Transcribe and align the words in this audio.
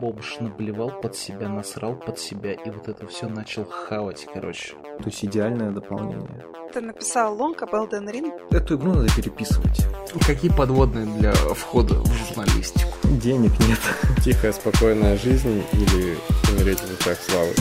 бомж 0.00 0.38
наблевал 0.40 1.00
под 1.00 1.16
себя, 1.16 1.48
насрал 1.48 1.96
под 1.96 2.18
себя, 2.18 2.52
и 2.52 2.70
вот 2.70 2.88
это 2.88 3.06
все 3.06 3.28
начал 3.28 3.64
хавать, 3.64 4.26
короче. 4.32 4.74
То 4.98 5.06
есть 5.06 5.24
идеальное 5.24 5.70
дополнение. 5.70 6.44
Ты 6.72 6.80
написал 6.80 7.36
лонг 7.36 7.62
об 7.62 7.74
Elden 7.74 8.10
Ring? 8.10 8.32
Эту 8.50 8.76
игру 8.76 8.94
надо 8.94 9.08
переписывать. 9.14 9.86
Какие 10.26 10.50
подводные 10.50 11.06
для 11.06 11.32
входа 11.32 11.94
в 11.94 12.12
журналистику? 12.12 12.92
Денег 13.04 13.52
нет. 13.60 13.78
Тихая, 14.24 14.52
спокойная 14.52 15.16
жизнь 15.16 15.62
или 15.72 16.16
умереть 16.52 16.80
в 16.80 16.90
лучах 16.90 17.18
славы. 17.20 17.52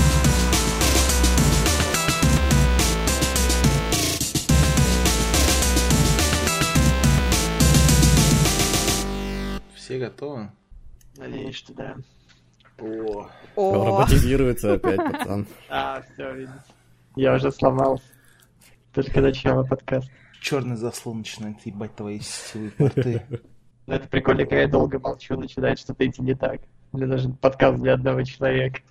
Все 9.76 10.00
готовы? 10.00 10.50
Надеюсь, 11.18 11.56
что 11.56 11.74
да. 11.74 11.96
О, 12.80 13.28
О, 13.56 13.86
Роботизируется 13.86 14.74
опять, 14.74 14.98
пацан. 14.98 15.48
А, 15.70 16.02
все, 16.14 16.34
видите. 16.36 16.54
Я 17.16 17.36
уже 17.36 17.52
сломался. 17.52 18.04
Только 18.94 19.22
начало 19.22 19.64
подкаста. 19.64 20.12
черный 20.42 20.76
заслон 20.76 21.20
начинает 21.20 21.64
ебать 21.66 21.96
твои 21.96 22.20
сетевые 22.20 22.72
порты. 22.72 23.22
Но 23.86 23.96
это 23.96 24.08
прикольно, 24.08 24.44
когда 24.44 24.62
я 24.62 24.68
долго 24.68 25.00
молчу, 25.00 25.36
начинает 25.38 25.78
что-то 25.80 26.06
идти 26.08 26.22
не 26.22 26.36
так. 26.36 26.62
Мне 26.92 27.06
даже 27.06 27.30
подкаст 27.30 27.80
для 27.82 27.94
одного 27.94 28.24
человека. 28.24 28.82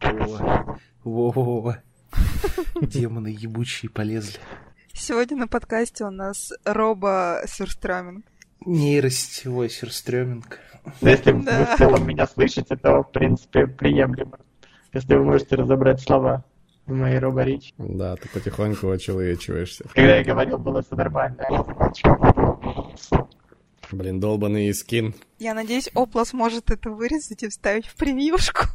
О, 0.00 0.76
Во-во-во. 1.04 1.76
Демоны 2.80 3.28
ебучие 3.28 3.90
полезли. 3.90 4.38
сегодня 4.92 5.36
на 5.36 5.48
подкасте 5.48 6.04
у 6.04 6.10
нас 6.10 6.52
Роба 6.64 7.42
Сюрстраминг. 7.46 8.24
Нейросетевой 8.66 9.70
сюрстреминг. 9.70 10.58
Но 11.00 11.10
если 11.10 11.32
вы 11.32 11.42
Да. 11.44 11.66
в 11.74 11.78
целом 11.78 12.06
меня 12.06 12.26
слышите, 12.26 12.76
то, 12.76 13.02
в 13.02 13.10
принципе, 13.12 13.66
приемлемо. 13.66 14.38
Если 14.92 15.14
вы 15.14 15.24
можете 15.24 15.56
разобрать 15.56 16.00
слова 16.00 16.44
в 16.86 16.92
моей 16.92 17.18
роборечи. 17.18 17.72
Да, 17.78 18.16
ты 18.16 18.28
потихоньку 18.28 18.90
очеловечиваешься. 18.90 19.84
Когда 19.94 20.16
я 20.16 20.24
говорил, 20.24 20.58
было 20.58 20.82
все 20.82 20.96
нормально. 20.96 21.44
Блин, 23.92 24.20
долбанный 24.20 24.72
скин. 24.74 25.14
Я 25.38 25.54
надеюсь, 25.54 25.90
Опла 25.94 26.24
сможет 26.24 26.70
это 26.70 26.90
вырезать 26.90 27.42
и 27.42 27.48
вставить 27.48 27.86
в 27.86 27.96
превьюшку. 27.96 28.66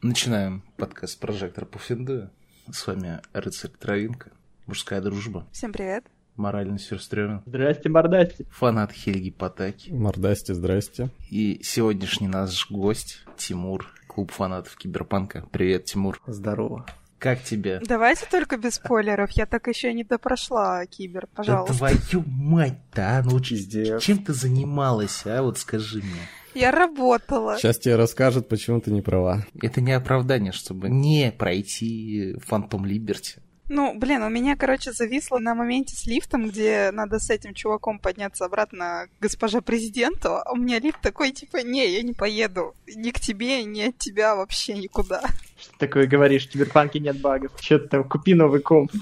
Начинаем 0.00 0.62
подкаст 0.76 1.18
«Прожектор 1.18 1.66
по 1.66 1.78
Финдую». 1.78 2.30
С 2.70 2.86
вами 2.86 3.20
рыцарь 3.32 3.70
Травинка, 3.70 4.30
мужская 4.66 5.00
дружба, 5.00 5.46
Всем 5.52 5.72
привет. 5.72 6.04
Моральный 6.38 6.78
сюрстреминг, 6.78 7.42
Здрасте, 7.46 7.88
мордасти. 7.88 8.46
фанат 8.50 8.92
Хельги 8.92 9.30
Потаки. 9.30 9.92
Мордасти, 9.92 10.52
здрасте. 10.52 11.10
И 11.30 11.60
сегодняшний 11.62 12.28
наш 12.28 12.70
гость 12.70 13.24
Тимур, 13.36 13.86
клуб 14.06 14.30
фанатов 14.30 14.76
Киберпанка. 14.76 15.44
Привет, 15.50 15.84
Тимур. 15.86 16.20
Здорово. 16.26 16.86
Как 17.18 17.42
тебе? 17.42 17.80
Давайте 17.84 18.26
только 18.30 18.56
без 18.56 18.74
спойлеров. 18.74 19.30
Я 19.32 19.46
так 19.46 19.66
еще 19.66 19.92
не 19.92 20.04
допрошла 20.04 20.86
Кибер, 20.86 21.22
Да 21.22 21.28
пожалуйста. 21.34 21.76
твою 21.76 22.24
мать-то, 22.28 23.18
а? 23.18 23.22
Ну 23.24 23.40
Пиздец. 23.40 24.00
чем 24.02 24.18
ты 24.24 24.32
занималась, 24.32 25.22
а? 25.26 25.42
Вот 25.42 25.58
скажи 25.58 25.98
мне. 25.98 26.20
Я 26.54 26.70
работала. 26.70 27.56
Сейчас 27.58 27.78
тебе 27.78 27.96
расскажут, 27.96 28.48
почему 28.48 28.80
ты 28.80 28.92
не 28.92 29.02
права. 29.02 29.44
Это 29.60 29.80
не 29.80 29.92
оправдание, 29.92 30.52
чтобы 30.52 30.88
не 30.88 31.32
пройти 31.36 32.36
Фантом 32.46 32.86
Либерти. 32.86 33.40
Ну, 33.68 33.98
блин, 33.98 34.22
у 34.22 34.30
меня, 34.30 34.56
короче, 34.56 34.92
зависло 34.92 35.38
на 35.38 35.54
моменте 35.54 35.94
с 35.94 36.06
лифтом, 36.06 36.48
где 36.48 36.90
надо 36.90 37.18
с 37.18 37.28
этим 37.28 37.52
чуваком 37.52 37.98
подняться 37.98 38.46
обратно 38.46 39.08
к 39.18 39.22
госпоже 39.22 39.60
президенту, 39.60 40.36
а 40.36 40.52
у 40.52 40.56
меня 40.56 40.78
лифт 40.78 41.00
такой, 41.02 41.32
типа, 41.32 41.58
не, 41.58 41.86
я 41.86 42.02
не 42.02 42.14
поеду. 42.14 42.74
Ни 42.86 43.10
к 43.10 43.20
тебе, 43.20 43.62
ни 43.64 43.82
от 43.82 43.98
тебя 43.98 44.36
вообще 44.36 44.74
никуда. 44.74 45.22
Что 45.58 45.72
ты 45.72 45.78
такое 45.86 46.06
говоришь? 46.06 46.46
В 46.46 46.50
Киберпанке 46.50 46.98
нет 46.98 47.20
багов. 47.20 47.52
Че 47.60 47.78
ты 47.78 47.88
там, 47.88 48.08
купи 48.08 48.34
новый 48.34 48.60
комп. 48.60 48.92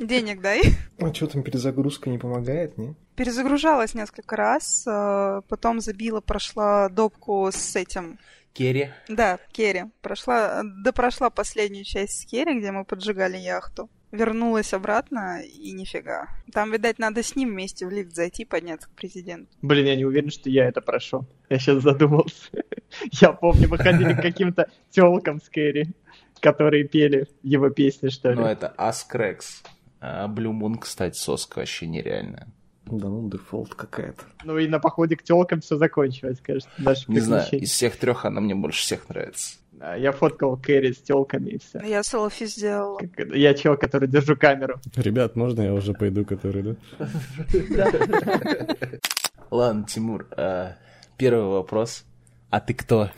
Денег 0.00 0.40
дай. 0.40 0.62
А 0.98 1.14
что 1.14 1.26
там 1.26 1.42
перезагрузка 1.42 2.10
не 2.10 2.18
помогает, 2.18 2.76
не? 2.78 2.94
Перезагружалась 3.14 3.94
несколько 3.94 4.34
раз, 4.36 4.84
э, 4.86 5.40
потом 5.48 5.80
забила, 5.80 6.20
прошла 6.20 6.88
допку 6.88 7.48
с 7.52 7.76
этим. 7.76 8.18
Керри. 8.56 8.88
Да, 9.08 9.38
Керри. 9.52 9.84
Прошла, 10.00 10.62
да 10.64 10.92
прошла 10.92 11.28
последнюю 11.28 11.84
часть 11.84 12.22
с 12.22 12.24
Керри, 12.24 12.58
где 12.58 12.70
мы 12.70 12.84
поджигали 12.84 13.36
яхту. 13.36 13.90
Вернулась 14.12 14.72
обратно, 14.72 15.42
и 15.42 15.72
нифига. 15.72 16.28
Там, 16.52 16.72
видать, 16.72 16.98
надо 16.98 17.22
с 17.22 17.36
ним 17.36 17.50
вместе 17.50 17.86
в 17.86 17.90
лифт 17.90 18.14
зайти, 18.14 18.46
подняться 18.46 18.88
к 18.88 18.92
президенту. 18.92 19.50
Блин, 19.60 19.86
я 19.86 19.96
не 19.96 20.06
уверен, 20.06 20.30
что 20.30 20.48
я 20.48 20.66
это 20.66 20.80
прошел. 20.80 21.26
Я 21.50 21.58
сейчас 21.58 21.82
задумался. 21.82 22.50
Я 23.12 23.32
помню, 23.32 23.68
мы 23.68 23.76
ходили 23.76 24.14
к 24.14 24.22
каким-то 24.22 24.70
телкам 24.90 25.42
с 25.42 25.50
Кэрри, 25.50 25.92
которые 26.40 26.84
пели 26.84 27.26
его 27.42 27.68
песни, 27.68 28.08
что 28.08 28.30
ли. 28.30 28.36
Ну, 28.36 28.46
это 28.46 28.68
Аскрекс. 28.68 29.62
А 30.00 30.28
Blue 30.28 30.52
Moon, 30.52 30.78
кстати, 30.78 31.18
соска 31.18 31.58
вообще 31.58 31.86
нереальная. 31.86 32.48
Да 32.86 33.08
ну, 33.08 33.28
дефолт 33.28 33.74
какая-то. 33.74 34.22
Ну 34.44 34.58
и 34.58 34.68
на 34.68 34.78
походе 34.78 35.16
к 35.16 35.22
телкам 35.22 35.60
все 35.60 35.76
закончилось, 35.76 36.38
кажется. 36.40 36.70
Наши 36.78 37.10
Не 37.10 37.18
знаю, 37.20 37.44
из 37.50 37.70
всех 37.70 37.96
трех 37.96 38.24
она 38.24 38.40
мне 38.40 38.54
больше 38.54 38.80
всех 38.80 39.08
нравится. 39.08 39.56
Да, 39.72 39.94
Я 39.94 40.12
фоткал 40.12 40.56
Кэрри 40.56 40.92
с 40.92 41.02
телками 41.02 41.50
и 41.50 41.58
все. 41.58 41.80
Я 41.80 42.02
селфи 42.02 42.46
сделала. 42.46 43.00
Я 43.34 43.54
чел, 43.54 43.76
который 43.76 44.08
держу 44.08 44.36
камеру. 44.36 44.80
Ребят, 44.94 45.36
можно 45.36 45.62
я 45.62 45.74
уже 45.74 45.92
пойду, 45.92 46.24
который, 46.24 46.62
да? 46.62 47.90
Ладно, 49.50 49.84
Тимур, 49.86 50.26
а, 50.36 50.76
первый 51.18 51.46
вопрос. 51.46 52.04
А 52.50 52.60
ты 52.60 52.72
кто? 52.72 53.10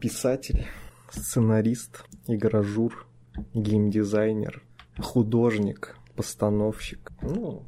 Писатель, 0.00 0.66
сценарист, 1.10 2.04
игражур, 2.28 3.06
геймдизайнер, 3.54 4.62
художник, 4.98 5.96
постановщик. 6.16 7.12
Ну, 7.20 7.66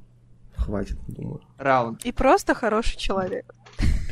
хватит, 0.61 0.99
думаю. 1.09 1.41
Раунд. 1.59 2.05
И 2.05 2.13
просто 2.13 2.55
хороший 2.55 2.99
человек. 2.99 3.55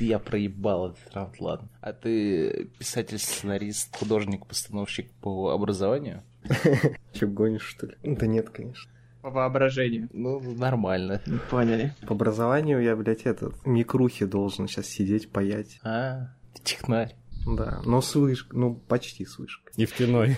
Я 0.01 0.19
проебал 0.19 0.91
этот 0.91 1.15
раунд, 1.15 1.41
ладно. 1.41 1.69
А 1.81 1.93
ты 1.93 2.71
писатель, 2.79 3.19
сценарист, 3.19 3.97
художник, 3.97 4.47
постановщик 4.47 5.11
по 5.21 5.51
образованию? 5.51 6.23
Че, 7.13 7.27
гонишь, 7.27 7.63
что 7.63 7.87
ли? 7.87 7.97
Да 8.03 8.27
нет, 8.27 8.51
конечно. 8.51 8.91
По 9.23 9.31
воображению. 9.31 10.09
Ну, 10.13 10.41
нормально. 10.41 11.21
Поняли. 11.51 11.95
По 12.07 12.15
образованию 12.15 12.81
я, 12.81 12.95
блядь, 12.95 13.23
этот, 13.23 13.67
микрухи 13.67 14.25
должен 14.25 14.69
сейчас 14.69 14.87
сидеть, 14.87 15.31
паять. 15.31 15.81
А, 15.83 16.35
ты 16.55 16.63
технарь. 16.63 17.17
Да, 17.47 17.81
но 17.85 18.01
с 18.01 18.15
вышкой, 18.15 18.59
ну, 18.59 18.75
почти 18.75 19.25
с 19.25 19.39
вышкой. 19.39 19.73
Нефтяной. 19.77 20.37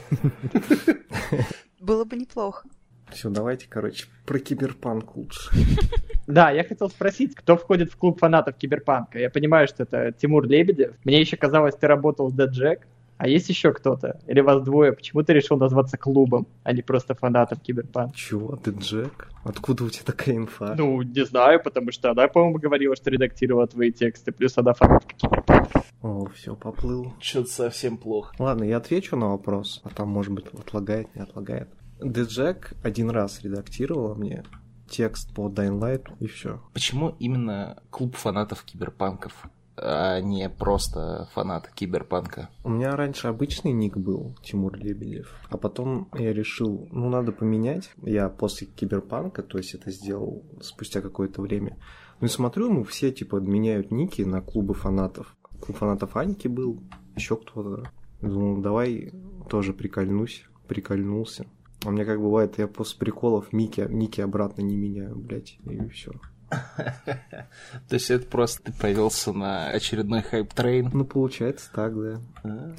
Было 1.81 2.05
бы 2.05 2.17
неплохо. 2.17 2.69
Все, 3.13 3.31
давайте, 3.31 3.67
короче, 3.69 4.07
про 4.27 4.39
киберпанк 4.39 5.17
лучше. 5.17 5.51
Да, 6.27 6.51
я 6.53 6.63
хотел 6.63 6.89
спросить, 6.89 7.35
кто 7.35 7.57
входит 7.57 7.91
в 7.91 7.97
клуб 7.97 8.21
фанатов 8.21 8.55
Киберпанка? 8.55 9.19
Я 9.19 9.31
понимаю, 9.31 9.67
что 9.67 9.83
это 9.83 10.13
Тимур 10.13 10.47
Лебедев. 10.47 10.93
Мне 11.03 11.21
еще 11.21 11.37
казалось, 11.37 11.75
ты 11.75 11.89
работал 11.89 12.31
с 12.31 12.35
Dead 12.35 12.51
Jack. 12.51 12.83
А 13.17 13.29
есть 13.29 13.49
еще 13.49 13.73
кто-то? 13.73 14.19
Или 14.29 14.41
вас 14.41 14.63
двое? 14.63 14.93
Почему 14.93 15.23
ты 15.23 15.33
решил 15.35 15.59
назваться 15.59 15.99
клубом, 15.99 16.47
а 16.63 16.73
не 16.73 16.81
просто 16.81 17.15
фанатом 17.15 17.59
Киберпанка? 17.59 18.17
Чего, 18.17 18.57
ты 18.57 18.71
Джек? 18.71 19.29
Откуда 19.45 19.85
у 19.85 19.91
тебя 19.91 20.05
такая 20.05 20.37
инфа? 20.37 20.75
Ну, 20.75 21.03
не 21.03 21.27
знаю, 21.27 21.61
потому 21.63 21.93
что 21.93 22.13
она, 22.13 22.29
по-моему, 22.29 22.59
говорила, 22.59 22.95
что 22.95 23.11
редактировала 23.11 23.67
твои 23.67 23.91
тексты, 23.91 24.31
плюс 24.33 24.57
она 24.57 24.73
фанатка 24.73 25.15
Киберпанка. 25.17 25.83
О, 26.01 26.29
все, 26.35 26.55
поплыл. 26.55 27.13
Что-то 27.21 27.51
совсем 27.51 27.99
плохо. 27.99 28.35
Ладно, 28.39 28.65
я 28.65 28.79
отвечу 28.79 29.17
на 29.17 29.31
вопрос, 29.31 29.83
а 29.85 29.91
там, 29.91 30.09
может 30.09 30.33
быть, 30.33 30.47
отлагает, 30.47 31.15
не 31.15 31.21
отлагает. 31.21 31.69
Джек 32.03 32.73
один 32.83 33.11
раз 33.11 33.43
редактировала 33.43 34.15
мне 34.15 34.45
текст 34.89 35.33
по 35.35 35.49
Dying 35.49 35.79
Light, 35.79 36.07
и 36.19 36.27
все. 36.27 36.61
Почему 36.73 37.15
именно 37.19 37.83
клуб 37.91 38.17
фанатов 38.17 38.65
киберпанков, 38.65 39.47
а 39.77 40.21
не 40.21 40.49
просто 40.51 41.29
фанаты 41.33 41.71
киберпанка? 41.75 42.51
У 42.65 42.71
меня 42.71 42.97
раньше 42.97 43.29
обычный 43.29 43.73
ник 43.73 43.97
был, 43.97 44.37
Тимур 44.43 44.77
Лебедев, 44.77 45.35
а 45.49 45.57
потом 45.57 46.09
я 46.15 46.33
решил, 46.33 46.89
ну, 46.91 47.09
надо 47.09 47.33
поменять. 47.33 47.91
Я 48.03 48.29
после 48.29 48.67
киберпанка, 48.67 49.43
то 49.43 49.59
есть 49.59 49.75
это 49.75 49.91
сделал 49.91 50.45
спустя 50.61 51.01
какое-то 51.01 51.41
время. 51.41 51.79
Ну 52.21 52.27
и 52.27 52.31
смотрю, 52.31 52.71
ну, 52.71 52.85
все, 52.85 53.13
типа, 53.13 53.37
меняют 53.37 53.91
ники 53.91 54.23
на 54.23 54.43
клубы 54.43 54.75
фанатов. 54.75 55.37
Клуб 55.61 55.79
фанатов 55.79 56.17
Аньки 56.17 56.49
был, 56.49 56.83
еще 57.15 57.37
кто-то. 57.37 57.91
Думал, 58.21 58.61
давай 58.61 59.13
тоже 59.49 59.73
прикольнусь, 59.73 60.45
прикольнулся. 60.69 61.47
А 61.85 61.89
у 61.89 61.93
меня 61.93 62.05
как 62.05 62.21
бывает, 62.21 62.59
я 62.59 62.67
после 62.67 62.99
приколов 62.99 63.53
ники, 63.53 63.87
ники 63.89 64.21
обратно 64.21 64.63
не 64.63 64.77
меняю, 64.77 65.17
блядь, 65.17 65.59
и 65.65 65.89
все. 65.89 66.13
То 66.51 67.95
есть 67.95 68.11
это 68.11 68.27
просто 68.27 68.65
ты 68.65 68.73
повелся 68.73 69.33
на 69.33 69.69
очередной 69.71 70.23
hype 70.23 70.50
train? 70.50 70.91
Ну, 70.93 71.05
получается 71.05 71.71
так, 71.73 71.95
да. 71.95 72.21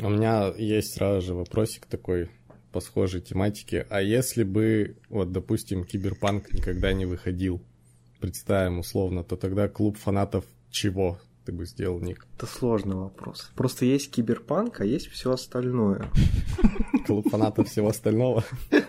У 0.01 0.09
меня 0.09 0.53
есть 0.57 0.95
сразу 0.95 1.25
же 1.25 1.33
вопросик 1.33 1.85
такой 1.85 2.29
по 2.71 2.79
схожей 2.79 3.21
тематике. 3.21 3.85
А 3.89 4.01
если 4.01 4.43
бы, 4.43 4.97
вот, 5.09 5.31
допустим, 5.31 5.83
Киберпанк 5.83 6.53
никогда 6.53 6.93
не 6.93 7.05
выходил, 7.05 7.61
представим 8.19 8.79
условно, 8.79 9.23
то 9.23 9.35
тогда 9.35 9.67
клуб 9.67 9.97
фанатов 9.97 10.45
чего 10.69 11.19
ты 11.45 11.51
бы 11.51 11.65
сделал 11.65 11.99
ник? 11.99 12.27
Это 12.37 12.45
сложный 12.45 12.95
вопрос. 12.95 13.51
Просто 13.55 13.85
есть 13.85 14.11
киберпанк, 14.11 14.81
а 14.81 14.85
есть 14.85 15.07
все 15.07 15.31
остальное. 15.31 16.09
Клуб 17.05 17.29
фанатов 17.29 17.67
всего 17.67 17.89
остального. 17.89 18.43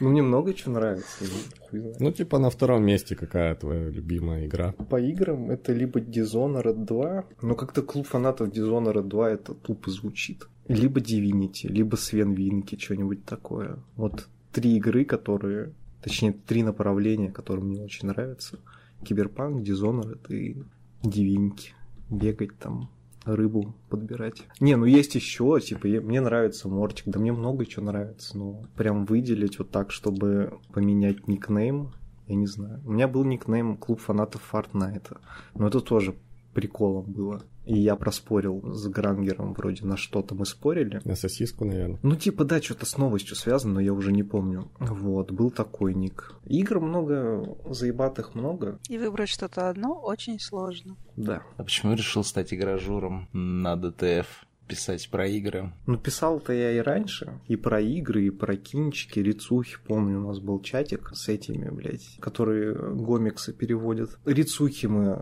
Ну, 0.00 0.10
мне 0.10 0.20
много 0.20 0.52
чего 0.52 0.72
нравится. 0.72 1.24
Ну, 1.72 2.12
типа 2.12 2.38
на 2.38 2.50
втором 2.50 2.84
месте 2.84 3.16
какая 3.16 3.54
твоя 3.54 3.88
любимая 3.88 4.44
игра? 4.44 4.72
По 4.72 5.00
играм 5.00 5.50
это 5.50 5.72
либо 5.72 6.00
Dishonored 6.00 6.84
2, 6.84 7.24
но 7.40 7.54
как-то 7.54 7.82
клуб 7.82 8.06
фанатов 8.06 8.50
Dishonored 8.50 9.04
2 9.04 9.30
это 9.30 9.54
тупо 9.54 9.90
звучит. 9.90 10.48
Либо 10.68 11.00
Divinity, 11.00 11.68
либо 11.68 11.96
Свен 11.96 12.34
Винки, 12.34 12.76
что-нибудь 12.78 13.24
такое. 13.24 13.78
Вот 13.96 14.28
три 14.52 14.76
игры, 14.76 15.04
которые... 15.04 15.72
Точнее, 16.02 16.32
три 16.32 16.62
направления, 16.62 17.30
которые 17.30 17.64
мне 17.64 17.82
очень 17.82 18.08
нравятся. 18.08 18.58
Киберпанк, 19.02 19.62
Dishonored 19.62 20.28
и 20.28 20.62
Divinity. 21.08 21.70
Бегать 22.10 22.56
там, 22.58 22.88
рыбу 23.24 23.74
подбирать. 23.88 24.44
Не, 24.60 24.76
ну 24.76 24.84
есть 24.84 25.14
еще, 25.14 25.58
типа, 25.60 25.86
я- 25.86 26.00
мне 26.00 26.20
нравится 26.20 26.68
Мортик, 26.68 27.04
да 27.06 27.18
мне 27.18 27.32
много 27.32 27.66
чего 27.66 27.84
нравится, 27.86 28.38
но 28.38 28.62
прям 28.76 29.04
выделить 29.06 29.58
вот 29.58 29.70
так, 29.70 29.90
чтобы 29.90 30.58
поменять 30.72 31.26
никнейм, 31.26 31.92
я 32.28 32.34
не 32.36 32.46
знаю. 32.46 32.80
У 32.84 32.92
меня 32.92 33.08
был 33.08 33.24
никнейм 33.24 33.76
клуб 33.76 34.00
фанатов 34.00 34.42
Фортнайта, 34.42 35.18
но 35.54 35.66
это 35.66 35.80
тоже 35.80 36.14
приколом 36.54 37.04
было. 37.12 37.42
И 37.66 37.78
я 37.78 37.96
проспорил 37.96 38.72
с 38.74 38.86
Грангером 38.88 39.52
вроде 39.52 39.84
на 39.84 39.96
что-то 39.96 40.34
мы 40.34 40.46
спорили. 40.46 41.00
На 41.04 41.16
сосиску, 41.16 41.64
наверное. 41.64 41.98
Ну, 42.02 42.14
типа, 42.16 42.44
да, 42.44 42.62
что-то 42.62 42.86
с 42.86 42.96
новостью 42.96 43.34
связано, 43.36 43.74
но 43.74 43.80
я 43.80 43.92
уже 43.92 44.12
не 44.12 44.22
помню. 44.22 44.70
Вот, 44.78 45.32
был 45.32 45.50
такой 45.50 45.92
ник. 45.94 46.32
Игр 46.46 46.80
много, 46.80 47.56
заебатых 47.68 48.34
много, 48.34 48.78
И 48.88 48.98
выбрать 48.98 49.28
что-то 49.28 49.68
одно 49.68 49.94
очень 50.00 50.38
сложно. 50.38 50.96
да. 51.16 51.42
А 51.56 51.64
почему 51.64 51.94
решил 51.94 52.22
стать 52.24 52.54
игрожуром 52.54 53.28
на 53.32 53.74
DTF? 53.76 54.46
Писать 54.68 55.08
про 55.10 55.26
игры? 55.26 55.72
Ну, 55.86 55.96
писал-то 55.96 56.52
я 56.52 56.72
и 56.72 56.78
раньше. 56.78 57.40
И 57.46 57.56
про 57.56 57.80
игры, 57.80 58.26
и 58.26 58.30
про 58.30 58.56
кинчики, 58.56 59.20
рецухи. 59.20 59.76
Помню, 59.86 60.18
у 60.18 60.28
нас 60.28 60.40
был 60.40 60.60
чатик 60.60 61.10
с 61.14 61.28
этими, 61.28 61.70
блядь, 61.70 62.16
которые 62.20 62.74
гомиксы 62.74 63.52
переводят. 63.52 64.18
Рецухи 64.24 64.86
мы 64.86 65.12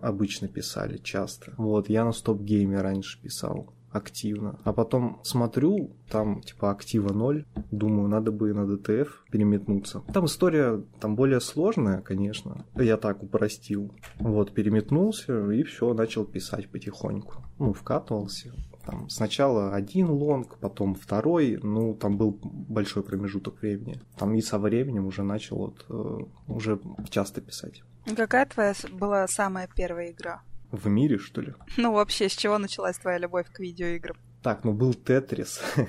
обычно 0.00 0.48
писали 0.48 0.96
часто. 0.98 1.52
Вот, 1.56 1.88
я 1.88 2.04
на 2.04 2.12
StopGame 2.12 2.72
е 2.72 2.80
раньше 2.80 3.20
писал 3.20 3.72
активно. 3.96 4.58
А 4.64 4.72
потом 4.72 5.20
смотрю, 5.22 5.96
там 6.10 6.42
типа 6.42 6.70
актива 6.70 7.12
ноль. 7.12 7.44
Думаю, 7.70 8.08
надо 8.08 8.30
бы 8.30 8.52
на 8.52 8.66
DTF 8.66 9.24
переметнуться. 9.30 10.02
Там 10.12 10.26
история 10.26 10.82
там 11.00 11.16
более 11.16 11.40
сложная, 11.40 12.00
конечно. 12.00 12.64
Я 12.74 12.96
так 12.96 13.22
упростил. 13.22 13.92
Вот, 14.18 14.52
переметнулся 14.52 15.50
и 15.50 15.62
все, 15.62 15.92
начал 15.94 16.24
писать 16.24 16.68
потихоньку. 16.68 17.42
Ну, 17.58 17.72
вкатывался. 17.72 18.52
Там 18.86 19.10
сначала 19.10 19.74
один 19.74 20.08
лонг, 20.10 20.58
потом 20.58 20.94
второй, 20.94 21.58
ну, 21.60 21.94
там 21.94 22.16
был 22.16 22.38
большой 22.40 23.02
промежуток 23.02 23.60
времени. 23.60 24.00
Там 24.16 24.34
и 24.34 24.40
со 24.40 24.58
временем 24.60 25.06
уже 25.06 25.24
начал 25.24 25.56
вот, 25.56 25.84
э, 25.88 26.18
уже 26.46 26.78
часто 27.10 27.40
писать. 27.40 27.82
Какая 28.16 28.46
твоя 28.46 28.74
была 28.92 29.26
самая 29.26 29.68
первая 29.74 30.12
игра? 30.12 30.42
В 30.70 30.86
мире, 30.86 31.18
что 31.18 31.40
ли? 31.40 31.54
Ну, 31.76 31.92
вообще, 31.92 32.28
с 32.28 32.32
чего 32.32 32.58
началась 32.58 32.96
твоя 32.98 33.18
любовь 33.18 33.46
к 33.52 33.58
видеоиграм? 33.58 34.16
Так, 34.42 34.62
ну 34.64 34.72
был 34.72 34.94
Тетрис. 34.94 35.60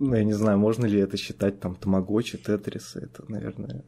Ну, 0.00 0.12
я 0.16 0.24
не 0.24 0.32
знаю, 0.32 0.58
можно 0.58 0.86
ли 0.86 0.98
это 0.98 1.16
считать 1.16 1.60
там 1.60 1.76
Тамагочи, 1.76 2.36
Тетрисы. 2.36 2.98
Это, 2.98 3.30
наверное, 3.30 3.84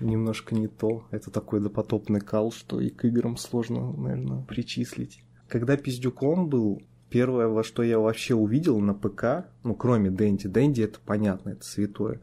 немножко 0.00 0.54
не 0.54 0.68
то. 0.68 1.06
Это 1.10 1.30
такой 1.30 1.60
допотопный 1.60 2.20
кал, 2.20 2.52
что 2.52 2.78
и 2.78 2.90
к 2.90 3.06
играм 3.06 3.38
сложно, 3.38 3.90
наверное, 3.92 4.42
причислить. 4.42 5.22
Когда 5.48 5.78
пиздюком 5.78 6.50
был, 6.50 6.82
первое, 7.16 7.48
во 7.48 7.64
что 7.64 7.82
я 7.82 7.98
вообще 7.98 8.34
увидел 8.34 8.78
на 8.78 8.92
ПК, 8.92 9.48
ну, 9.64 9.74
кроме 9.74 10.10
Дэнди, 10.10 10.48
Дэнди 10.48 10.82
это 10.82 10.98
понятно, 11.02 11.50
это 11.50 11.64
святое. 11.64 12.20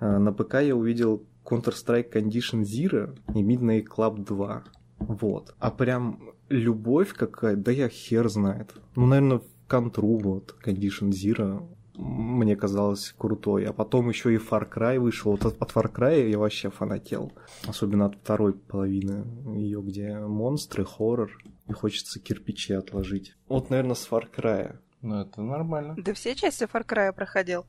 А, 0.00 0.18
На 0.18 0.32
ПК 0.32 0.54
я 0.54 0.74
увидел 0.74 1.22
Counter-Strike 1.44 2.12
Condition 2.12 2.62
Zero 2.62 3.16
и 3.36 3.42
Midnight 3.42 3.84
Club 3.86 4.24
2. 4.24 4.64
Вот. 4.98 5.54
А 5.60 5.70
прям 5.70 6.32
любовь 6.48 7.12
какая, 7.12 7.54
да 7.54 7.70
я 7.70 7.88
хер 7.88 8.28
знает. 8.28 8.74
Ну, 8.96 9.06
наверное, 9.06 9.38
в 9.38 9.68
контру 9.68 10.18
вот 10.18 10.56
Condition 10.64 11.10
Zero 11.10 11.68
мне 11.94 12.56
казалось 12.56 13.14
крутой. 13.16 13.66
А 13.66 13.72
потом 13.72 14.08
еще 14.08 14.34
и 14.34 14.38
Far 14.38 14.68
Cry 14.70 14.98
вышел. 14.98 15.32
Вот 15.32 15.44
от, 15.44 15.60
от 15.60 15.70
Far 15.72 15.92
Cry 15.92 16.30
я 16.30 16.38
вообще 16.38 16.70
фанател. 16.70 17.32
Особенно 17.66 18.06
от 18.06 18.16
второй 18.16 18.54
половины 18.54 19.24
ее, 19.56 19.82
где 19.82 20.18
монстры, 20.18 20.84
хоррор. 20.84 21.30
И 21.68 21.72
хочется 21.72 22.20
кирпичи 22.20 22.72
отложить. 22.72 23.34
Вот, 23.48 23.70
наверное, 23.70 23.94
с 23.94 24.08
Far 24.08 24.24
Cry. 24.34 24.76
Ну, 25.02 25.20
это 25.20 25.42
нормально. 25.42 25.94
Да 25.98 26.14
все 26.14 26.34
части 26.34 26.64
Far 26.64 26.86
Cry 26.86 27.12
проходил. 27.12 27.66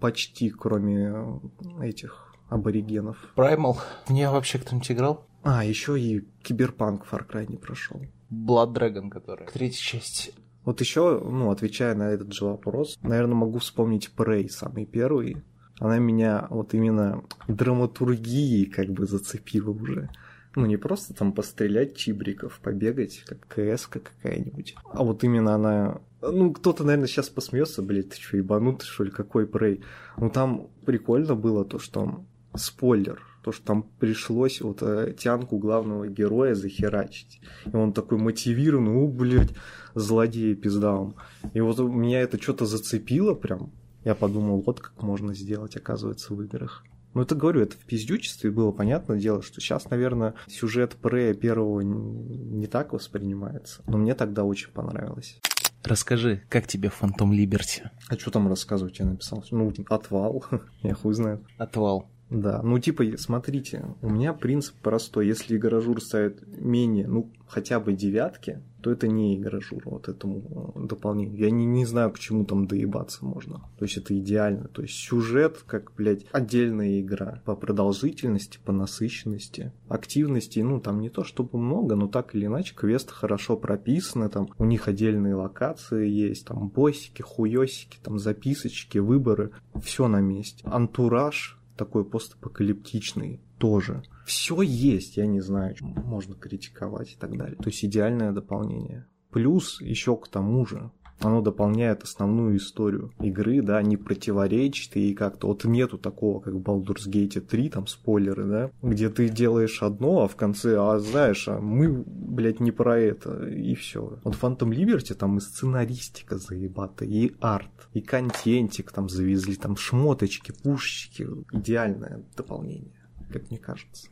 Почти, 0.00 0.50
кроме 0.50 1.40
э, 1.80 1.88
этих 1.88 2.34
аборигенов. 2.48 3.18
Primal. 3.36 3.76
В 4.06 4.10
нее 4.10 4.30
вообще 4.30 4.58
кто-нибудь 4.58 4.90
играл? 4.90 5.26
А, 5.42 5.64
еще 5.64 6.00
и 6.00 6.26
Киберпанк 6.42 7.06
Far 7.10 7.28
Cry 7.28 7.46
не 7.48 7.56
прошел. 7.56 8.00
Blood 8.30 8.74
Dragon, 8.74 9.10
которая. 9.10 9.48
Третья 9.48 9.80
часть. 9.80 10.32
Вот 10.68 10.82
еще, 10.82 11.18
ну, 11.24 11.50
отвечая 11.50 11.94
на 11.94 12.10
этот 12.10 12.34
же 12.34 12.44
вопрос, 12.44 12.98
наверное, 13.00 13.36
могу 13.36 13.58
вспомнить 13.58 14.10
Prey, 14.14 14.50
самый 14.50 14.84
первый. 14.84 15.38
Она 15.78 15.96
меня 15.96 16.46
вот 16.50 16.74
именно 16.74 17.24
драматургией 17.46 18.66
как 18.66 18.90
бы 18.90 19.06
зацепила 19.06 19.70
уже. 19.70 20.10
Ну, 20.56 20.66
не 20.66 20.76
просто 20.76 21.14
там 21.14 21.32
пострелять 21.32 21.96
чибриков, 21.96 22.60
побегать, 22.62 23.24
как 23.24 23.46
кс 23.48 23.86
какая-нибудь. 23.86 24.74
А 24.92 25.04
вот 25.04 25.24
именно 25.24 25.54
она... 25.54 26.02
Ну, 26.20 26.52
кто-то, 26.52 26.84
наверное, 26.84 27.08
сейчас 27.08 27.30
посмеется, 27.30 27.80
блядь, 27.80 28.10
ты 28.10 28.20
что, 28.20 28.36
ебанутый, 28.36 28.86
что 28.86 29.04
ли, 29.04 29.10
какой 29.10 29.46
Prey? 29.46 29.82
Ну, 30.18 30.28
там 30.28 30.68
прикольно 30.84 31.34
было 31.34 31.64
то, 31.64 31.78
что... 31.78 32.26
Спойлер, 32.54 33.22
то, 33.42 33.52
что 33.52 33.64
там 33.64 33.82
пришлось 33.98 34.60
вот 34.60 34.82
э, 34.82 35.14
тянку 35.18 35.58
главного 35.58 36.08
героя 36.08 36.54
захерачить. 36.54 37.40
И 37.66 37.74
он 37.74 37.92
такой 37.92 38.18
мотивированный, 38.18 38.94
у, 38.94 39.08
блядь, 39.08 39.54
злодей 39.94 40.54
пиздавом. 40.54 41.14
И 41.54 41.60
вот 41.60 41.78
меня 41.78 42.20
это 42.20 42.40
что-то 42.40 42.66
зацепило 42.66 43.34
прям. 43.34 43.72
Я 44.04 44.14
подумал, 44.14 44.62
вот 44.64 44.80
как 44.80 45.02
можно 45.02 45.34
сделать, 45.34 45.76
оказывается, 45.76 46.34
в 46.34 46.42
играх. 46.42 46.84
Ну, 47.14 47.22
это 47.22 47.34
говорю, 47.34 47.62
это 47.62 47.74
в 47.74 47.84
пиздючестве 47.84 48.50
было 48.50 48.70
понятное 48.70 49.18
дело, 49.18 49.42
что 49.42 49.60
сейчас, 49.60 49.90
наверное, 49.90 50.34
сюжет 50.46 50.94
Прея 50.96 51.34
первого 51.34 51.80
не 51.80 52.66
так 52.66 52.92
воспринимается. 52.92 53.82
Но 53.86 53.98
мне 53.98 54.14
тогда 54.14 54.44
очень 54.44 54.70
понравилось. 54.70 55.40
Расскажи, 55.84 56.42
как 56.48 56.66
тебе 56.66 56.90
Phantom 56.90 57.32
Liberty? 57.32 57.90
А 58.08 58.16
что 58.16 58.30
там 58.30 58.48
рассказывать 58.48 58.98
я 58.98 59.06
написал? 59.06 59.44
Ну, 59.50 59.72
отвал. 59.88 60.44
Я 60.82 60.94
хуй 60.94 61.14
знает. 61.14 61.40
Отвал. 61.56 62.10
Да, 62.30 62.60
ну 62.62 62.78
типа, 62.78 63.04
смотрите, 63.16 63.84
у 64.02 64.10
меня 64.10 64.34
принцип 64.34 64.74
простой. 64.82 65.26
Если 65.26 65.56
игрожур 65.56 66.00
ставит 66.02 66.46
менее, 66.58 67.06
ну, 67.08 67.30
хотя 67.46 67.80
бы 67.80 67.94
девятки, 67.94 68.62
то 68.82 68.92
это 68.92 69.08
не 69.08 69.38
игрожур 69.38 69.82
вот 69.86 70.08
этому 70.08 70.74
э, 70.76 70.86
дополнению. 70.86 71.38
Я 71.38 71.50
не, 71.50 71.64
не 71.64 71.84
знаю, 71.84 72.12
к 72.12 72.18
чему 72.18 72.44
там 72.44 72.66
доебаться 72.66 73.24
можно. 73.24 73.62
То 73.78 73.84
есть 73.84 73.96
это 73.96 74.16
идеально. 74.16 74.68
То 74.68 74.82
есть 74.82 74.94
сюжет, 74.94 75.64
как, 75.66 75.92
блядь, 75.96 76.26
отдельная 76.30 77.00
игра. 77.00 77.42
По 77.44 77.56
продолжительности, 77.56 78.58
по 78.64 78.72
насыщенности, 78.72 79.72
активности, 79.88 80.60
ну, 80.60 80.80
там 80.80 81.00
не 81.00 81.08
то 81.08 81.24
чтобы 81.24 81.58
много, 81.58 81.96
но 81.96 82.08
так 82.08 82.34
или 82.34 82.46
иначе 82.46 82.74
квесты 82.74 83.12
хорошо 83.12 83.56
прописаны, 83.56 84.28
там 84.28 84.48
у 84.58 84.64
них 84.64 84.86
отдельные 84.86 85.34
локации 85.34 86.08
есть, 86.08 86.46
там 86.46 86.68
боссики, 86.68 87.22
хуёсики, 87.22 87.98
там 88.02 88.18
записочки, 88.18 88.98
выборы, 88.98 89.50
все 89.82 90.08
на 90.08 90.20
месте. 90.20 90.62
Антураж, 90.66 91.57
такой 91.78 92.04
постапокалиптичный 92.04 93.40
тоже. 93.56 94.02
Все 94.26 94.60
есть, 94.60 95.16
я 95.16 95.26
не 95.26 95.40
знаю, 95.40 95.74
можно 95.80 96.34
критиковать 96.34 97.12
и 97.12 97.16
так 97.16 97.36
далее. 97.38 97.56
То 97.56 97.68
есть 97.70 97.84
идеальное 97.84 98.32
дополнение. 98.32 99.06
Плюс 99.30 99.80
еще 99.80 100.16
к 100.16 100.28
тому 100.28 100.66
же, 100.66 100.90
оно 101.20 101.40
дополняет 101.40 102.02
основную 102.02 102.56
историю 102.56 103.12
игры, 103.20 103.62
да, 103.62 103.82
не 103.82 103.96
противоречит 103.96 104.96
и 104.96 105.14
как-то... 105.14 105.48
Вот 105.48 105.64
нету 105.64 105.98
такого, 105.98 106.40
как 106.40 106.54
в 106.54 106.58
Baldur's 106.58 107.08
Gate 107.08 107.40
3, 107.40 107.70
там 107.70 107.86
спойлеры, 107.86 108.44
да, 108.44 108.70
где 108.82 109.08
ты 109.08 109.28
делаешь 109.28 109.82
одно, 109.82 110.22
а 110.22 110.28
в 110.28 110.36
конце, 110.36 110.76
а 110.78 110.98
знаешь, 110.98 111.48
а 111.48 111.60
мы, 111.60 112.04
блядь, 112.06 112.60
не 112.60 112.70
про 112.70 112.98
это, 112.98 113.48
и 113.48 113.74
все. 113.74 114.18
Вот 114.22 114.34
Phantom 114.34 114.70
Liberty 114.70 115.14
там 115.14 115.38
и 115.38 115.40
сценаристика 115.40 116.38
заебата, 116.38 117.04
и 117.04 117.32
арт, 117.40 117.88
и 117.94 118.00
контентик 118.00 118.92
там 118.92 119.08
завезли, 119.08 119.56
там 119.56 119.76
шмоточки, 119.76 120.52
пушечки. 120.62 121.26
Идеальное 121.52 122.22
дополнение, 122.36 122.92
как 123.32 123.50
мне 123.50 123.58
кажется. 123.58 124.08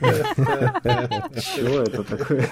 Чего 0.00 1.80
это 1.80 2.04
такое? 2.04 2.48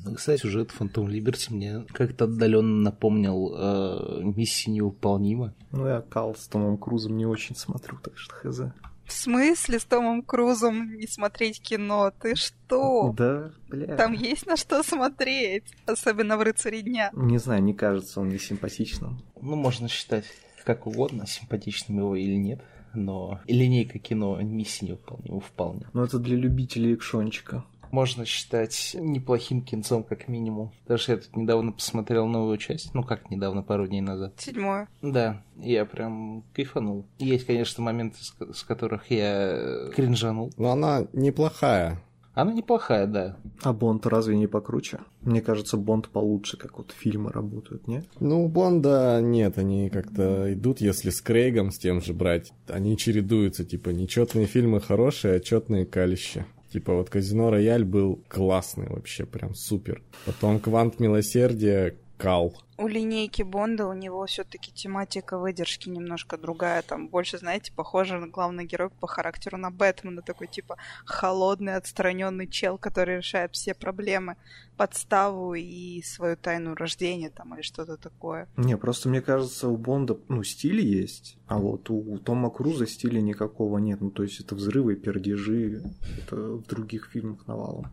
Ну, 0.00 0.14
Кстати, 0.14 0.40
сюжет 0.40 0.70
Фантом 0.70 1.08
Либерти 1.08 1.52
мне 1.52 1.84
как-то 1.92 2.24
отдаленно 2.24 2.82
напомнил 2.82 3.54
э, 3.56 4.20
миссии 4.22 4.70
невыполнима. 4.70 5.54
Ну, 5.72 5.86
я 5.86 6.00
Кал 6.00 6.34
с 6.34 6.46
Томом 6.48 6.78
Крузом 6.78 7.16
не 7.16 7.26
очень 7.26 7.56
смотрю, 7.56 7.98
так 7.98 8.16
что 8.16 8.34
хз. 8.34 8.60
В 9.06 9.12
смысле 9.12 9.78
с 9.78 9.84
Томом 9.84 10.22
Крузом 10.22 10.96
не 10.96 11.06
смотреть 11.06 11.60
кино? 11.62 12.12
Ты 12.20 12.34
что? 12.34 13.12
Да, 13.16 13.52
бля. 13.68 13.96
Там 13.96 14.12
есть 14.12 14.46
на 14.46 14.56
что 14.56 14.82
смотреть, 14.82 15.64
особенно 15.86 16.36
в 16.36 16.42
«Рыцаре 16.42 16.82
дня». 16.82 17.10
Не 17.12 17.38
знаю, 17.38 17.62
не 17.62 17.72
кажется 17.72 18.20
он 18.20 18.26
мне 18.26 18.40
симпатичным. 18.40 19.22
Ну, 19.40 19.54
можно 19.54 19.88
считать 19.88 20.24
как 20.64 20.88
угодно, 20.88 21.26
симпатичным 21.28 21.98
его 21.98 22.16
или 22.16 22.34
нет, 22.34 22.60
но 22.96 23.40
линейка 23.46 23.98
кино 23.98 24.40
миссии 24.40 24.86
невыполнима 24.86 25.40
вполне. 25.40 25.86
Но 25.92 26.04
это 26.04 26.18
для 26.18 26.36
любителей 26.36 26.94
экшончика. 26.94 27.64
Можно 27.92 28.24
считать 28.24 28.96
неплохим 28.98 29.62
кинцом, 29.62 30.02
как 30.02 30.26
минимум. 30.26 30.72
Даже 30.88 31.12
я 31.12 31.18
тут 31.18 31.36
недавно 31.36 31.70
посмотрел 31.70 32.26
новую 32.26 32.58
часть. 32.58 32.92
Ну, 32.94 33.04
как 33.04 33.30
недавно, 33.30 33.62
пару 33.62 33.86
дней 33.86 34.00
назад. 34.00 34.34
Седьмое. 34.38 34.88
Да, 35.02 35.40
я 35.56 35.84
прям 35.84 36.42
кайфанул. 36.52 37.06
Есть, 37.18 37.46
конечно, 37.46 37.84
моменты, 37.84 38.16
с 38.20 38.32
ко- 38.32 38.52
с 38.52 38.64
которых 38.64 39.08
я 39.12 39.88
кринжанул. 39.94 40.52
Но 40.56 40.72
она 40.72 41.06
неплохая. 41.12 42.02
Она 42.36 42.52
неплохая, 42.52 43.06
да. 43.06 43.38
А 43.62 43.72
Бонд 43.72 44.06
разве 44.06 44.36
не 44.36 44.46
покруче? 44.46 44.98
Мне 45.22 45.40
кажется, 45.40 45.78
Бонд 45.78 46.10
получше, 46.10 46.58
как 46.58 46.76
вот 46.76 46.92
фильмы 46.94 47.32
работают, 47.32 47.88
не? 47.88 48.04
Ну, 48.20 48.44
у 48.44 48.48
Бонда 48.48 49.20
нет, 49.22 49.56
они 49.56 49.88
как-то 49.88 50.52
идут, 50.52 50.82
если 50.82 51.08
с 51.08 51.22
Крейгом, 51.22 51.70
с 51.70 51.78
тем 51.78 52.02
же 52.02 52.12
брать. 52.12 52.52
Они 52.68 52.98
чередуются, 52.98 53.64
типа, 53.64 53.88
нечетные 53.88 54.44
фильмы 54.44 54.82
хорошие, 54.82 55.36
а 55.36 55.40
четные 55.40 55.86
калища. 55.86 56.44
Типа 56.70 56.92
вот 56.92 57.08
Казино 57.08 57.48
Рояль 57.50 57.86
был 57.86 58.22
классный 58.28 58.86
вообще, 58.90 59.24
прям 59.24 59.54
супер. 59.54 60.02
Потом 60.26 60.60
Квант 60.60 61.00
Милосердия 61.00 61.96
кал. 62.16 62.54
У 62.78 62.88
линейки 62.88 63.42
Бонда 63.42 63.86
у 63.86 63.94
него 63.94 64.26
все-таки 64.26 64.70
тематика 64.70 65.38
выдержки 65.38 65.88
немножко 65.88 66.36
другая. 66.36 66.82
Там 66.82 67.08
больше, 67.08 67.38
знаете, 67.38 67.72
похоже 67.74 68.18
на 68.18 68.28
главный 68.28 68.66
герой 68.66 68.90
по 68.90 69.06
характеру 69.06 69.56
на 69.56 69.70
Бэтмена. 69.70 70.20
Такой 70.20 70.46
типа 70.46 70.76
холодный, 71.06 71.76
отстраненный 71.76 72.46
чел, 72.46 72.76
который 72.76 73.18
решает 73.18 73.54
все 73.54 73.72
проблемы, 73.72 74.36
подставу 74.76 75.54
и 75.54 76.02
свою 76.02 76.36
тайну 76.36 76.74
рождения 76.74 77.30
там 77.30 77.54
или 77.54 77.62
что-то 77.62 77.96
такое. 77.96 78.46
Не, 78.58 78.76
просто 78.76 79.08
мне 79.08 79.22
кажется, 79.22 79.68
у 79.68 79.76
Бонда, 79.78 80.18
ну, 80.28 80.42
стиль 80.42 80.80
есть, 80.80 81.38
а 81.46 81.58
вот 81.58 81.88
у, 81.88 82.18
Тома 82.18 82.50
Круза 82.50 82.86
стиля 82.86 83.22
никакого 83.22 83.78
нет. 83.78 84.02
Ну, 84.02 84.10
то 84.10 84.22
есть 84.22 84.40
это 84.40 84.54
взрывы, 84.54 84.96
пердежи, 84.96 85.82
это 86.18 86.36
в 86.36 86.66
других 86.66 87.08
фильмах 87.10 87.46
навалом. 87.46 87.86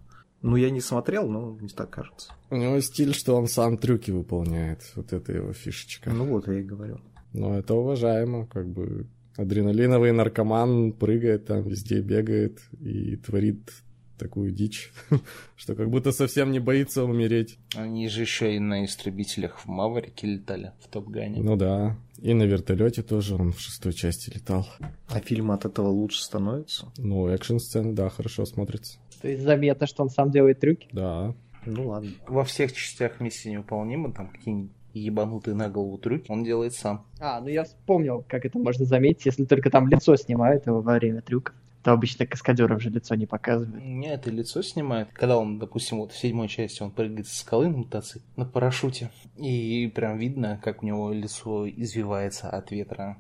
Ну, 0.44 0.58
я 0.58 0.70
не 0.70 0.82
смотрел, 0.82 1.28
но 1.30 1.54
мне 1.54 1.70
так 1.70 1.90
кажется. 1.90 2.34
У 2.50 2.58
него 2.58 2.80
стиль, 2.82 3.16
что 3.16 3.36
он 3.36 3.48
сам 3.48 3.78
трюки 3.78 4.12
выполняет. 4.12 4.82
Вот 4.96 5.14
это 5.14 5.32
его 5.32 5.54
фишечка. 5.54 6.12
Ну, 6.12 6.26
вот 6.26 6.48
я 6.48 6.60
и 6.60 6.64
говорю. 6.64 7.00
Но 7.32 7.58
это 7.58 7.74
уважаемо, 7.74 8.46
как 8.46 8.68
бы 8.68 9.08
адреналиновый 9.38 10.12
наркоман 10.12 10.92
прыгает 10.92 11.48
там, 11.48 11.64
везде 11.64 12.02
бегает 12.02 12.60
и 12.80 13.16
творит 13.16 13.72
такую 14.18 14.52
дичь, 14.52 14.92
что 15.56 15.76
как 15.76 15.90
будто 15.90 16.12
совсем 16.12 16.52
не 16.52 16.60
боится 16.60 17.04
умереть. 17.04 17.58
Они 17.76 18.08
же 18.10 18.22
еще 18.22 18.56
и 18.56 18.60
на 18.60 18.86
истребителях 18.86 19.60
в 19.60 19.68
Маврике 19.68 20.28
летали, 20.28 20.74
в 20.82 20.88
Топ-Гане. 20.88 21.42
Ну 21.42 21.56
да. 21.56 21.98
И 22.20 22.34
на 22.34 22.44
вертолете 22.44 23.02
тоже 23.02 23.36
он 23.36 23.52
в 23.52 23.60
шестой 23.60 23.94
части 23.94 24.30
летал. 24.30 24.68
А 25.10 25.20
фильм 25.20 25.52
от 25.52 25.66
этого 25.66 25.88
лучше 25.88 26.24
становится? 26.24 26.92
Ну, 26.98 27.28
экшн-сцены, 27.28 27.94
да, 27.94 28.10
хорошо 28.10 28.46
смотрится. 28.46 29.00
То 29.24 29.30
есть 29.30 29.42
заметно, 29.42 29.88
что 29.88 30.04
он 30.04 30.10
сам 30.10 30.32
делает 30.32 30.60
трюки. 30.60 30.90
Да. 30.92 31.34
Ну, 31.66 31.88
ладно. 31.88 32.12
Во 32.28 32.44
всех 32.44 32.74
частях 32.74 33.22
миссии 33.22 33.48
невыполнима, 33.48 34.12
там 34.12 34.28
какие-нибудь 34.28 34.72
ебанутые 34.94 35.56
на 35.56 35.70
голову 35.70 35.98
трюки, 35.98 36.30
он 36.30 36.44
делает 36.44 36.74
сам. 36.74 37.06
А, 37.22 37.40
ну 37.40 37.48
я 37.48 37.64
вспомнил, 37.64 38.26
как 38.28 38.46
это 38.46 38.60
можно 38.60 38.84
заметить, 38.84 39.26
если 39.26 39.46
только 39.46 39.70
там 39.70 39.88
лицо 39.88 40.18
снимают 40.18 40.68
его 40.68 40.82
во 40.82 40.96
время 40.96 41.22
трюков. 41.22 41.56
То 41.84 41.94
обычно 41.94 42.26
каскадеров 42.26 42.82
же 42.82 42.90
лицо 42.90 43.16
не 43.16 43.26
показывают. 43.26 43.82
Нет, 43.82 44.28
и 44.28 44.32
лицо 44.32 44.62
снимает. 44.62 45.08
Когда 45.14 45.38
он, 45.38 45.58
допустим, 45.58 46.00
вот 46.00 46.12
в 46.12 46.18
седьмой 46.18 46.50
части 46.50 46.84
он 46.84 46.92
прыгает 46.92 47.28
со 47.28 47.40
скалы 47.40 47.70
на 47.70 47.78
мотоцикле, 47.78 48.28
на 48.36 48.46
парашюте. 48.46 49.10
И 49.38 49.90
прям 49.96 50.18
видно, 50.18 50.60
как 50.62 50.84
у 50.84 50.86
него 50.86 51.14
лицо 51.14 51.66
извивается 51.68 52.50
от 52.50 52.72
ветра. 52.72 53.18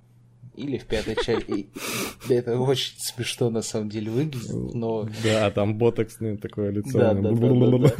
Или 0.56 0.78
в 0.78 0.86
пятой 0.86 1.16
части. 1.16 1.70
Это 2.30 2.60
очень 2.60 2.96
смешно 2.98 3.50
на 3.50 3.62
самом 3.62 3.90
деле 3.90 4.12
выглядит, 4.12 4.52
но... 4.74 5.08
Да, 5.24 5.50
там 5.52 5.78
ботоксное 5.78 6.38
такое 6.38 6.72
лицо. 6.72 7.00
Да, 7.00 7.14
да, 7.14 7.32
да. 7.32 7.92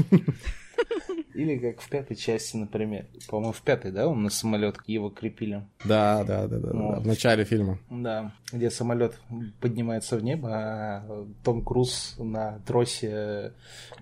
Или 1.34 1.58
как 1.58 1.82
в 1.82 1.90
пятой 1.90 2.16
части, 2.16 2.58
например. 2.58 3.08
По-моему, 3.28 3.54
в 3.54 3.62
пятой, 3.62 3.92
да, 3.92 4.08
он 4.08 4.22
на 4.22 4.30
самолет 4.30 4.78
его 4.86 5.10
крепили. 5.10 5.68
Да, 5.84 6.24
да, 6.24 6.48
да, 6.48 6.60
да, 6.60 6.68
да, 6.68 6.74
Ну. 6.74 7.00
В 7.00 7.08
начале 7.08 7.44
фильма. 7.44 7.80
Да, 7.90 8.34
где 8.52 8.70
самолет 8.70 9.20
поднимается 9.60 10.18
в 10.18 10.24
небо, 10.24 10.50
а 10.52 11.28
Том 11.44 11.64
Круз 11.64 12.16
на 12.20 12.60
тросе 12.68 13.54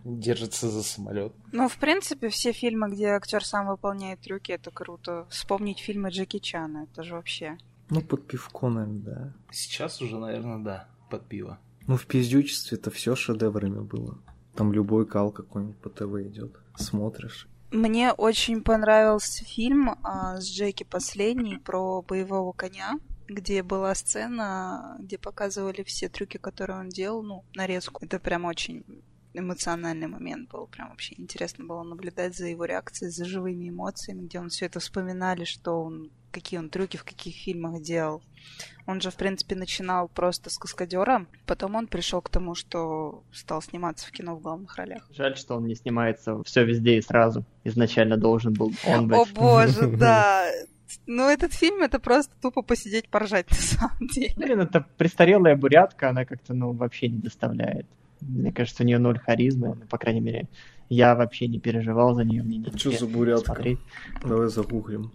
держится 0.04 0.70
за 0.70 0.84
самолет. 0.84 1.32
Ну, 1.54 1.70
в 1.70 1.78
принципе, 1.78 2.28
все 2.30 2.52
фильмы, 2.52 2.92
где 2.92 3.08
актер 3.08 3.46
сам 3.46 3.68
выполняет 3.68 4.20
трюки, 4.20 4.52
это 4.52 4.70
круто. 4.72 5.26
Вспомнить 5.30 5.80
фильмы 5.80 6.10
Джеки 6.10 6.40
Чана, 6.40 6.88
это 6.92 7.04
же 7.04 7.16
вообще... 7.16 7.58
Ну, 7.92 8.02
под 8.02 8.26
пивко, 8.26 8.70
наверное, 8.70 9.02
да. 9.02 9.34
Сейчас 9.52 10.02
уже, 10.02 10.18
наверное, 10.18 10.64
да, 10.64 10.88
под 11.10 11.28
пиво. 11.28 11.60
Ну, 11.88 11.98
в 11.98 12.08
пиздючестве 12.08 12.78
это 12.78 12.90
все 12.90 13.16
шедеврами 13.16 13.82
было. 13.82 14.18
Там 14.56 14.74
любой 14.74 15.06
кал 15.06 15.32
какой-нибудь 15.32 15.78
по 15.78 15.90
ТВ 15.90 16.16
идет. 16.22 16.58
Смотришь. 16.76 17.48
Мне 17.72 18.12
очень 18.12 18.64
понравился 18.64 19.46
фильм 19.46 19.98
а, 20.04 20.42
с 20.42 20.50
Джеки 20.50 20.84
последний 20.84 21.58
про 21.58 22.02
боевого 22.02 22.52
коня, 22.54 23.00
где 23.28 23.64
была 23.64 23.94
сцена, 23.96 24.98
где 25.00 25.18
показывали 25.18 25.84
все 25.84 26.10
трюки, 26.10 26.38
которые 26.38 26.80
он 26.80 26.90
делал, 26.90 27.24
ну, 27.24 27.46
нарезку. 27.56 28.04
Это 28.04 28.20
прям 28.20 28.46
очень 28.46 28.84
эмоциональный 29.34 30.08
момент 30.08 30.50
был. 30.50 30.68
Прям 30.68 30.90
вообще 30.90 31.16
интересно 31.18 31.66
было 31.66 31.84
наблюдать 31.84 32.36
за 32.36 32.48
его 32.48 32.66
реакцией, 32.66 33.12
за 33.12 33.26
живыми 33.26 33.70
эмоциями, 33.70 34.28
где 34.28 34.40
он 34.40 34.50
все 34.50 34.66
это 34.66 34.80
вспоминали, 34.80 35.46
что 35.46 35.82
он, 35.82 36.12
какие 36.32 36.60
он 36.60 36.70
трюки 36.70 36.98
в 36.98 37.04
каких 37.04 37.36
фильмах 37.36 37.82
делал. 37.82 38.22
Он 38.88 39.00
же, 39.02 39.12
в 39.12 39.16
принципе, 39.16 39.56
начинал 39.56 40.08
просто 40.08 40.50
с 40.50 40.58
каскадера, 40.58 41.28
потом 41.46 41.76
он 41.76 41.88
пришел 41.88 42.22
к 42.22 42.30
тому, 42.30 42.56
что 42.56 43.24
стал 43.32 43.62
сниматься 43.62 44.08
в 44.08 44.12
кино 44.12 44.36
в 44.36 44.42
главных 44.42 44.76
ролях. 44.78 45.08
Жаль, 45.12 45.38
что 45.38 45.56
он 45.56 45.66
не 45.66 45.76
снимается 45.76 46.42
все 46.44 46.66
везде 46.66 46.98
и 46.98 47.02
сразу. 47.02 47.46
Изначально 47.64 48.18
должен 48.18 48.54
был 48.54 48.74
он 48.88 49.14
О 49.14 49.26
быть. 49.26 49.34
боже, 49.34 49.88
да. 49.98 50.50
Ну, 51.08 51.30
этот 51.30 51.54
фильм 51.54 51.84
это 51.84 52.00
просто 52.00 52.34
тупо 52.42 52.64
посидеть 52.64 53.08
поржать 53.10 53.50
на 53.50 53.56
самом 53.56 54.08
деле. 54.08 54.34
Блин, 54.36 54.60
это 54.62 54.86
престарелая 54.98 55.56
бурятка, 55.56 56.10
она 56.10 56.26
как-то, 56.26 56.54
ну, 56.54 56.74
вообще 56.74 57.08
не 57.08 57.20
доставляет. 57.20 57.86
Мне 58.20 58.52
кажется, 58.52 58.84
у 58.84 58.86
нее 58.86 59.00
ноль 59.00 59.18
харизмы, 59.20 59.76
ну, 59.76 59.86
по 59.88 59.98
крайней 59.98 60.22
мере, 60.22 60.48
я 60.90 61.16
вообще 61.16 61.48
не 61.48 61.60
переживал 61.60 62.14
за 62.14 62.24
нее, 62.24 62.44
мне 62.44 62.58
не 62.58 62.72
Чё 62.72 62.92
за 62.92 63.08
бурятка? 63.08 63.54
смотреть. 63.54 63.80
Давай 64.24 64.50
загуглим. 64.50 65.12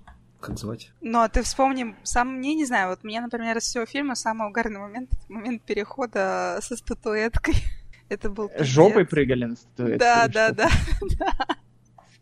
Как 0.47 0.59
звать? 0.61 0.93
Ну, 1.01 1.19
а 1.23 1.29
ты 1.29 1.43
вспомни, 1.43 1.97
сам, 2.05 2.37
мне 2.37 2.55
не 2.55 2.65
знаю, 2.65 2.91
вот 2.91 3.03
мне, 3.03 3.21
например, 3.21 3.57
из 3.59 3.65
всего 3.65 3.85
фильма 3.85 4.15
самый 4.15 4.49
угарный 4.49 4.79
момент, 4.79 5.11
это 5.13 5.33
момент 5.33 5.63
перехода 5.63 6.61
со 6.63 6.77
статуэткой. 6.77 7.55
Это 8.09 8.31
был 8.31 8.49
пиздец. 8.49 8.69
Жопой 8.69 9.05
прыгали 9.05 9.47
на 9.47 9.57
статуэтку. 9.57 9.99
Да, 9.99 10.29
да, 10.29 10.53
да, 10.53 10.71
да. 11.19 11.33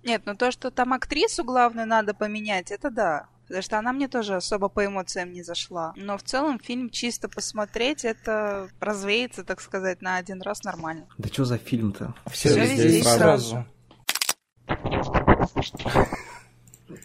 Нет, 0.03 0.23
ну 0.25 0.35
то, 0.35 0.51
что 0.51 0.71
там 0.71 0.95
актрису 0.95 1.45
главную 1.45 1.87
надо 1.87 2.15
поменять, 2.15 2.71
это 2.71 2.91
да. 2.91 3.27
Потому 3.43 3.63
что 3.63 3.79
она 3.79 3.93
мне 3.93 4.09
тоже 4.09 4.37
особо 4.37 4.71
по 4.71 4.87
эмоциям 4.87 5.31
не 5.31 5.43
зашла. 5.43 5.93
Но 5.95 6.17
в 6.17 6.23
целом 6.23 6.59
фильм 6.59 6.89
чисто 6.89 7.29
посмотреть, 7.29 8.07
это 8.07 8.71
развеется, 8.81 9.45
так 9.45 9.61
сказать, 9.61 10.01
на 10.01 10.17
один 10.17 10.41
раз 10.41 10.65
нормально. 10.65 11.07
Да 11.19 11.29
что 11.29 11.45
за 11.45 11.59
фильм-то? 11.59 12.15
Все, 12.31 12.49
Всё 12.49 12.63
везде, 12.63 12.85
везде 12.85 12.99
и 13.01 13.03
сразу. 13.03 13.67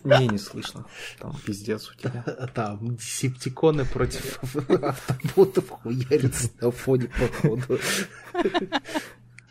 Мне 0.04 0.28
не 0.28 0.38
слышно. 0.38 0.86
Там 1.20 1.36
пиздец 1.46 1.90
у 1.90 1.96
тебя. 1.96 2.24
Там 2.54 2.98
септиконы 3.00 3.86
против 3.86 4.40
автоботов 4.84 5.70
хуярятся 5.70 6.50
на 6.62 6.72
фоне 6.72 7.10
походу. 7.18 7.80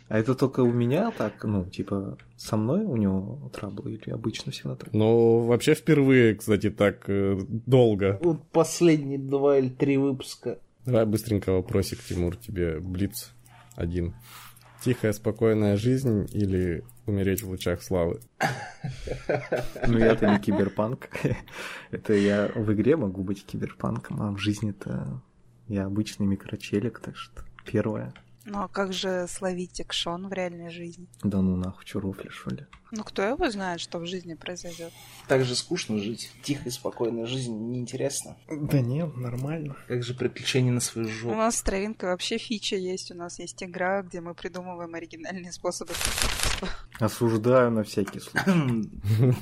А 0.09 0.17
это 0.17 0.33
только 0.33 0.61
у 0.61 0.71
меня 0.71 1.11
так, 1.11 1.43
ну, 1.43 1.65
типа, 1.65 2.17
со 2.35 2.57
мной 2.57 2.83
у 2.83 2.95
него 2.95 3.51
траблы 3.53 3.93
или 3.93 4.09
обычно 4.09 4.51
всегда 4.51 4.75
так? 4.75 4.91
Ну, 4.91 5.41
вообще 5.41 5.75
впервые, 5.75 6.33
кстати, 6.33 6.71
так 6.71 7.07
э, 7.07 7.39
долго. 7.47 8.17
Вот 8.23 8.41
последние 8.49 9.19
два 9.19 9.59
или 9.59 9.69
три 9.69 9.97
выпуска. 9.97 10.57
Давай 10.85 11.05
быстренько 11.05 11.51
вопросик, 11.51 12.03
Тимур, 12.03 12.35
тебе 12.35 12.79
Блиц 12.79 13.31
один. 13.75 14.15
Тихая, 14.81 15.11
спокойная 15.11 15.75
жизнь 15.75 16.27
или 16.31 16.85
умереть 17.05 17.43
в 17.43 17.49
лучах 17.49 17.81
славы? 17.81 18.21
Ну, 19.87 19.97
я-то 19.97 20.31
не 20.31 20.39
киберпанк. 20.39 21.09
Это 21.91 22.13
я 22.13 22.49
в 22.55 22.71
игре 22.73 22.95
могу 22.95 23.23
быть 23.23 23.45
киберпанком, 23.45 24.21
а 24.21 24.31
в 24.31 24.37
жизни-то 24.37 25.21
я 25.67 25.85
обычный 25.85 26.25
микрочелик, 26.25 26.99
так 26.99 27.17
что 27.17 27.43
первое. 27.65 28.13
Ну 28.45 28.61
а 28.63 28.67
как 28.67 28.93
же 28.93 29.27
словить 29.27 29.79
экшон 29.79 30.27
в 30.27 30.33
реальной 30.33 30.69
жизни? 30.71 31.07
Да 31.23 31.41
ну 31.41 31.55
нахуй, 31.55 31.85
чё 31.85 31.99
рофлишь, 31.99 32.33
что 32.35 32.49
ли? 32.51 32.65
Ну 32.91 33.03
кто 33.03 33.21
его 33.21 33.49
знает, 33.51 33.79
что 33.81 33.99
в 33.99 34.07
жизни 34.07 34.33
произойдет? 34.33 34.91
Так 35.27 35.43
же 35.45 35.55
скучно 35.55 35.99
жить. 35.99 36.31
Тихая, 36.41 36.71
спокойная 36.71 37.27
жизнь 37.27 37.53
неинтересно. 37.55 38.37
Да 38.49 38.79
нет, 38.81 39.15
нормально. 39.15 39.75
Как 39.87 40.01
же 40.03 40.15
приключения 40.15 40.71
на 40.71 40.79
свою 40.79 41.07
У 41.07 41.11
жопу. 41.11 41.35
нас 41.35 41.57
с 41.57 41.61
Травинкой 41.61 42.09
вообще 42.09 42.37
фича 42.39 42.77
есть. 42.77 43.11
У 43.11 43.15
нас 43.15 43.37
есть 43.37 43.61
игра, 43.61 44.01
где 44.01 44.21
мы 44.21 44.33
придумываем 44.33 44.95
оригинальные 44.95 45.51
способы. 45.51 45.93
Осуждаю 46.99 47.71
на 47.71 47.83
всякий 47.83 48.19
случай. 48.19 48.89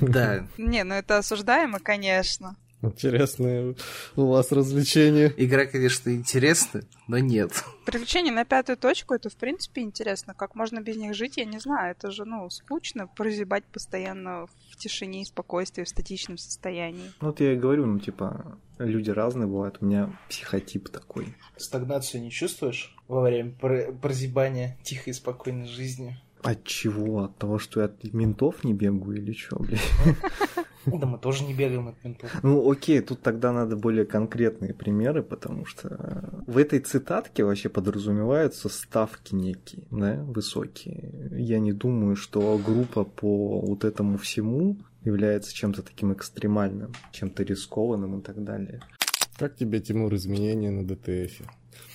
Да. 0.00 0.46
Не, 0.58 0.84
ну 0.84 0.94
это 0.94 1.18
осуждаемо, 1.18 1.78
конечно. 1.80 2.56
Интересное 2.80 3.74
у 4.14 4.26
вас 4.26 4.52
развлечение. 4.52 5.32
Игра, 5.36 5.66
конечно, 5.66 6.10
интересная, 6.10 6.84
но 7.08 7.18
нет. 7.18 7.64
Приключения 7.84 8.32
на 8.32 8.44
пятую 8.44 8.76
точку, 8.76 9.14
это 9.14 9.30
в 9.30 9.36
принципе 9.36 9.80
интересно. 9.80 10.34
Как 10.34 10.54
можно 10.54 10.80
без 10.80 10.96
них 10.96 11.14
жить, 11.14 11.36
я 11.38 11.44
не 11.44 11.58
знаю. 11.58 11.92
Это 11.92 12.10
же, 12.10 12.24
ну, 12.24 12.48
скучно 12.50 13.08
прозябать 13.08 13.64
постоянно 13.64 14.46
в 14.46 14.76
тишине 14.76 15.22
и 15.22 15.24
спокойствии, 15.24 15.82
в 15.82 15.88
статичном 15.88 16.38
состоянии. 16.38 17.10
Ну, 17.20 17.28
вот 17.28 17.40
я 17.40 17.52
и 17.54 17.56
говорю, 17.56 17.86
ну, 17.86 17.98
типа, 17.98 18.58
люди 18.78 19.10
разные 19.10 19.48
бывают. 19.48 19.78
У 19.80 19.86
меня 19.86 20.16
психотип 20.28 20.88
такой. 20.88 21.34
Стагнацию 21.56 22.22
не 22.22 22.30
чувствуешь 22.30 22.94
во 23.08 23.22
время 23.22 23.50
про- 23.52 23.90
прозябания 23.92 24.78
тихой 24.84 25.10
и 25.10 25.14
спокойной 25.14 25.66
жизни? 25.66 26.20
От 26.42 26.62
чего? 26.62 27.24
От 27.24 27.36
того, 27.38 27.58
что 27.58 27.80
я 27.80 27.86
от 27.86 28.04
ментов 28.12 28.62
не 28.62 28.72
бегаю 28.72 29.16
или 29.16 29.32
что, 29.32 29.58
блядь? 29.58 29.80
Да 30.92 31.06
мы 31.06 31.18
тоже 31.18 31.44
не 31.44 31.54
бегаем 31.54 31.88
от 31.88 32.04
ментов. 32.04 32.30
Ну, 32.42 32.70
окей, 32.70 33.00
тут 33.00 33.20
тогда 33.22 33.52
надо 33.52 33.76
более 33.76 34.04
конкретные 34.04 34.74
примеры, 34.74 35.22
потому 35.22 35.64
что 35.64 35.88
э, 35.88 36.42
в 36.46 36.58
этой 36.58 36.80
цитатке 36.80 37.44
вообще 37.44 37.68
подразумеваются 37.68 38.68
ставки 38.68 39.34
некие, 39.34 39.84
да, 39.90 40.22
высокие. 40.22 41.30
Я 41.32 41.58
не 41.58 41.72
думаю, 41.72 42.16
что 42.16 42.58
группа 42.64 43.04
по 43.04 43.60
вот 43.60 43.84
этому 43.84 44.18
всему 44.18 44.76
является 45.04 45.54
чем-то 45.54 45.82
таким 45.82 46.12
экстремальным, 46.12 46.92
чем-то 47.12 47.42
рискованным 47.42 48.20
и 48.20 48.22
так 48.22 48.42
далее. 48.42 48.80
Как 49.38 49.54
тебе, 49.54 49.80
Тимур, 49.80 50.14
изменения 50.14 50.70
на 50.70 50.84
ДТФе? 50.84 51.44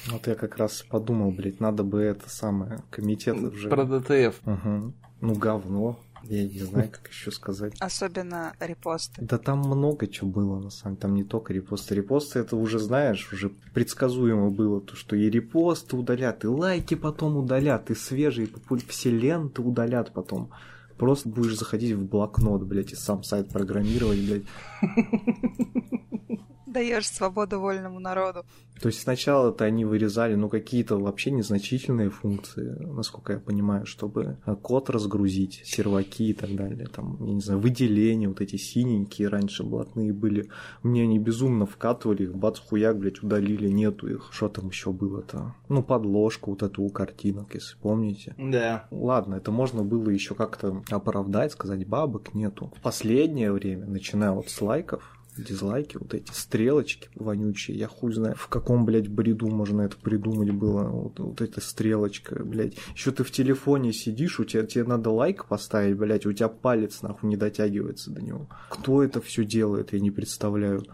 Вот 0.10 0.28
я 0.28 0.36
как 0.36 0.58
раз 0.58 0.82
подумал, 0.82 1.32
блядь, 1.32 1.60
надо 1.60 1.84
бы 1.84 2.02
это 2.02 2.30
самое, 2.30 2.80
комитет 2.90 3.38
уже... 3.38 3.70
Про 3.70 3.86
ДТФ. 3.86 4.40
Мгм. 4.46 4.94
Ну, 5.22 5.36
говно. 5.36 6.00
Я 6.24 6.44
не 6.48 6.60
знаю, 6.60 6.90
как 6.90 7.10
еще 7.10 7.32
сказать. 7.32 7.76
Особенно 7.80 8.54
репосты. 8.60 9.22
Да 9.22 9.38
там 9.38 9.60
много 9.60 10.08
чего 10.08 10.30
было, 10.30 10.60
на 10.60 10.70
самом 10.70 10.96
деле. 10.96 11.02
Там 11.02 11.16
не 11.16 11.24
только 11.24 11.54
репосты. 11.54 11.96
Репосты 11.96 12.40
это 12.40 12.56
уже, 12.56 12.80
знаешь, 12.80 13.32
уже 13.34 13.50
предсказуемо 13.74 14.50
было, 14.50 14.80
то, 14.82 14.96
что 14.96 15.16
и 15.16 15.30
репосты 15.30 15.98
удалят, 15.98 16.44
и 16.44 16.48
лайки 16.48 16.96
потом 16.96 17.38
удалят, 17.38 17.92
и 17.92 17.96
свежие 17.96 18.48
все 18.88 19.12
ленты 19.12 19.62
удалят 19.62 20.14
потом. 20.14 20.52
Просто 20.98 21.28
будешь 21.28 21.58
заходить 21.58 21.94
в 21.94 22.06
блокнот, 22.06 22.64
блядь, 22.64 22.94
и 22.94 22.96
сам 22.96 23.24
сайт 23.24 23.50
программировать, 23.50 24.20
блядь. 24.20 24.44
Даешь 26.74 27.08
свободу 27.08 27.60
вольному 27.60 28.00
народу. 28.00 28.46
То 28.82 28.88
есть 28.88 29.02
сначала-то 29.02 29.64
они 29.66 29.86
вырезали, 29.86 30.36
ну, 30.36 30.50
какие-то 30.50 30.98
вообще 30.98 31.32
незначительные 31.32 32.10
функции, 32.10 32.76
насколько 32.80 33.34
я 33.34 33.40
понимаю, 33.40 33.86
чтобы 33.86 34.38
э, 34.46 34.56
код 34.56 34.90
разгрузить, 34.90 35.62
серваки 35.64 36.30
и 36.30 36.34
так 36.34 36.56
далее. 36.56 36.88
Там, 36.88 37.18
я 37.24 37.34
не 37.34 37.42
знаю, 37.42 37.60
выделения, 37.60 38.28
вот 38.28 38.42
эти 38.42 38.56
синенькие 38.56 39.28
раньше 39.28 39.64
блатные 39.64 40.12
были. 40.12 40.50
Мне 40.82 41.04
они 41.04 41.20
безумно 41.20 41.66
вкатывали 41.66 42.24
их, 42.24 42.36
бац, 42.36 42.60
хуяк, 42.60 42.98
блядь, 42.98 43.22
удалили, 43.22 43.70
нету 43.70 44.08
их. 44.08 44.30
Что 44.32 44.50
там 44.50 44.70
еще 44.70 44.92
было-то? 44.92 45.56
Ну, 45.70 45.84
подложку 45.84 46.52
вот 46.52 46.64
эту 46.64 46.82
у 46.82 46.90
картинок, 46.90 47.54
если 47.54 47.78
помните. 47.78 48.36
Да. 48.38 48.88
Ладно, 48.92 49.36
это 49.36 49.52
можно 49.52 49.84
было 49.84 50.10
еще 50.10 50.34
как-то 50.34 50.84
оправдать, 50.90 51.52
сказать, 51.52 51.88
бабок 51.88 52.34
нету. 52.34 52.74
В 52.76 52.82
последнее 52.82 53.52
время, 53.52 53.86
начиная 53.86 54.32
вот 54.32 54.50
с 54.50 54.62
лайков, 54.62 55.13
дизлайки, 55.38 55.98
вот 55.98 56.14
эти 56.14 56.32
стрелочки 56.32 57.10
вонючие, 57.16 57.78
я 57.78 57.88
хуй 57.88 58.14
знаю, 58.14 58.36
в 58.36 58.48
каком, 58.48 58.86
блядь, 58.86 59.08
бреду 59.08 59.48
можно 59.48 59.82
это 59.82 59.98
придумать 59.98 60.52
было, 60.52 60.84
вот, 60.84 61.20
вот 61.20 61.42
эта 61.42 61.62
стрелочка, 61.62 62.44
блядь. 62.44 62.76
Еще 62.94 63.12
ты 63.12 63.24
в 63.24 63.32
телефоне 63.32 63.94
сидишь, 63.94 64.40
у 64.40 64.44
тебя, 64.44 64.66
тебе 64.66 64.84
надо 64.84 65.10
лайк 65.10 65.46
поставить, 65.46 65.98
блядь, 65.98 66.26
у 66.26 66.34
тебя 66.34 66.50
палец, 66.50 67.02
нахуй, 67.02 67.30
не 67.30 67.38
дотягивается 67.38 68.12
до 68.12 68.22
него. 68.22 68.48
Кто 68.70 69.04
это 69.04 69.22
все 69.22 69.44
делает, 69.44 69.94
я 69.94 70.00
не 70.00 70.12
представляю. 70.12 70.86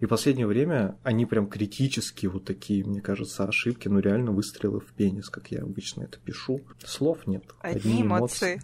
И 0.00 0.06
в 0.06 0.08
последнее 0.08 0.46
время 0.46 0.96
они 1.02 1.26
прям 1.26 1.48
критические 1.48 2.30
вот 2.30 2.44
такие, 2.44 2.84
мне 2.84 3.00
кажется, 3.00 3.44
ошибки, 3.44 3.88
ну 3.88 3.98
реально 3.98 4.30
выстрелы 4.30 4.80
в 4.80 4.92
пенис, 4.92 5.28
как 5.28 5.50
я 5.50 5.62
обычно 5.62 6.04
это 6.04 6.18
пишу. 6.18 6.60
Слов 6.84 7.26
нет. 7.26 7.44
Одни 7.60 8.02
эмоции. 8.02 8.62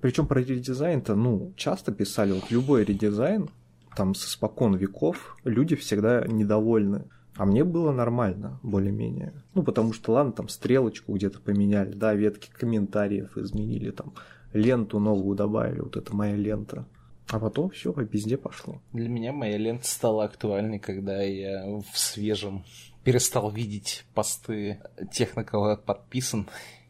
Причем 0.00 0.26
про 0.26 0.40
редизайн-то, 0.40 1.14
ну, 1.14 1.52
часто 1.56 1.92
писали, 1.92 2.32
вот 2.32 2.50
любой 2.50 2.84
редизайн, 2.84 3.50
там 3.96 4.14
с 4.14 4.26
испокон 4.26 4.76
веков, 4.76 5.36
люди 5.44 5.76
всегда 5.76 6.24
недовольны. 6.26 7.04
А 7.36 7.46
мне 7.46 7.64
было 7.64 7.92
нормально, 7.92 8.60
более-менее. 8.62 9.32
Ну, 9.54 9.62
потому 9.62 9.92
что, 9.92 10.12
ладно, 10.12 10.32
там 10.32 10.48
стрелочку 10.48 11.14
где-то 11.14 11.40
поменяли, 11.40 11.92
да, 11.92 12.12
ветки 12.14 12.50
комментариев 12.50 13.38
изменили, 13.38 13.90
там 13.92 14.14
ленту 14.52 14.98
новую 14.98 15.36
добавили, 15.36 15.80
вот 15.80 15.96
это 15.96 16.14
моя 16.14 16.36
лента. 16.36 16.86
А 17.28 17.38
потом 17.38 17.70
все 17.70 17.92
по 17.92 18.04
пизде 18.04 18.36
пошло. 18.36 18.82
Для 18.92 19.08
меня 19.08 19.32
моя 19.32 19.56
лента 19.56 19.86
стала 19.86 20.24
актуальной, 20.24 20.80
когда 20.80 21.22
я 21.22 21.64
в 21.64 21.96
свежем 21.96 22.64
перестал 23.04 23.50
видеть 23.50 24.04
посты 24.14 24.80
тех, 25.12 25.36
на 25.36 25.44
кого 25.44 25.70
я 25.70 25.76
подписан, 25.76 26.48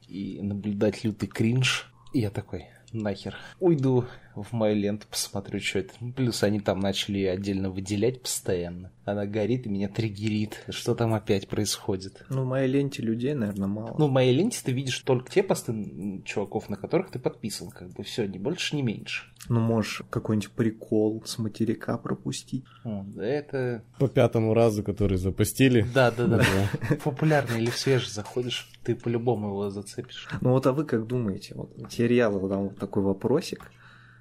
и 0.08 0.40
наблюдать 0.42 1.04
лютый 1.04 1.26
кринж. 1.26 1.92
И 2.12 2.20
я 2.20 2.30
такой, 2.30 2.66
нахер. 2.92 3.37
Уйду 3.59 4.05
в 4.35 4.53
мою 4.53 4.76
ленту, 4.76 5.07
посмотрю, 5.09 5.61
что 5.61 5.81
это. 5.81 5.92
Плюс 6.16 6.42
они 6.42 6.61
там 6.61 6.81
начали 6.81 7.24
отдельно 7.24 7.70
выделять 7.70 8.22
постоянно. 8.22 8.92
Она 9.05 9.26
горит 9.26 9.66
и 9.66 9.68
меня 9.68 9.88
триггерит. 9.88 10.64
Что 10.68 10.94
там 10.94 11.14
опять 11.14 11.48
происходит? 11.48 12.24
Ну, 12.29 12.44
в 12.44 12.46
моей 12.46 12.68
ленте 12.68 13.03
людей, 13.03 13.35
наверное, 13.35 13.66
мало. 13.66 13.96
Ну, 13.98 14.07
в 14.07 14.11
моей 14.11 14.33
ленте 14.33 14.61
ты 14.64 14.72
видишь 14.72 14.98
только 15.00 15.31
те 15.31 15.42
посты 15.42 16.22
чуваков, 16.24 16.68
на 16.68 16.76
которых 16.76 17.11
ты 17.11 17.18
подписан. 17.18 17.70
Как 17.70 17.90
бы 17.92 18.05
все, 18.05 18.26
ни 18.26 18.38
больше, 18.38 18.76
ни 18.76 18.83
меньше. 18.83 19.24
Ну, 19.48 19.61
можешь 19.61 20.03
какой-нибудь 20.11 20.53
прикол 20.53 21.22
с 21.26 21.38
материка 21.38 21.98
пропустить. 21.98 22.64
О, 22.85 23.05
да 23.05 23.26
это... 23.26 23.83
По 23.98 24.09
пятому 24.09 24.55
разу, 24.55 24.85
который 24.85 25.18
запустили. 25.18 25.85
Да, 25.92 26.11
да, 26.11 26.26
да. 26.26 26.38
да. 26.38 26.96
Популярный 27.03 27.62
или 27.62 27.70
в 27.70 27.76
свежий 27.76 28.11
заходишь, 28.11 28.68
ты 28.82 28.94
по-любому 28.94 29.48
его 29.48 29.70
зацепишь. 29.70 30.28
Ну, 30.40 30.50
вот 30.50 30.66
а 30.66 30.72
вы 30.72 30.84
как 30.84 31.06
думаете? 31.06 31.54
Вот 31.54 31.76
материал, 31.78 32.38
вот 32.38 32.50
там 32.50 32.68
вот 32.68 32.78
такой 32.78 33.02
вопросик. 33.02 33.70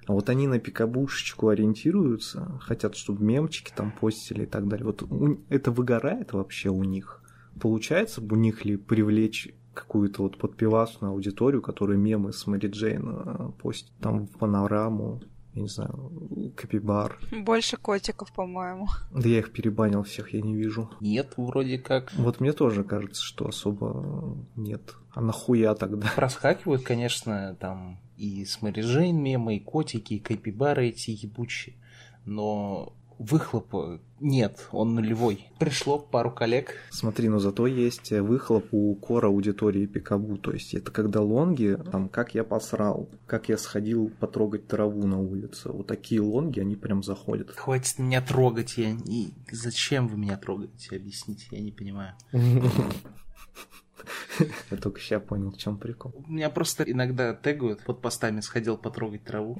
А 0.06 0.12
вот 0.12 0.28
они 0.28 0.46
на 0.48 0.58
пикабушечку 0.58 1.48
ориентируются, 1.48 2.58
хотят, 2.60 2.96
чтобы 2.96 3.22
мемчики 3.22 3.72
там 3.74 3.92
постили 3.92 4.42
и 4.42 4.46
так 4.46 4.66
далее. 4.66 4.86
Вот 4.86 5.04
это 5.48 5.70
выгорает 5.70 6.32
вообще 6.32 6.68
у 6.70 6.82
них? 6.82 7.22
Получается 7.60 8.20
у 8.20 8.34
них 8.36 8.64
ли 8.64 8.76
привлечь 8.76 9.48
какую-то 9.74 10.22
вот 10.22 10.38
подпивасную 10.38 11.12
аудиторию, 11.12 11.62
которая 11.62 11.96
мемы 11.96 12.32
с 12.32 12.46
Мэри 12.46 12.68
Джейн 12.68 13.08
э, 13.08 13.52
постит 13.62 13.92
там 14.00 14.26
в 14.26 14.38
панораму, 14.38 15.22
я 15.54 15.62
не 15.62 15.68
знаю, 15.68 16.52
капибар. 16.56 17.18
Больше 17.32 17.76
котиков, 17.76 18.32
по-моему. 18.32 18.88
Да 19.12 19.28
я 19.28 19.38
их 19.38 19.52
перебанил 19.52 20.02
всех, 20.02 20.32
я 20.32 20.40
не 20.40 20.54
вижу. 20.54 20.90
Нет, 21.00 21.34
вроде 21.36 21.78
как. 21.78 22.12
Вот 22.14 22.40
мне 22.40 22.52
тоже 22.52 22.84
кажется, 22.84 23.22
что 23.22 23.48
особо 23.48 24.36
нет. 24.56 24.94
А 25.12 25.20
нахуя 25.20 25.74
тогда? 25.74 26.08
Проскакивают, 26.14 26.82
конечно, 26.82 27.56
там 27.58 28.00
и 28.16 28.44
с 28.44 28.62
Мэри 28.62 28.82
Джейн 28.82 29.16
мемы, 29.16 29.56
и 29.56 29.60
котики, 29.60 30.14
и 30.14 30.18
кайпибары 30.20 30.88
эти 30.88 31.10
ебучие. 31.10 31.76
Но 32.24 32.92
выхлопа 33.20 34.00
нет, 34.20 34.68
он 34.70 34.94
нулевой. 34.94 35.50
Пришло 35.58 35.98
пару 35.98 36.30
коллег. 36.30 36.74
Смотри, 36.90 37.30
но 37.30 37.38
зато 37.38 37.66
есть 37.66 38.10
выхлоп 38.10 38.66
у 38.70 38.94
кора 38.94 39.28
аудитории 39.28 39.86
Пикабу. 39.86 40.36
То 40.36 40.52
есть 40.52 40.74
это 40.74 40.90
когда 40.90 41.22
лонги, 41.22 41.78
там, 41.90 42.10
как 42.10 42.34
я 42.34 42.44
посрал, 42.44 43.08
как 43.26 43.48
я 43.48 43.56
сходил 43.56 44.10
потрогать 44.20 44.68
траву 44.68 45.06
на 45.06 45.18
улице. 45.18 45.70
Вот 45.70 45.86
такие 45.86 46.20
лонги, 46.20 46.60
они 46.60 46.76
прям 46.76 47.02
заходят. 47.02 47.50
Хватит 47.56 47.98
меня 47.98 48.20
трогать, 48.20 48.76
я 48.76 48.92
не... 48.92 49.30
Зачем 49.50 50.06
вы 50.06 50.18
меня 50.18 50.36
трогаете? 50.36 50.96
Объясните, 50.96 51.46
я 51.50 51.60
не 51.60 51.72
понимаю. 51.72 52.14
Я 54.70 54.76
только 54.76 55.00
сейчас 55.00 55.22
понял, 55.22 55.50
в 55.50 55.58
чем 55.58 55.78
прикол. 55.78 56.24
Меня 56.26 56.50
просто 56.50 56.84
иногда 56.84 57.34
тегают, 57.34 57.82
под 57.84 58.00
постами 58.00 58.40
сходил 58.40 58.76
потрогать 58.76 59.24
траву. 59.24 59.58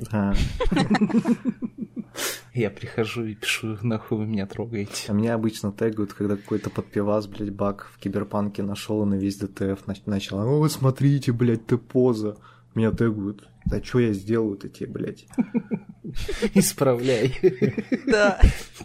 А, 2.55 2.59
Я 2.59 2.71
прихожу 2.71 3.25
и 3.25 3.35
пишу, 3.35 3.77
нахуй 3.83 4.19
вы 4.19 4.27
меня 4.27 4.47
трогаете. 4.47 5.05
а 5.09 5.13
меня 5.13 5.35
обычно 5.35 5.73
тегают, 5.73 6.13
когда 6.13 6.37
какой-то 6.37 6.71
подпивас, 6.71 7.27
блядь, 7.27 7.53
баг 7.53 7.91
в 7.95 7.99
киберпанке 7.99 8.63
нашел 8.63 9.03
и 9.03 9.07
на 9.07 9.15
весь 9.15 9.37
ДТФ 9.37 9.87
нач- 9.87 10.03
начал. 10.07 10.39
О, 10.41 10.59
вот 10.59 10.73
смотрите, 10.73 11.33
блядь, 11.33 11.67
ты 11.67 11.79
поза. 11.79 12.37
Меня 12.75 12.91
тегают. 12.93 13.49
Да 13.67 13.83
что 13.83 13.99
я 14.01 14.13
сделаю-то 14.13 14.69
тебе, 14.69 14.89
блядь? 14.91 15.27
Исправляй. 16.55 17.35
Да. 18.07 18.41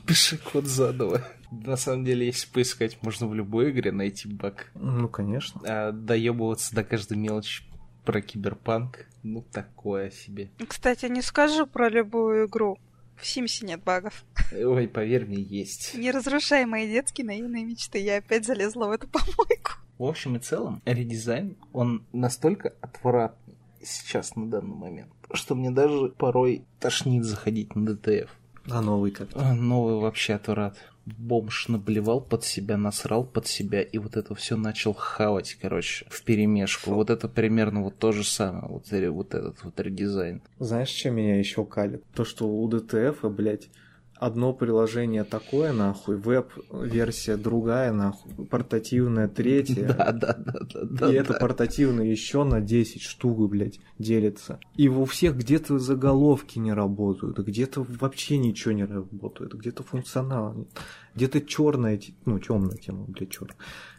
Пиши 0.05 0.37
код 0.37 0.65
заново. 0.65 1.21
На 1.51 1.77
самом 1.77 2.03
деле, 2.05 2.25
если 2.27 2.51
поискать, 2.51 2.97
можно 3.01 3.27
в 3.27 3.33
любой 3.33 3.71
игре 3.71 3.91
найти 3.91 4.27
баг. 4.27 4.71
Ну, 4.75 5.07
конечно. 5.07 5.61
А 5.65 5.91
доебываться 5.91 6.75
до 6.75 6.83
каждой 6.83 7.17
мелочи 7.17 7.63
про 8.03 8.21
киберпанк, 8.21 9.05
ну, 9.23 9.41
такое 9.51 10.11
себе. 10.11 10.51
Кстати, 10.67 11.05
не 11.07 11.21
скажу 11.21 11.65
про 11.65 11.89
любую 11.89 12.47
игру. 12.47 12.77
В 13.17 13.25
Симсе 13.25 13.65
нет 13.65 13.83
багов. 13.83 14.23
Ой, 14.51 14.87
поверь 14.87 15.25
мне, 15.25 15.41
есть. 15.41 15.95
Не 15.95 16.11
разрушай 16.11 16.65
мои 16.65 16.87
детские 16.87 17.25
наивные 17.25 17.63
мечты. 17.63 17.99
Я 17.99 18.17
опять 18.17 18.45
залезла 18.45 18.87
в 18.87 18.91
эту 18.91 19.07
помойку. 19.07 19.71
В 19.97 20.03
общем 20.03 20.35
и 20.35 20.39
целом, 20.39 20.81
редизайн, 20.85 21.55
он 21.71 22.05
настолько 22.11 22.73
отвратный 22.81 23.55
сейчас 23.81 24.35
на 24.35 24.49
данный 24.49 24.75
момент, 24.75 25.11
что 25.33 25.55
мне 25.55 25.71
даже 25.71 26.09
порой 26.09 26.65
тошнит 26.79 27.23
заходить 27.23 27.75
на 27.75 27.85
ДТФ. 27.85 28.29
А 28.69 28.81
новый 28.81 29.11
как? 29.11 29.29
А, 29.33 29.53
новый 29.53 29.95
вообще 29.95 30.33
отврат. 30.33 30.77
Бомж 31.05 31.67
наблевал 31.67 32.21
под 32.21 32.43
себя, 32.43 32.77
насрал 32.77 33.23
под 33.23 33.47
себя, 33.47 33.81
и 33.81 33.97
вот 33.97 34.17
это 34.17 34.33
все 34.35 34.55
начал 34.57 34.93
хавать, 34.93 35.57
короче, 35.61 36.05
в 36.09 36.23
перемешку. 36.23 36.93
Вот 36.93 37.09
это 37.09 37.27
примерно 37.27 37.83
вот 37.83 37.97
то 37.97 38.11
же 38.11 38.23
самое, 38.23 38.67
вот, 38.67 38.87
вот 38.91 39.33
этот 39.33 39.63
вот 39.63 39.79
редизайн. 39.79 40.41
Знаешь, 40.59 40.89
чем 40.89 41.15
меня 41.15 41.37
еще 41.37 41.63
калит? 41.65 42.03
То, 42.13 42.25
что 42.25 42.47
у 42.47 42.67
ДТФ, 42.67 43.23
блядь, 43.23 43.69
одно 44.17 44.53
приложение 44.53 45.23
такое, 45.23 45.73
нахуй, 45.73 46.15
веб-версия 46.15 47.37
другая, 47.37 47.91
нахуй, 47.91 48.45
портативная 48.45 49.27
третья. 49.27 49.87
Да, 49.87 50.11
да, 50.13 50.33
да, 50.37 50.59
да, 50.73 50.79
да. 50.83 51.11
И 51.11 51.15
это 51.15 51.33
портативная 51.33 52.05
еще 52.05 52.43
на 52.43 52.61
10 52.61 53.01
штук, 53.01 53.49
блядь, 53.49 53.79
делится. 53.99 54.59
И 54.75 54.87
у 54.87 55.05
всех 55.05 55.37
где-то 55.37 55.79
заголовки 55.79 56.59
не 56.59 56.73
работают, 56.73 57.39
где-то 57.39 57.85
вообще 57.99 58.37
ничего 58.37 58.73
не 58.73 58.85
работает, 58.85 59.53
где-то 59.53 59.83
функционал 59.83 60.53
нет. 60.53 60.69
Где-то 61.15 61.41
черная, 61.41 61.99
ну, 62.25 62.39
темная 62.39 62.77
тема, 62.77 63.05
блядь, 63.07 63.31
черт, 63.31 63.55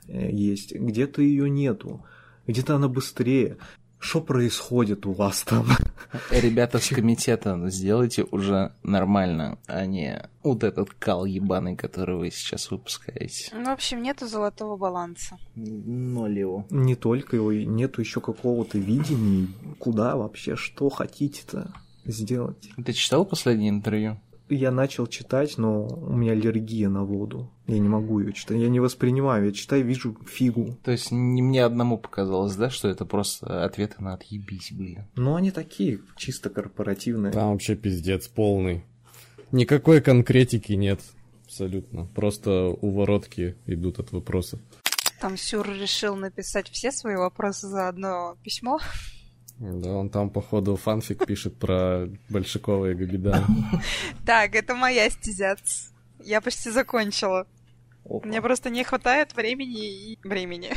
есть, 0.06 0.74
где-то 0.74 1.22
ее 1.22 1.48
нету, 1.50 2.04
где-то 2.46 2.76
она 2.76 2.88
быстрее. 2.88 3.58
Что 4.06 4.20
происходит 4.20 5.04
у 5.04 5.12
вас 5.12 5.42
там? 5.42 5.66
Ребята 6.30 6.78
с 6.78 6.90
комитета, 6.90 7.60
сделайте 7.70 8.22
уже 8.22 8.72
нормально, 8.84 9.58
а 9.66 9.84
не 9.84 10.22
вот 10.44 10.62
этот 10.62 10.90
кал 10.90 11.24
ебаный, 11.24 11.74
который 11.74 12.14
вы 12.14 12.30
сейчас 12.30 12.70
выпускаете. 12.70 13.50
Ну, 13.52 13.64
в 13.64 13.70
общем, 13.70 14.00
нету 14.00 14.28
золотого 14.28 14.76
баланса. 14.76 15.38
Ноль 15.56 16.38
его. 16.38 16.66
Не 16.70 16.94
только 16.94 17.34
его, 17.34 17.52
нету 17.52 18.00
еще 18.00 18.20
какого-то 18.20 18.78
видения, 18.78 19.48
куда 19.80 20.14
вообще, 20.14 20.54
что 20.54 20.88
хотите-то 20.88 21.72
сделать. 22.04 22.70
Ты 22.84 22.92
читал 22.92 23.24
последнее 23.24 23.70
интервью? 23.70 24.20
Я 24.48 24.70
начал 24.70 25.06
читать, 25.06 25.58
но 25.58 25.86
у 25.86 26.14
меня 26.14 26.32
аллергия 26.32 26.88
на 26.88 27.04
воду. 27.04 27.50
Я 27.66 27.78
не 27.78 27.88
могу 27.88 28.20
ее 28.20 28.32
читать. 28.32 28.58
Я 28.58 28.68
не 28.68 28.80
воспринимаю. 28.80 29.46
Я 29.46 29.52
читаю, 29.52 29.84
вижу 29.84 30.16
фигу. 30.26 30.76
То 30.84 30.92
есть 30.92 31.10
не 31.10 31.42
мне 31.42 31.64
одному 31.64 31.98
показалось, 31.98 32.54
да, 32.54 32.70
что 32.70 32.88
это 32.88 33.04
просто 33.04 33.64
ответы 33.64 33.96
на 33.98 34.14
отъебись 34.14 34.72
были? 34.72 35.06
Ну, 35.16 35.34
они 35.34 35.50
такие, 35.50 36.00
чисто 36.16 36.50
корпоративные. 36.50 37.32
Там 37.32 37.52
вообще 37.52 37.74
пиздец 37.74 38.28
полный. 38.28 38.84
Никакой 39.52 40.00
конкретики 40.00 40.72
нет. 40.72 41.00
Абсолютно. 41.44 42.06
Просто 42.06 42.66
уворотки 42.66 43.56
идут 43.66 43.98
от 43.98 44.12
вопросов. 44.12 44.60
Там 45.20 45.36
Сюр 45.36 45.68
решил 45.68 46.14
написать 46.16 46.68
все 46.68 46.92
свои 46.92 47.16
вопросы 47.16 47.68
за 47.68 47.88
одно 47.88 48.36
письмо. 48.42 48.78
Да, 49.58 49.90
он 49.90 50.10
там, 50.10 50.30
походу, 50.30 50.76
фанфик 50.76 51.26
пишет 51.26 51.58
про 51.58 52.08
Большакова 52.28 52.90
и 52.90 52.94
Габидана. 52.94 53.46
Так, 54.26 54.54
это 54.54 54.74
моя 54.74 55.08
стезя. 55.08 55.56
Я 56.20 56.40
почти 56.40 56.70
закончила. 56.70 57.46
Мне 58.04 58.42
просто 58.42 58.70
не 58.70 58.84
хватает 58.84 59.34
времени 59.34 60.12
и 60.12 60.18
времени. 60.22 60.72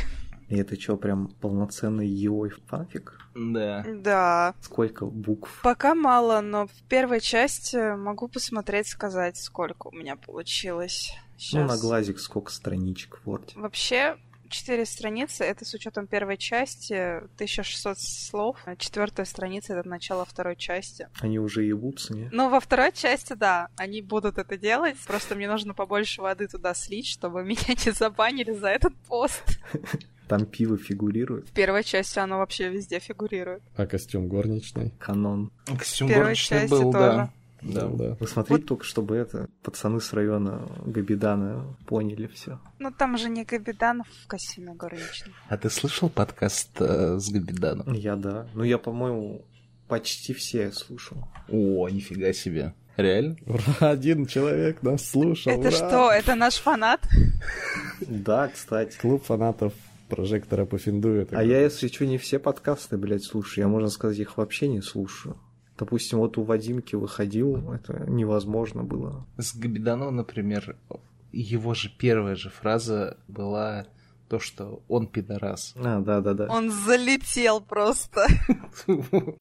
И 0.48 0.56
это 0.56 0.80
что, 0.80 0.96
прям 0.96 1.28
полноценный 1.40 2.08
EOI 2.08 2.50
фанфик? 2.66 3.20
Да. 3.36 3.84
Да. 3.86 4.54
Сколько 4.60 5.06
букв? 5.06 5.60
Пока 5.62 5.94
мало, 5.94 6.40
но 6.40 6.66
в 6.66 6.82
первой 6.88 7.20
части 7.20 7.94
могу 7.94 8.26
посмотреть, 8.26 8.88
сказать, 8.88 9.36
сколько 9.36 9.88
у 9.88 9.92
меня 9.92 10.16
получилось. 10.16 11.12
Сейчас. 11.36 11.60
Ну, 11.60 11.68
на 11.68 11.78
глазик 11.78 12.18
сколько 12.18 12.50
страничек 12.50 13.20
в 13.22 13.28
Word. 13.28 13.52
Вообще, 13.54 14.16
четыре 14.50 14.84
страницы, 14.84 15.44
это 15.44 15.64
с 15.64 15.72
учетом 15.72 16.06
первой 16.06 16.36
части, 16.36 16.94
1600 17.34 17.98
слов. 17.98 18.58
А 18.64 18.76
четвертая 18.76 19.24
страница 19.24 19.74
это 19.74 19.88
начало 19.88 20.24
второй 20.24 20.56
части. 20.56 21.08
Они 21.20 21.38
уже 21.38 21.62
ебутся, 21.64 22.14
не? 22.14 22.28
Ну, 22.32 22.50
во 22.50 22.60
второй 22.60 22.92
части, 22.92 23.32
да, 23.32 23.68
они 23.76 24.02
будут 24.02 24.38
это 24.38 24.58
делать. 24.58 24.96
Просто 25.06 25.34
мне 25.34 25.48
нужно 25.48 25.72
побольше 25.74 26.20
воды 26.20 26.48
туда 26.48 26.74
слить, 26.74 27.06
чтобы 27.06 27.42
меня 27.44 27.74
не 27.84 27.92
забанили 27.92 28.52
за 28.52 28.68
этот 28.68 28.94
пост. 29.08 29.42
Там 30.28 30.46
пиво 30.46 30.78
фигурирует. 30.78 31.48
В 31.48 31.52
первой 31.52 31.82
части 31.82 32.20
оно 32.20 32.38
вообще 32.38 32.68
везде 32.68 33.00
фигурирует. 33.00 33.62
А 33.74 33.84
костюм 33.86 34.28
горничный? 34.28 34.92
Канон. 35.00 35.50
Костюм 35.66 36.06
горничный 36.06 36.68
был, 36.68 36.92
тоже. 36.92 36.98
да. 36.98 37.32
Да, 37.62 37.88
да. 37.88 38.16
Вы 38.18 38.26
смотрите 38.26 38.62
вот... 38.62 38.68
только, 38.68 38.84
чтобы 38.84 39.16
это 39.16 39.48
пацаны 39.62 40.00
с 40.00 40.12
района 40.12 40.66
Габидана 40.84 41.76
поняли 41.86 42.26
все. 42.26 42.60
Ну 42.78 42.90
там 42.90 43.16
же 43.18 43.28
не 43.28 43.44
Габиданов 43.44 44.08
в 44.08 44.26
костюме 44.26 44.74
горничный. 44.74 45.34
А 45.48 45.56
ты 45.56 45.70
слышал 45.70 46.08
подкаст 46.08 46.80
э, 46.80 47.18
с 47.18 47.30
Габиданом? 47.30 47.92
Я 47.92 48.16
да. 48.16 48.46
Ну 48.54 48.64
я, 48.64 48.78
по-моему, 48.78 49.44
почти 49.88 50.32
все 50.32 50.72
слушал. 50.72 51.18
О, 51.48 51.88
нифига 51.88 52.32
себе. 52.32 52.74
Реально? 52.96 53.36
Ура, 53.46 53.90
один 53.90 54.26
человек 54.26 54.82
нас 54.82 55.08
слушал. 55.08 55.52
Это 55.52 55.68
ура! 55.68 55.70
что, 55.70 56.12
это 56.12 56.34
наш 56.34 56.56
фанат? 56.56 57.00
Да, 58.00 58.48
кстати. 58.48 58.96
Клуб 58.98 59.24
фанатов 59.24 59.72
прожектора 60.08 60.66
по 60.66 60.78
финду. 60.78 61.26
А 61.30 61.42
я, 61.42 61.60
если 61.60 61.88
что, 61.88 62.04
не 62.04 62.18
все 62.18 62.38
подкасты, 62.38 62.98
блядь, 62.98 63.24
слушаю. 63.24 63.64
Я, 63.64 63.68
можно 63.68 63.88
сказать, 63.88 64.18
их 64.18 64.36
вообще 64.36 64.68
не 64.68 64.82
слушаю. 64.82 65.36
Допустим, 65.80 66.18
вот 66.18 66.36
у 66.36 66.42
Вадимки 66.42 66.94
выходил, 66.94 67.72
это 67.72 68.04
невозможно 68.06 68.84
было. 68.84 69.26
С 69.38 69.56
Габиданова, 69.56 70.10
например, 70.10 70.76
его 71.32 71.72
же 71.72 71.88
первая 71.88 72.36
же 72.36 72.50
фраза 72.50 73.16
была 73.28 73.86
то, 74.28 74.38
что 74.38 74.82
он 74.88 75.06
пидорас. 75.06 75.72
А, 75.78 76.00
да-да-да. 76.00 76.48
Он 76.50 76.70
залетел 76.70 77.62
просто. 77.62 78.26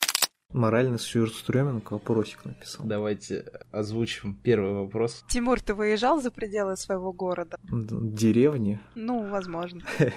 Морально 0.54 0.98
Сюрстременко 0.98 1.94
вопросик 1.94 2.46
написал. 2.46 2.86
Давайте 2.86 3.44
озвучим 3.74 4.34
первый 4.34 4.72
вопрос. 4.72 5.26
Тимур, 5.28 5.60
ты 5.60 5.74
выезжал 5.74 6.22
за 6.22 6.32
пределы 6.32 6.78
своего 6.78 7.12
города? 7.12 7.60
Деревни? 7.70 8.80
Ну, 8.96 9.30
возможно. 9.30 9.82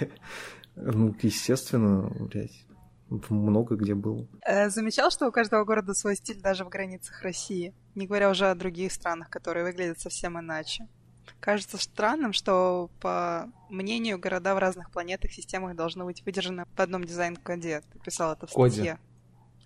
Ну, 0.74 1.14
естественно, 1.20 2.10
блядь 2.18 2.64
много 3.28 3.76
где 3.76 3.94
был. 3.94 4.28
Э, 4.42 4.68
замечал, 4.70 5.10
что 5.10 5.28
у 5.28 5.32
каждого 5.32 5.64
города 5.64 5.94
свой 5.94 6.16
стиль 6.16 6.40
даже 6.40 6.64
в 6.64 6.68
границах 6.68 7.22
России, 7.22 7.74
не 7.94 8.06
говоря 8.06 8.30
уже 8.30 8.50
о 8.50 8.54
других 8.54 8.92
странах, 8.92 9.30
которые 9.30 9.64
выглядят 9.64 10.00
совсем 10.00 10.38
иначе. 10.38 10.88
Кажется 11.40 11.78
странным, 11.78 12.32
что, 12.32 12.90
по 13.00 13.48
мнению, 13.68 14.18
города 14.18 14.54
в 14.54 14.58
разных 14.58 14.90
планетах, 14.90 15.32
системах 15.32 15.76
должны 15.76 16.04
быть 16.04 16.24
выдержаны 16.24 16.64
в 16.76 16.80
одном 16.80 17.04
дизайн-коде. 17.04 17.82
Ты 17.92 17.98
писал 17.98 18.32
это 18.32 18.46
в 18.46 18.52
Коде. 18.52 18.72
статье. 18.72 18.98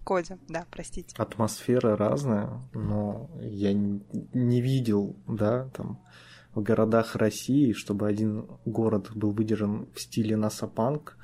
Коде, 0.05 0.39
да, 0.49 0.67
простите. 0.71 1.17
Атмосфера 1.19 1.97
разная, 1.97 2.61
но 2.73 3.29
я 3.41 3.73
не 3.73 4.61
видел, 4.61 5.17
да, 5.27 5.69
там, 5.75 6.01
в 6.55 6.63
городах 6.63 7.17
России, 7.17 7.73
чтобы 7.73 8.09
один 8.09 8.47
город 8.65 9.11
был 9.15 9.33
выдержан 9.33 9.89
в 9.93 10.01
стиле 10.01 10.37
Насапанк, 10.37 11.19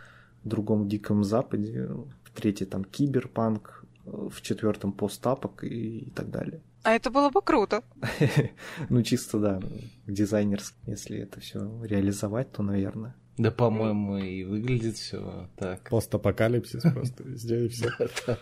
в 0.44 0.48
другом 0.48 0.88
Диком 0.88 1.24
Западе, 1.24 1.88
в 2.24 2.30
третьем 2.34 2.68
там 2.68 2.84
Киберпанк, 2.84 3.84
в 4.04 4.40
четвертом 4.40 4.92
постапок 4.92 5.64
и 5.64 6.10
так 6.14 6.30
далее. 6.30 6.60
А 6.82 6.94
это 6.94 7.10
было 7.10 7.30
бы 7.30 7.42
круто. 7.42 7.82
Ну, 8.88 9.02
чисто, 9.02 9.38
да, 9.38 9.60
дизайнерски. 10.06 10.76
Если 10.86 11.18
это 11.18 11.40
все 11.40 11.70
реализовать, 11.84 12.50
то, 12.52 12.62
наверное. 12.62 13.14
Да, 13.38 13.50
по-моему, 13.50 14.18
и 14.18 14.44
выглядит 14.44 14.96
все 14.96 15.48
так. 15.56 15.88
Постапокалипсис 15.88 16.82
просто 16.92 17.22
везде 17.22 17.66
и 17.66 17.68
все. 17.68 17.90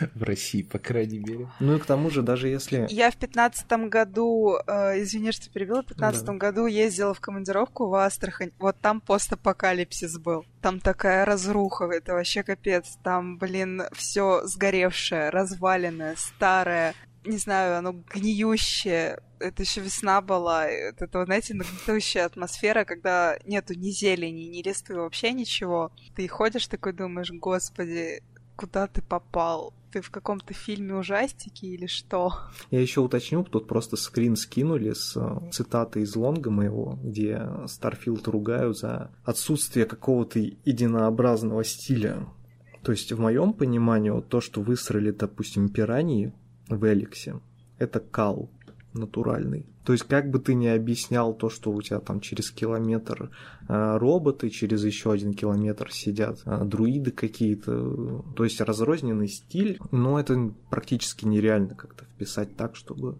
В 0.14 0.22
России, 0.22 0.62
по 0.62 0.78
крайней 0.78 1.18
мере. 1.18 1.48
Ну 1.60 1.76
и 1.76 1.78
к 1.78 1.86
тому 1.86 2.10
же, 2.10 2.22
даже 2.22 2.48
если... 2.48 2.86
Я 2.90 3.10
в 3.10 3.16
пятнадцатом 3.16 3.88
году, 3.88 4.56
э, 4.66 5.02
извини, 5.02 5.32
что 5.32 5.50
перебила, 5.50 5.82
в 5.82 5.86
пятнадцатом 5.86 6.38
году 6.38 6.66
ездила 6.66 7.14
в 7.14 7.20
командировку 7.20 7.88
в 7.88 7.94
Астрахань. 7.94 8.52
Вот 8.58 8.76
там 8.80 9.00
постапокалипсис 9.00 10.18
был. 10.18 10.44
Там 10.60 10.80
такая 10.80 11.24
разруха, 11.24 11.84
это 11.84 12.14
вообще 12.14 12.42
капец. 12.42 12.98
Там, 13.02 13.38
блин, 13.38 13.82
все 13.92 14.46
сгоревшее, 14.46 15.30
разваленное, 15.30 16.16
старое 16.16 16.94
не 17.28 17.36
знаю, 17.36 17.78
оно 17.78 17.92
гниющее. 17.92 19.18
Это 19.38 19.62
еще 19.62 19.80
весна 19.80 20.20
была. 20.20 20.66
Это, 20.66 21.04
это 21.04 21.24
знаете, 21.24 21.54
нагнетающая 21.54 22.24
атмосфера, 22.24 22.84
когда 22.84 23.38
нету 23.44 23.74
ни 23.74 23.90
зелени, 23.90 24.44
ни 24.44 24.62
листвы, 24.62 24.96
вообще 24.96 25.32
ничего. 25.32 25.92
Ты 26.16 26.26
ходишь 26.26 26.66
такой, 26.66 26.92
думаешь, 26.92 27.30
господи, 27.30 28.22
куда 28.58 28.88
ты 28.88 29.00
попал? 29.00 29.72
Ты 29.92 30.02
в 30.02 30.10
каком-то 30.10 30.52
фильме 30.52 30.94
ужастики 30.94 31.64
или 31.64 31.86
что? 31.86 32.32
Я 32.70 32.80
еще 32.80 33.00
уточню, 33.00 33.44
тут 33.44 33.68
просто 33.68 33.96
скрин 33.96 34.36
скинули 34.36 34.92
с 34.92 35.16
э, 35.16 35.50
цитаты 35.50 36.02
из 36.02 36.14
лонга 36.14 36.50
моего, 36.50 36.98
где 37.02 37.48
Starfield 37.66 38.26
ругают 38.28 38.76
за 38.76 39.10
отсутствие 39.24 39.86
какого-то 39.86 40.40
единообразного 40.40 41.64
стиля. 41.64 42.26
То 42.82 42.92
есть, 42.92 43.12
в 43.12 43.20
моем 43.20 43.54
понимании, 43.54 44.20
то, 44.28 44.40
что 44.40 44.60
высрали, 44.60 45.10
допустим, 45.10 45.70
пираньи 45.70 46.34
в 46.68 46.84
Эликсе, 46.84 47.40
это 47.78 48.00
кал 48.00 48.50
натуральный. 48.98 49.66
То 49.84 49.92
есть, 49.92 50.04
как 50.04 50.30
бы 50.30 50.38
ты 50.38 50.54
ни 50.54 50.66
объяснял 50.66 51.34
то, 51.34 51.48
что 51.48 51.70
у 51.70 51.80
тебя 51.80 52.00
там 52.00 52.20
через 52.20 52.50
километр 52.50 53.30
э, 53.68 53.96
роботы, 53.96 54.50
через 54.50 54.84
еще 54.84 55.12
один 55.12 55.32
километр 55.32 55.90
сидят 55.90 56.40
э, 56.44 56.64
друиды 56.64 57.10
какие-то, 57.10 58.22
то 58.36 58.44
есть 58.44 58.60
разрозненный 58.60 59.28
стиль, 59.28 59.78
но 59.90 60.20
это 60.20 60.52
практически 60.70 61.24
нереально 61.24 61.74
как-то 61.74 62.04
вписать 62.04 62.56
так, 62.56 62.76
чтобы 62.76 63.18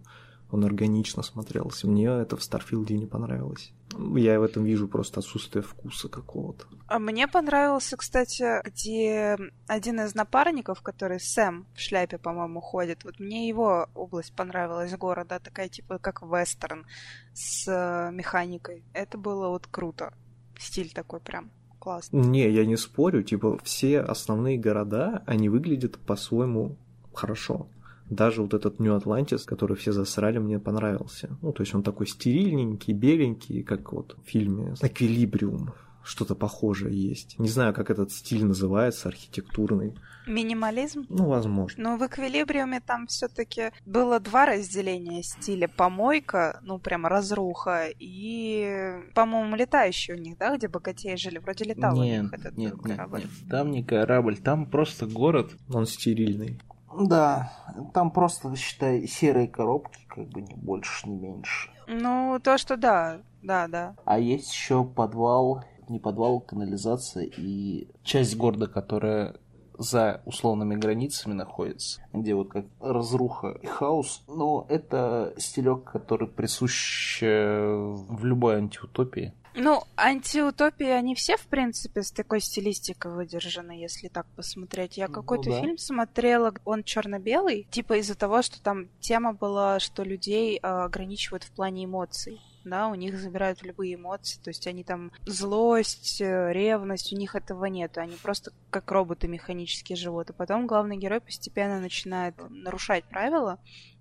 он 0.51 0.65
органично 0.65 1.23
смотрелся. 1.23 1.87
Мне 1.87 2.07
это 2.07 2.35
в 2.35 2.43
Старфилде 2.43 2.97
не 2.97 3.05
понравилось. 3.05 3.71
Я 4.15 4.39
в 4.39 4.43
этом 4.43 4.63
вижу 4.63 4.87
просто 4.87 5.19
отсутствие 5.19 5.63
вкуса 5.63 6.09
какого-то. 6.09 6.65
А 6.87 6.99
мне 6.99 7.27
понравился, 7.27 7.97
кстати, 7.97 8.61
где 8.65 9.37
один 9.67 9.99
из 10.01 10.15
напарников, 10.15 10.81
который 10.81 11.19
Сэм 11.19 11.67
в 11.73 11.79
шляпе, 11.79 12.17
по-моему, 12.17 12.61
ходит. 12.61 13.03
Вот 13.03 13.19
мне 13.19 13.47
его 13.47 13.87
область 13.95 14.33
понравилась 14.33 14.95
города, 14.95 15.39
такая 15.39 15.69
типа 15.69 15.99
как 15.99 16.21
вестерн 16.21 16.85
с 17.33 17.67
э, 17.67 18.11
механикой. 18.11 18.83
Это 18.93 19.17
было 19.17 19.49
вот 19.49 19.67
круто. 19.67 20.13
Стиль 20.57 20.91
такой 20.91 21.19
прям 21.19 21.51
классный. 21.79 22.21
Не, 22.21 22.49
я 22.49 22.65
не 22.65 22.75
спорю, 22.75 23.23
типа 23.23 23.59
все 23.63 24.01
основные 24.01 24.57
города, 24.57 25.23
они 25.25 25.49
выглядят 25.49 25.97
по-своему 25.99 26.77
хорошо. 27.13 27.67
Даже 28.09 28.41
вот 28.41 28.53
этот 28.53 28.79
New 28.79 28.95
Atlantis, 28.97 29.45
который 29.45 29.77
все 29.77 29.91
засрали, 29.91 30.39
мне 30.39 30.59
понравился. 30.59 31.37
Ну, 31.41 31.51
то 31.51 31.61
есть 31.61 31.75
он 31.75 31.83
такой 31.83 32.07
стерильненький, 32.07 32.93
беленький, 32.93 33.63
как 33.63 33.93
вот 33.93 34.17
в 34.23 34.29
фильме 34.29 34.73
«Эквилибриум». 34.81 35.73
Что-то 36.01 36.33
похожее 36.33 36.95
есть. 36.97 37.37
Не 37.37 37.49
знаю, 37.49 37.73
как 37.73 37.91
этот 37.91 38.11
стиль 38.11 38.43
называется, 38.45 39.09
архитектурный. 39.09 39.93
Минимализм? 40.25 41.05
Ну, 41.09 41.27
возможно. 41.27 41.83
Но 41.83 41.97
в 41.97 42.07
эквилибриуме 42.07 42.79
там 42.79 43.05
все-таки 43.07 43.71
было 43.85 44.19
два 44.19 44.45
разделения 44.45 45.21
стиля. 45.21 45.67
Помойка, 45.67 46.61
ну 46.63 46.79
прям 46.79 47.05
разруха, 47.05 47.89
и, 47.99 49.01
по-моему, 49.13 49.55
летающий 49.55 50.15
у 50.15 50.17
них, 50.17 50.37
да, 50.37 50.55
где 50.57 50.67
богатеи 50.67 51.15
жили. 51.15 51.37
Вроде 51.37 51.65
летал 51.65 51.95
нет, 52.01 52.19
у 52.19 52.23
них 52.23 52.33
этот 52.33 52.57
нет, 52.57 52.73
корабль. 52.81 53.19
Нет, 53.19 53.29
нет, 53.29 53.49
там 53.49 53.71
не 53.71 53.83
корабль, 53.83 54.37
там 54.37 54.65
просто 54.65 55.05
город. 55.05 55.51
Он 55.71 55.85
стерильный. 55.85 56.59
Да, 56.97 57.51
там 57.93 58.11
просто, 58.11 58.55
считай, 58.55 59.07
серые 59.07 59.47
коробки, 59.47 59.99
как 60.07 60.27
бы 60.29 60.41
не 60.41 60.55
больше, 60.55 61.07
не 61.07 61.15
меньше. 61.15 61.69
Ну, 61.87 62.39
то, 62.43 62.57
что 62.57 62.77
да, 62.77 63.19
да, 63.41 63.67
да. 63.67 63.95
А 64.05 64.19
есть 64.19 64.51
еще 64.53 64.83
подвал, 64.83 65.63
не 65.87 65.99
подвал, 65.99 66.39
канализация 66.39 67.25
и 67.25 67.87
часть 68.03 68.37
города, 68.37 68.67
которая 68.67 69.35
за 69.79 70.21
условными 70.25 70.75
границами 70.75 71.33
находится, 71.33 72.01
где 72.11 72.35
вот 72.35 72.49
как 72.49 72.65
разруха 72.81 73.57
и 73.61 73.65
хаос. 73.65 74.23
Но 74.27 74.65
это 74.69 75.33
стилек, 75.37 75.85
который 75.85 76.27
присущ 76.27 77.23
э, 77.23 77.65
в 77.65 78.25
любой 78.25 78.57
антиутопии. 78.57 79.33
Ну, 79.61 79.83
антиутопии, 79.97 80.87
они 80.87 81.15
все, 81.15 81.35
в 81.35 81.45
принципе, 81.47 82.01
с 82.01 82.11
такой 82.11 82.39
стилистикой 82.39 83.11
выдержаны, 83.11 83.71
если 83.73 84.07
так 84.07 84.25
посмотреть. 84.35 84.97
Я 84.97 85.07
Ну 85.07 85.13
какой-то 85.13 85.49
да. 85.49 85.61
фильм 85.61 85.77
смотрела, 85.77 86.53
он 86.63 86.83
черно-белый, 86.83 87.67
типа 87.69 87.99
из-за 87.99 88.15
того, 88.15 88.41
что 88.41 88.61
там 88.61 88.87
тема 89.01 89.33
была, 89.33 89.79
что 89.79 90.03
людей 90.03 90.57
э, 90.57 90.67
ограничивают 90.67 91.43
в 91.43 91.51
плане 91.51 91.85
эмоций. 91.85 92.39
Да, 92.63 92.87
у 92.87 92.95
них 92.95 93.17
забирают 93.17 93.63
любые 93.63 93.95
эмоции, 93.95 94.39
то 94.43 94.49
есть 94.49 94.67
они 94.67 94.83
там 94.83 95.11
злость, 95.25 96.21
э, 96.21 96.51
ревность, 96.53 97.11
у 97.13 97.15
них 97.15 97.35
этого 97.35 97.65
нет, 97.65 97.97
они 97.97 98.15
просто 98.21 98.51
как 98.69 98.91
роботы 98.91 99.27
механически 99.27 99.93
живут. 99.93 100.29
И 100.29 100.33
потом 100.33 100.67
главный 100.67 100.97
герой 100.97 101.19
постепенно 101.21 101.79
начинает 101.79 102.35
нарушать 102.49 103.05
правила, 103.05 103.59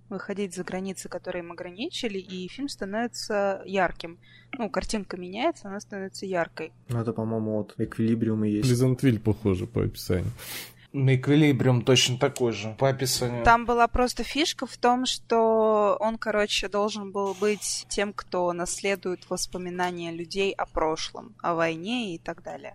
выходить 0.09 0.55
за 0.55 0.65
границы, 0.65 1.09
которые 1.09 1.43
им 1.43 1.53
ограничили, 1.53 2.19
и 2.19 2.49
фильм 2.49 2.69
становится 2.69 3.63
ярким. 3.65 4.19
Ну, 4.53 4.71
картинка 4.71 5.17
меняется, 5.17 5.69
она 5.69 5.81
становится 5.81 6.27
яркой. 6.27 6.73
Ну, 6.89 7.01
это, 7.01 7.13
по-моему, 7.13 7.59
вот 7.59 7.75
Эквилибриум 7.79 8.45
и 8.45 8.51
есть. 8.51 8.69
Плезантвиль 8.69 9.21
похоже 9.21 9.67
по 9.67 9.83
описанию. 9.83 10.33
На 10.95 11.17
Эквилибриум 11.17 11.83
точно 11.83 12.19
такой 12.19 12.53
же, 12.53 12.75
по 12.79 12.89
описанию. 12.89 13.45
Там 13.45 13.67
была 13.67 13.89
просто 13.89 14.25
фишка 14.25 14.67
в 14.67 14.79
том, 14.79 15.05
что 15.05 15.99
он, 16.01 16.17
короче, 16.17 16.69
должен 16.69 17.13
был 17.13 17.35
быть 17.35 17.85
тем, 17.89 18.15
кто 18.15 18.51
наследует 18.55 19.29
воспоминания 19.29 20.13
людей 20.13 20.53
о 20.53 20.65
прошлом, 20.65 21.35
о 21.43 21.55
войне 21.55 22.15
и 22.15 22.19
так 22.19 22.43
далее. 22.43 22.75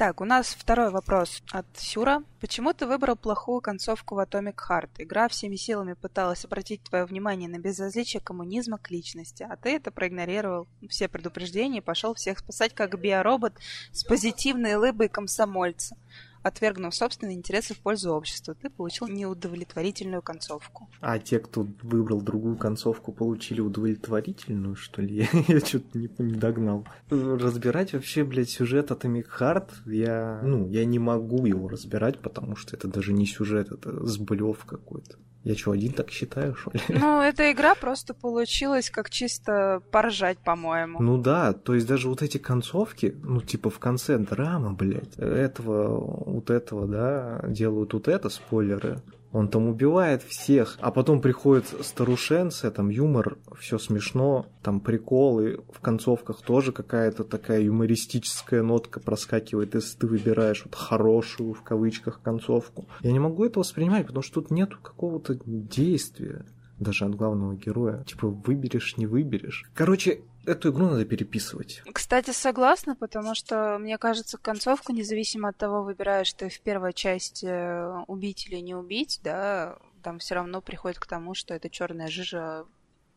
Так, 0.00 0.22
у 0.22 0.24
нас 0.24 0.56
второй 0.58 0.88
вопрос 0.88 1.42
от 1.52 1.66
Сюра. 1.76 2.22
Почему 2.40 2.72
ты 2.72 2.86
выбрал 2.86 3.16
плохую 3.16 3.60
концовку 3.60 4.14
в 4.14 4.18
Atomic 4.18 4.54
Heart? 4.66 4.88
Игра 4.96 5.28
всеми 5.28 5.56
силами 5.56 5.92
пыталась 5.92 6.42
обратить 6.46 6.82
твое 6.84 7.04
внимание 7.04 7.50
на 7.50 7.58
безразличие 7.58 8.22
коммунизма 8.22 8.78
к 8.78 8.90
личности, 8.90 9.42
а 9.42 9.56
ты 9.56 9.76
это 9.76 9.90
проигнорировал 9.90 10.66
все 10.88 11.06
предупреждения 11.06 11.80
и 11.80 11.82
пошел 11.82 12.14
всех 12.14 12.38
спасать 12.38 12.72
как 12.74 12.98
биоробот 12.98 13.52
с 13.92 14.02
позитивной 14.02 14.76
лыбой 14.76 15.10
комсомольца. 15.10 15.98
Отвергнув 16.42 16.94
собственные 16.94 17.36
интересы 17.36 17.74
в 17.74 17.78
пользу 17.78 18.12
общества, 18.12 18.54
ты 18.54 18.70
получил 18.70 19.08
неудовлетворительную 19.08 20.22
концовку. 20.22 20.88
А 21.00 21.18
те, 21.18 21.38
кто 21.38 21.66
выбрал 21.82 22.22
другую 22.22 22.56
концовку, 22.56 23.12
получили 23.12 23.60
удовлетворительную, 23.60 24.74
что 24.74 25.02
ли? 25.02 25.28
Я, 25.32 25.44
я 25.48 25.60
что-то 25.60 25.98
не, 25.98 26.10
не 26.18 26.34
догнал. 26.34 26.86
Разбирать 27.10 27.92
вообще, 27.92 28.24
блядь, 28.24 28.50
сюжет 28.50 28.90
Atomic 28.90 29.26
Heart, 29.38 29.70
я, 29.86 30.40
ну, 30.42 30.68
я 30.68 30.84
не 30.84 30.98
могу 30.98 31.44
его 31.46 31.68
разбирать, 31.68 32.18
потому 32.20 32.56
что 32.56 32.76
это 32.76 32.88
даже 32.88 33.12
не 33.12 33.26
сюжет, 33.26 33.70
это 33.70 34.06
сблев 34.06 34.64
какой-то. 34.64 35.18
Я 35.42 35.56
что, 35.56 35.70
один 35.72 35.92
так 35.92 36.10
считаю, 36.10 36.54
что 36.54 36.70
ли? 36.72 36.80
Ну, 36.88 37.22
эта 37.22 37.50
игра 37.50 37.74
просто 37.74 38.12
получилась 38.12 38.90
как 38.90 39.08
чисто 39.08 39.82
поржать, 39.90 40.38
по-моему. 40.38 41.00
Ну 41.00 41.16
да, 41.16 41.54
то 41.54 41.74
есть 41.74 41.86
даже 41.86 42.08
вот 42.08 42.20
эти 42.20 42.36
концовки, 42.36 43.16
ну 43.22 43.40
типа 43.40 43.70
в 43.70 43.78
конце 43.78 44.18
драма, 44.18 44.74
блядь, 44.74 45.16
этого, 45.16 45.98
вот 46.30 46.50
этого, 46.50 46.86
да, 46.86 47.40
делают 47.48 47.94
вот 47.94 48.08
это, 48.08 48.28
спойлеры. 48.28 49.00
Он 49.32 49.48
там 49.48 49.68
убивает 49.68 50.22
всех, 50.22 50.76
а 50.80 50.90
потом 50.90 51.20
приходит 51.20 51.66
старушенция, 51.82 52.70
там 52.70 52.88
юмор, 52.88 53.38
все 53.58 53.78
смешно, 53.78 54.46
там 54.62 54.80
приколы, 54.80 55.60
в 55.72 55.80
концовках 55.80 56.42
тоже 56.42 56.72
какая-то 56.72 57.22
такая 57.22 57.62
юмористическая 57.62 58.62
нотка 58.62 58.98
проскакивает, 58.98 59.74
если 59.74 59.98
ты 59.98 60.06
выбираешь 60.08 60.62
вот 60.64 60.74
хорошую, 60.74 61.54
в 61.54 61.62
кавычках, 61.62 62.20
концовку. 62.22 62.86
Я 63.02 63.12
не 63.12 63.20
могу 63.20 63.44
это 63.44 63.60
воспринимать, 63.60 64.06
потому 64.06 64.22
что 64.22 64.40
тут 64.40 64.50
нету 64.50 64.78
какого-то 64.82 65.38
действия 65.44 66.44
даже 66.80 67.04
от 67.04 67.14
главного 67.14 67.54
героя. 67.54 68.02
Типа, 68.04 68.28
выберешь, 68.28 68.96
не 68.96 69.06
выберешь. 69.06 69.64
Короче, 69.74 70.22
эту 70.46 70.70
игру 70.70 70.86
надо 70.86 71.04
переписывать. 71.04 71.82
Кстати, 71.92 72.30
согласна, 72.30 72.96
потому 72.96 73.34
что, 73.34 73.78
мне 73.78 73.98
кажется, 73.98 74.38
концовку, 74.38 74.92
независимо 74.92 75.50
от 75.50 75.56
того, 75.56 75.82
выбираешь 75.82 76.32
ты 76.32 76.48
в 76.48 76.60
первой 76.60 76.92
части 76.92 77.46
э, 77.46 78.04
убить 78.06 78.46
или 78.48 78.56
не 78.56 78.74
убить, 78.74 79.20
да, 79.22 79.78
там 80.02 80.18
все 80.18 80.36
равно 80.36 80.60
приходит 80.60 80.98
к 80.98 81.06
тому, 81.06 81.34
что 81.34 81.54
эта 81.54 81.68
черная 81.68 82.08
жижа 82.08 82.64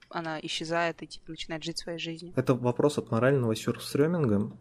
она 0.10 0.39
исчезает 0.41 1.02
и 1.02 1.08
типа 1.08 1.32
начинает 1.32 1.63
жить 1.63 1.80
своей 1.80 1.97
жизнью. 1.97 2.34
Это 2.36 2.54
вопрос 2.54 2.97
от 2.97 3.10
морального 3.10 3.56
сюрстреминга. 3.56 4.52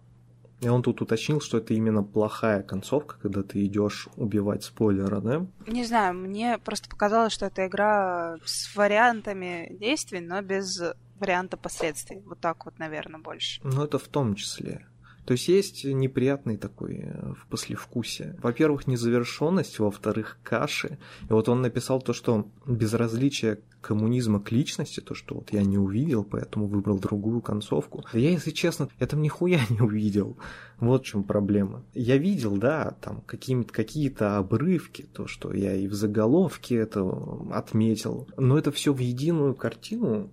И 0.62 0.68
он 0.68 0.83
тут 0.83 1.03
уточнил, 1.03 1.40
что 1.40 1.59
это 1.59 1.75
именно 1.75 2.05
плохая 2.05 2.62
концовка, 2.62 3.16
когда 3.20 3.42
ты 3.42 3.66
идешь 3.66 4.09
убивать 4.16 4.62
спойлера, 4.62 5.20
да? 5.20 5.46
Не 5.66 5.85
знаю, 5.85 6.14
мне 6.14 6.59
просто 6.59 6.88
показалось, 6.88 7.33
что 7.33 7.46
это 7.46 7.66
игра 7.66 8.37
с 8.44 8.75
вариантами 8.77 9.77
действий, 9.81 10.20
но 10.20 10.40
без 10.40 10.81
варианта 11.18 11.57
последствий. 11.57 12.22
Вот 12.27 12.38
так 12.38 12.64
вот, 12.64 12.79
наверное, 12.79 13.20
больше. 13.20 13.61
Ну, 13.64 13.83
это 13.85 13.98
в 13.98 14.07
том 14.07 14.37
числе. 14.37 14.87
То 15.25 15.33
есть 15.33 15.49
есть 15.49 15.85
неприятный 15.85 16.57
такой 16.57 17.03
э, 17.05 17.33
в 17.35 17.47
послевкусие. 17.49 18.37
Во-первых, 18.43 18.87
незавершенность, 18.87 19.79
во-вторых, 19.79 20.39
каши. 20.43 20.99
И 21.29 21.33
вот 21.33 21.49
он 21.49 21.63
написал 21.63 22.03
то, 22.03 22.13
что 22.13 22.49
безразличие 22.67 23.61
коммунизма 23.81 24.41
к 24.41 24.51
личности, 24.51 25.01
то, 25.01 25.15
что 25.15 25.37
вот 25.37 25.53
я 25.53 25.63
не 25.63 25.79
увидел, 25.79 26.25
поэтому 26.25 26.67
выбрал 26.67 26.99
другую 26.99 27.41
концовку. 27.41 28.05
Я, 28.13 28.31
если 28.31 28.51
честно, 28.51 28.89
это 28.99 29.17
нихуя 29.17 29.61
не 29.71 29.81
увидел. 29.81 30.37
Вот 30.79 31.03
в 31.03 31.07
чем 31.07 31.23
проблема. 31.23 31.85
Я 31.95 32.17
видел, 32.17 32.57
да, 32.57 32.97
там 33.01 33.21
какие-то 33.21 33.73
какие 33.73 34.13
обрывки, 34.23 35.03
то, 35.13 35.29
что 35.29 35.53
я 35.53 35.75
и 35.75 35.87
в 35.87 35.95
заголовке 35.95 36.77
это 36.77 37.09
отметил. 37.53 38.29
Но 38.37 38.59
это 38.59 38.73
все 38.73 38.93
в 38.93 38.99
единую 38.99 39.55
картину 39.55 40.31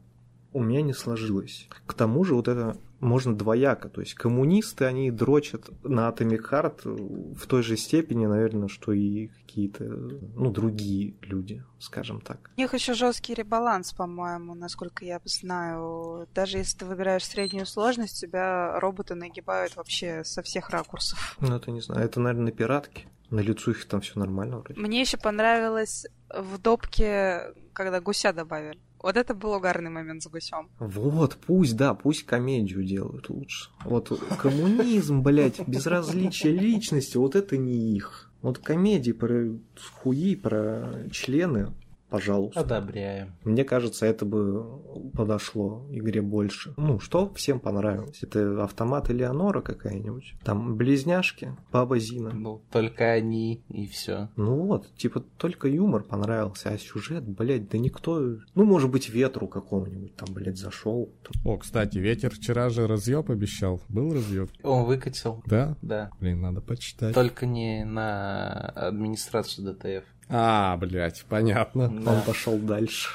у 0.51 0.63
меня 0.63 0.81
не 0.81 0.93
сложилось. 0.93 1.67
К 1.85 1.93
тому 1.93 2.23
же 2.23 2.33
вот 2.33 2.47
эта 2.47 2.77
можно 2.99 3.35
двояко. 3.35 3.89
То 3.89 4.01
есть 4.01 4.13
коммунисты, 4.13 4.85
они 4.85 5.11
дрочат 5.11 5.69
на 5.83 6.09
Atomic 6.09 6.49
Heart 6.49 7.35
в 7.35 7.47
той 7.47 7.63
же 7.63 7.77
степени, 7.77 8.25
наверное, 8.25 8.67
что 8.67 8.91
и 8.91 9.27
какие-то, 9.27 9.83
ну, 9.83 10.51
другие 10.51 11.15
люди, 11.21 11.63
скажем 11.79 12.21
так. 12.21 12.51
У 12.57 12.59
них 12.59 12.73
еще 12.73 12.93
жесткий 12.93 13.33
ребаланс, 13.33 13.93
по-моему, 13.93 14.53
насколько 14.53 15.05
я 15.05 15.19
знаю. 15.25 16.27
Даже 16.33 16.57
если 16.57 16.79
ты 16.79 16.85
выбираешь 16.85 17.25
среднюю 17.25 17.65
сложность, 17.65 18.19
тебя 18.19 18.79
роботы 18.79 19.15
нагибают 19.15 19.75
вообще 19.75 20.23
со 20.23 20.41
всех 20.41 20.69
ракурсов. 20.69 21.37
Ну, 21.39 21.55
это 21.55 21.71
не 21.71 21.81
знаю. 21.81 22.03
Это, 22.03 22.19
наверное, 22.19 22.45
на 22.45 22.51
пиратке. 22.51 23.07
На 23.29 23.41
лицу 23.41 23.71
их 23.71 23.85
там 23.85 24.01
все 24.01 24.17
нормально 24.19 24.59
вроде. 24.59 24.79
Мне 24.79 25.01
еще 25.01 25.17
понравилось 25.17 26.07
в 26.29 26.57
допке, 26.59 27.53
когда 27.73 28.01
гуся 28.01 28.33
добавили. 28.33 28.79
Вот 29.01 29.15
это 29.15 29.33
был 29.33 29.53
угарный 29.53 29.89
момент 29.89 30.23
с 30.23 30.27
гусем. 30.27 30.69
Вот, 30.79 31.37
пусть, 31.45 31.77
да, 31.77 31.93
пусть 31.93 32.25
комедию 32.25 32.83
делают 32.83 33.29
лучше. 33.29 33.69
Вот 33.85 34.11
коммунизм, 34.37 35.21
блядь, 35.21 35.65
безразличие 35.67 36.53
личности, 36.53 37.17
вот 37.17 37.35
это 37.35 37.57
не 37.57 37.95
их. 37.95 38.29
Вот 38.41 38.59
комедии 38.59 39.11
про 39.11 39.49
хуи, 39.95 40.35
про 40.35 41.07
члены, 41.11 41.73
пожалуйста. 42.09 42.59
Одобряем. 42.61 43.33
Мне 43.43 43.63
кажется, 43.63 44.05
это 44.05 44.25
бы 44.25 45.11
подошло 45.13 45.85
игре 45.91 46.21
больше. 46.21 46.73
Ну, 46.77 46.99
что 46.99 47.31
всем 47.33 47.59
понравилось? 47.59 48.19
Это 48.21 48.63
автомат 48.63 49.09
Элеонора 49.09 49.61
какая-нибудь? 49.61 50.35
Там 50.43 50.75
близняшки, 50.75 51.55
баба 51.71 51.99
Зина. 51.99 52.31
Ну, 52.31 52.61
только 52.71 53.11
они 53.11 53.63
и 53.69 53.87
все. 53.87 54.29
Ну 54.35 54.65
вот, 54.65 54.93
типа, 54.95 55.21
только 55.37 55.67
юмор 55.67 56.03
понравился, 56.03 56.69
а 56.69 56.77
сюжет, 56.77 57.23
блядь, 57.27 57.69
да 57.69 57.77
никто... 57.77 58.37
Ну, 58.55 58.65
может 58.65 58.89
быть, 58.89 59.09
ветру 59.09 59.47
какому-нибудь 59.47 60.15
там, 60.15 60.33
блядь, 60.33 60.57
зашел. 60.57 61.13
О, 61.45 61.57
кстати, 61.57 61.97
ветер 61.97 62.31
вчера 62.31 62.69
же 62.69 62.87
разъеб 62.87 63.29
обещал. 63.29 63.81
Был 63.89 64.13
разъеб? 64.13 64.49
Он 64.63 64.85
выкатил. 64.85 65.43
Да? 65.45 65.77
Да. 65.81 66.09
Блин, 66.19 66.41
надо 66.41 66.61
почитать. 66.61 67.13
Только 67.13 67.45
не 67.45 67.85
на 67.85 68.49
администрацию 68.75 69.73
DTF. 69.73 70.05
А, 70.29 70.77
блядь, 70.77 71.25
понятно. 71.27 71.89
Да. 71.89 72.13
Он 72.13 72.21
пошел 72.21 72.57
дальше. 72.57 73.09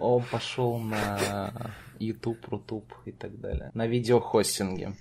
Он 0.00 0.22
пошел 0.30 0.78
на 0.78 1.74
YouTube, 1.98 2.46
Рутуб 2.48 2.94
и 3.04 3.12
так 3.12 3.40
далее. 3.40 3.70
На 3.74 3.86
видеохостинге. 3.86 4.94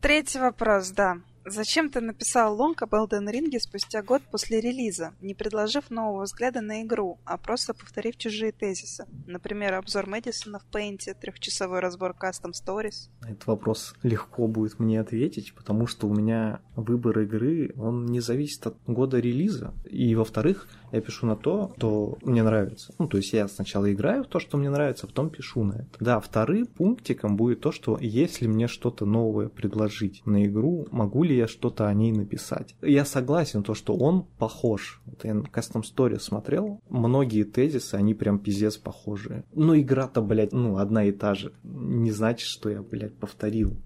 Третий 0.00 0.38
вопрос, 0.38 0.90
да. 0.90 1.18
Зачем 1.50 1.88
ты 1.88 2.02
написал 2.02 2.54
лонг 2.54 2.82
об 2.82 2.94
Elden 2.94 3.32
Ring 3.32 3.58
спустя 3.58 4.02
год 4.02 4.22
после 4.30 4.60
релиза, 4.60 5.14
не 5.22 5.34
предложив 5.34 5.88
нового 5.88 6.24
взгляда 6.24 6.60
на 6.60 6.82
игру, 6.82 7.18
а 7.24 7.38
просто 7.38 7.72
повторив 7.72 8.18
чужие 8.18 8.52
тезисы? 8.52 9.06
Например, 9.26 9.74
обзор 9.74 10.06
Мэдисона 10.06 10.58
в 10.58 10.66
Paint, 10.70 11.14
трехчасовой 11.18 11.80
разбор 11.80 12.14
Custom 12.20 12.52
Stories. 12.52 13.08
Этот 13.22 13.46
вопрос 13.46 13.94
легко 14.02 14.46
будет 14.46 14.78
мне 14.78 15.00
ответить, 15.00 15.54
потому 15.54 15.86
что 15.86 16.06
у 16.08 16.14
меня 16.14 16.60
выбор 16.76 17.20
игры, 17.20 17.72
он 17.76 18.04
не 18.06 18.20
зависит 18.20 18.66
от 18.66 18.76
года 18.86 19.18
релиза. 19.18 19.72
И, 19.88 20.14
во-вторых, 20.14 20.68
я 20.92 21.00
пишу 21.00 21.26
на 21.26 21.36
то, 21.36 21.72
что 21.76 22.18
мне 22.22 22.42
нравится. 22.42 22.94
Ну, 22.98 23.08
то 23.08 23.16
есть 23.16 23.32
я 23.32 23.48
сначала 23.48 23.92
играю 23.92 24.24
в 24.24 24.28
то, 24.28 24.40
что 24.40 24.56
мне 24.56 24.70
нравится, 24.70 25.06
а 25.06 25.08
потом 25.08 25.30
пишу 25.30 25.64
на 25.64 25.74
это. 25.74 25.98
Да, 26.00 26.20
вторым 26.20 26.66
пунктиком 26.66 27.36
будет 27.36 27.60
то, 27.60 27.72
что 27.72 27.98
если 28.00 28.46
мне 28.46 28.68
что-то 28.68 29.06
новое 29.06 29.48
предложить 29.48 30.22
на 30.26 30.44
игру, 30.44 30.86
могу 30.90 31.22
ли 31.24 31.36
я 31.36 31.48
что-то 31.48 31.88
о 31.88 31.94
ней 31.94 32.12
написать. 32.12 32.74
Я 32.82 33.04
согласен, 33.04 33.62
то, 33.62 33.74
что 33.74 33.96
он 33.96 34.24
похож. 34.38 35.00
Вот 35.06 35.24
я 35.24 35.34
на 35.34 35.42
Custom 35.42 35.82
Story 35.82 36.18
смотрел, 36.20 36.80
многие 36.88 37.44
тезисы, 37.44 37.94
они 37.94 38.14
прям 38.14 38.38
пиздец 38.38 38.76
похожие. 38.76 39.44
Но 39.54 39.78
игра-то, 39.78 40.22
блядь, 40.22 40.52
ну, 40.52 40.78
одна 40.78 41.04
и 41.04 41.12
та 41.12 41.34
же. 41.34 41.52
Не 41.62 42.10
значит, 42.10 42.48
что 42.48 42.70
я, 42.70 42.82
блядь, 42.82 43.16
повторил 43.16 43.76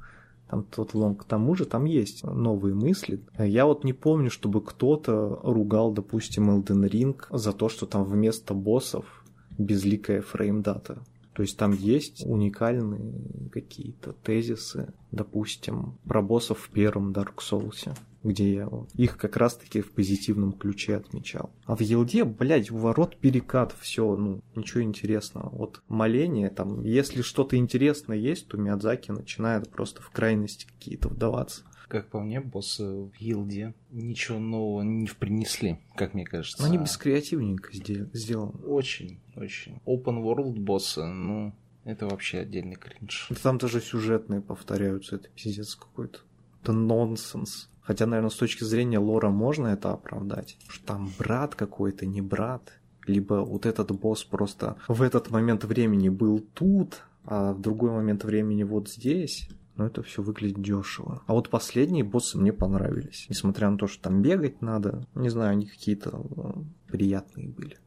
там 0.52 0.64
тот 0.64 0.92
лонг, 0.92 1.22
к 1.22 1.24
тому 1.24 1.54
же 1.54 1.64
там 1.64 1.86
есть 1.86 2.24
новые 2.24 2.74
мысли. 2.74 3.22
Я 3.38 3.64
вот 3.64 3.84
не 3.84 3.94
помню, 3.94 4.30
чтобы 4.30 4.60
кто-то 4.60 5.40
ругал, 5.42 5.92
допустим, 5.92 6.50
Elden 6.50 6.86
Ring 6.90 7.16
за 7.30 7.54
то, 7.54 7.70
что 7.70 7.86
там 7.86 8.04
вместо 8.04 8.52
боссов 8.52 9.24
безликая 9.56 10.20
фреймдата. 10.20 10.98
То 11.32 11.40
есть 11.40 11.56
там 11.56 11.72
есть 11.72 12.26
уникальные 12.26 13.48
какие-то 13.50 14.12
тезисы, 14.12 14.92
допустим, 15.10 15.94
про 16.04 16.20
боссов 16.20 16.58
в 16.58 16.68
первом 16.68 17.12
Dark 17.12 17.36
Souls, 17.38 17.96
где 18.22 18.54
я 18.54 18.68
их 18.94 19.16
как 19.16 19.36
раз-таки 19.36 19.80
в 19.80 19.92
позитивном 19.92 20.52
ключе 20.52 20.96
отмечал. 20.96 21.50
А 21.64 21.74
в 21.76 21.80
Елде, 21.80 22.24
блядь, 22.24 22.70
у 22.70 22.76
ворот 22.76 23.16
перекат, 23.16 23.74
все, 23.80 24.16
ну, 24.16 24.42
ничего 24.54 24.82
интересного. 24.82 25.48
Вот 25.50 25.82
моление, 25.88 26.50
там, 26.50 26.82
если 26.84 27.22
что-то 27.22 27.56
интересное 27.56 28.16
есть, 28.16 28.48
то 28.48 28.56
Миядзаки 28.56 29.10
начинает 29.10 29.70
просто 29.70 30.02
в 30.02 30.10
крайности 30.10 30.66
какие-то 30.66 31.08
вдаваться. 31.08 31.64
Как 31.88 32.08
по 32.08 32.20
мне, 32.20 32.40
боссы 32.40 32.84
в 32.84 33.12
Гилде 33.20 33.74
ничего 33.90 34.38
нового 34.38 34.80
не 34.82 35.08
принесли, 35.08 35.78
как 35.94 36.14
мне 36.14 36.24
кажется. 36.24 36.62
Но 36.62 36.68
они 36.68 36.78
без 36.78 36.96
креативненько 36.96 37.70
сдел- 37.76 38.08
сделаны. 38.14 38.58
Очень, 38.64 39.20
очень. 39.36 39.78
Open 39.84 40.22
World 40.22 40.58
боссы, 40.58 41.04
ну, 41.04 41.54
это 41.84 42.06
вообще 42.06 42.38
отдельный 42.38 42.76
кринж. 42.76 43.28
Там 43.42 43.58
даже 43.58 43.80
сюжетные 43.82 44.40
повторяются, 44.40 45.16
это 45.16 45.28
пиздец 45.28 45.74
какой-то. 45.74 46.20
Это 46.62 46.72
нонсенс. 46.72 47.68
Хотя, 47.82 48.06
наверное, 48.06 48.30
с 48.30 48.36
точки 48.36 48.64
зрения 48.64 48.98
лора 48.98 49.30
можно 49.30 49.68
это 49.68 49.92
оправдать. 49.92 50.56
Что 50.68 50.86
там 50.86 51.10
брат 51.18 51.54
какой-то, 51.54 52.06
не 52.06 52.20
брат. 52.20 52.72
Либо 53.06 53.34
вот 53.34 53.66
этот 53.66 53.90
босс 53.90 54.22
просто 54.22 54.76
в 54.86 55.02
этот 55.02 55.30
момент 55.30 55.64
времени 55.64 56.08
был 56.08 56.38
тут, 56.54 57.02
а 57.24 57.52
в 57.52 57.60
другой 57.60 57.90
момент 57.90 58.24
времени 58.24 58.62
вот 58.62 58.88
здесь. 58.88 59.48
Но 59.74 59.86
это 59.86 60.02
все 60.02 60.22
выглядит 60.22 60.60
дешево. 60.60 61.22
А 61.26 61.32
вот 61.32 61.48
последние 61.48 62.04
боссы 62.04 62.38
мне 62.38 62.52
понравились. 62.52 63.26
Несмотря 63.28 63.70
на 63.70 63.78
то, 63.78 63.86
что 63.86 64.02
там 64.02 64.20
бегать 64.20 64.60
надо. 64.60 65.06
Не 65.14 65.30
знаю, 65.30 65.52
они 65.52 65.66
какие-то 65.66 66.10
э, 66.36 66.90
приятные 66.90 67.48
были. 67.48 67.78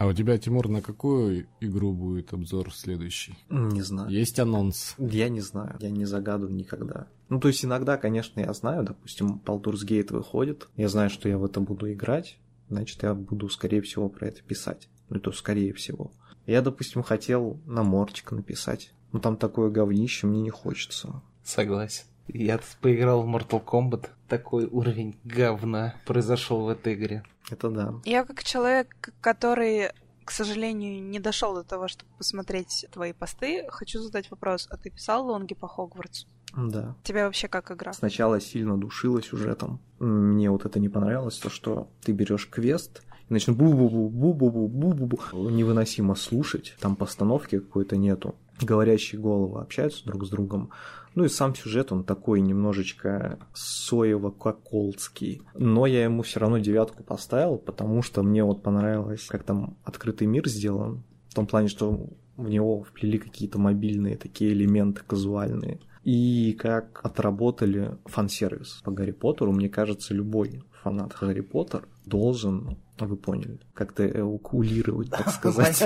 А 0.00 0.06
у 0.06 0.14
тебя, 0.14 0.38
Тимур, 0.38 0.66
на 0.70 0.80
какую 0.80 1.46
игру 1.60 1.92
будет 1.92 2.32
обзор 2.32 2.72
следующий? 2.72 3.36
Не 3.50 3.82
знаю. 3.82 4.08
Есть 4.08 4.40
анонс. 4.40 4.94
Я 4.96 5.28
не 5.28 5.42
знаю, 5.42 5.76
я 5.78 5.90
не 5.90 6.06
загадываю 6.06 6.56
никогда. 6.56 7.06
Ну, 7.28 7.38
то 7.38 7.48
есть 7.48 7.66
иногда, 7.66 7.98
конечно, 7.98 8.40
я 8.40 8.50
знаю, 8.54 8.82
допустим, 8.82 9.42
Baldur's 9.44 9.86
Gate 9.86 10.10
выходит, 10.10 10.70
я 10.78 10.88
знаю, 10.88 11.10
что 11.10 11.28
я 11.28 11.36
в 11.36 11.44
это 11.44 11.60
буду 11.60 11.92
играть, 11.92 12.38
значит, 12.70 13.02
я 13.02 13.12
буду, 13.12 13.50
скорее 13.50 13.82
всего, 13.82 14.08
про 14.08 14.28
это 14.28 14.42
писать. 14.42 14.88
Ну, 15.10 15.20
то 15.20 15.32
скорее 15.32 15.74
всего. 15.74 16.12
Я, 16.46 16.62
допустим, 16.62 17.02
хотел 17.02 17.60
на 17.66 17.82
морчик 17.82 18.32
написать, 18.32 18.94
но 19.12 19.18
там 19.18 19.36
такое 19.36 19.68
говнище 19.68 20.26
мне 20.26 20.40
не 20.40 20.50
хочется. 20.50 21.20
Согласен. 21.44 22.04
Я 22.26 22.58
поиграл 22.80 23.22
в 23.22 23.26
Mortal 23.26 23.62
Kombat. 23.62 24.08
Такой 24.30 24.66
уровень 24.66 25.18
говна 25.24 25.96
произошел 26.06 26.64
в 26.64 26.68
этой 26.68 26.94
игре. 26.94 27.24
Это 27.50 27.68
да. 27.68 27.94
Я 28.04 28.24
как 28.24 28.44
человек, 28.44 29.12
который, 29.20 29.90
к 30.24 30.30
сожалению, 30.30 31.02
не 31.02 31.18
дошел 31.18 31.52
до 31.52 31.64
того, 31.64 31.88
чтобы 31.88 32.12
посмотреть 32.16 32.86
твои 32.92 33.12
посты, 33.12 33.66
хочу 33.68 34.00
задать 34.00 34.30
вопрос. 34.30 34.68
А 34.70 34.76
ты 34.76 34.88
писал 34.90 35.26
лонги 35.26 35.54
по 35.54 35.66
Хогвартсу? 35.66 36.28
Да. 36.56 36.94
Тебе 37.02 37.24
вообще 37.24 37.48
как 37.48 37.72
игра? 37.72 37.92
Сначала 37.92 38.40
сильно 38.40 38.78
душила 38.78 39.20
сюжетом. 39.20 39.80
Мне 39.98 40.48
вот 40.48 40.64
это 40.64 40.78
не 40.78 40.88
понравилось, 40.88 41.36
то, 41.38 41.50
что 41.50 41.88
ты 42.04 42.12
берешь 42.12 42.48
квест, 42.48 43.02
и 43.28 43.32
начнет 43.32 43.56
бу-бу-бу-бу-бу-бу-бу-бу. 43.56 45.50
Невыносимо 45.50 46.14
слушать, 46.14 46.76
там 46.78 46.94
постановки 46.94 47.58
какой-то 47.58 47.96
нету. 47.96 48.36
Говорящие 48.60 49.20
головы 49.20 49.60
общаются 49.60 50.04
друг 50.04 50.24
с 50.24 50.28
другом. 50.28 50.70
Ну 51.14 51.24
и 51.24 51.28
сам 51.28 51.54
сюжет, 51.54 51.92
он 51.92 52.04
такой 52.04 52.40
немножечко 52.40 53.38
соево-коколдский. 53.54 55.42
Но 55.54 55.86
я 55.86 56.04
ему 56.04 56.22
все 56.22 56.40
равно 56.40 56.58
девятку 56.58 57.02
поставил, 57.02 57.58
потому 57.58 58.02
что 58.02 58.22
мне 58.22 58.44
вот 58.44 58.62
понравилось, 58.62 59.26
как 59.26 59.42
там 59.42 59.76
открытый 59.84 60.26
мир 60.26 60.48
сделан. 60.48 61.02
В 61.28 61.34
том 61.34 61.46
плане, 61.46 61.68
что 61.68 62.08
в 62.36 62.48
него 62.48 62.82
вплели 62.82 63.18
какие-то 63.18 63.58
мобильные 63.58 64.16
такие 64.16 64.52
элементы 64.52 65.02
казуальные. 65.06 65.80
И 66.04 66.56
как 66.58 67.00
отработали 67.04 67.98
фан-сервис 68.06 68.80
по 68.84 68.90
Гарри 68.90 69.10
Поттеру, 69.10 69.52
мне 69.52 69.68
кажется, 69.68 70.14
любой 70.14 70.62
фанат 70.82 71.14
Гарри 71.20 71.42
Поттер 71.42 71.86
должен, 72.06 72.78
вы 72.98 73.16
поняли, 73.16 73.60
как-то 73.74 74.08
эвакулировать, 74.08 75.10
так 75.10 75.28
сказать. 75.32 75.82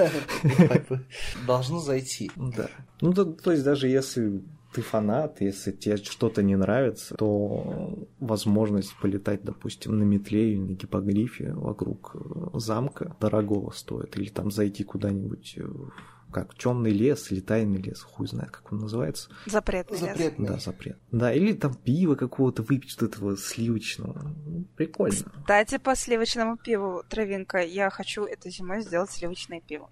Должно 1.46 1.80
зайти. 1.80 2.30
Да. 2.36 2.68
Ну, 3.00 3.12
то, 3.12 3.24
то 3.24 3.50
есть 3.50 3.64
даже 3.64 3.88
если 3.88 4.42
ты 4.74 4.82
фанат, 4.82 5.40
если 5.40 5.70
тебе 5.70 5.96
что-то 5.96 6.42
не 6.42 6.56
нравится, 6.56 7.14
то 7.14 8.06
возможность 8.18 8.94
полетать, 9.00 9.42
допустим, 9.42 9.98
на 9.98 10.02
метле 10.02 10.52
или 10.52 10.58
на 10.58 10.72
гипогрифе 10.72 11.52
вокруг 11.52 12.16
э, 12.16 12.58
замка 12.58 13.16
дорогого 13.20 13.70
стоит. 13.70 14.16
Или 14.16 14.30
там 14.30 14.50
зайти 14.50 14.82
куда-нибудь 14.82 15.58
в 15.58 15.92
как 16.34 16.56
темный 16.56 16.90
лес 16.90 17.30
или 17.30 17.38
тайный 17.38 17.80
лес, 17.80 18.02
хуй 18.02 18.26
знает, 18.26 18.50
как 18.50 18.72
он 18.72 18.80
называется. 18.80 19.30
Запретный, 19.46 20.00
лес. 20.00 20.08
Запретный. 20.08 20.48
Да, 20.48 20.58
запрет. 20.58 20.98
Да, 21.12 21.32
или 21.32 21.52
там 21.52 21.74
пиво 21.74 22.16
какого-то 22.16 22.64
выпить, 22.64 23.00
вот 23.00 23.08
этого 23.08 23.36
сливочного. 23.36 24.34
Прикольно. 24.76 25.14
Кстати, 25.14 25.78
по 25.78 25.94
сливочному 25.94 26.56
пиву, 26.56 27.04
Травинка, 27.08 27.58
я 27.58 27.88
хочу 27.88 28.24
этой 28.24 28.50
зимой 28.50 28.80
сделать 28.80 29.12
сливочное 29.12 29.60
пиво. 29.60 29.88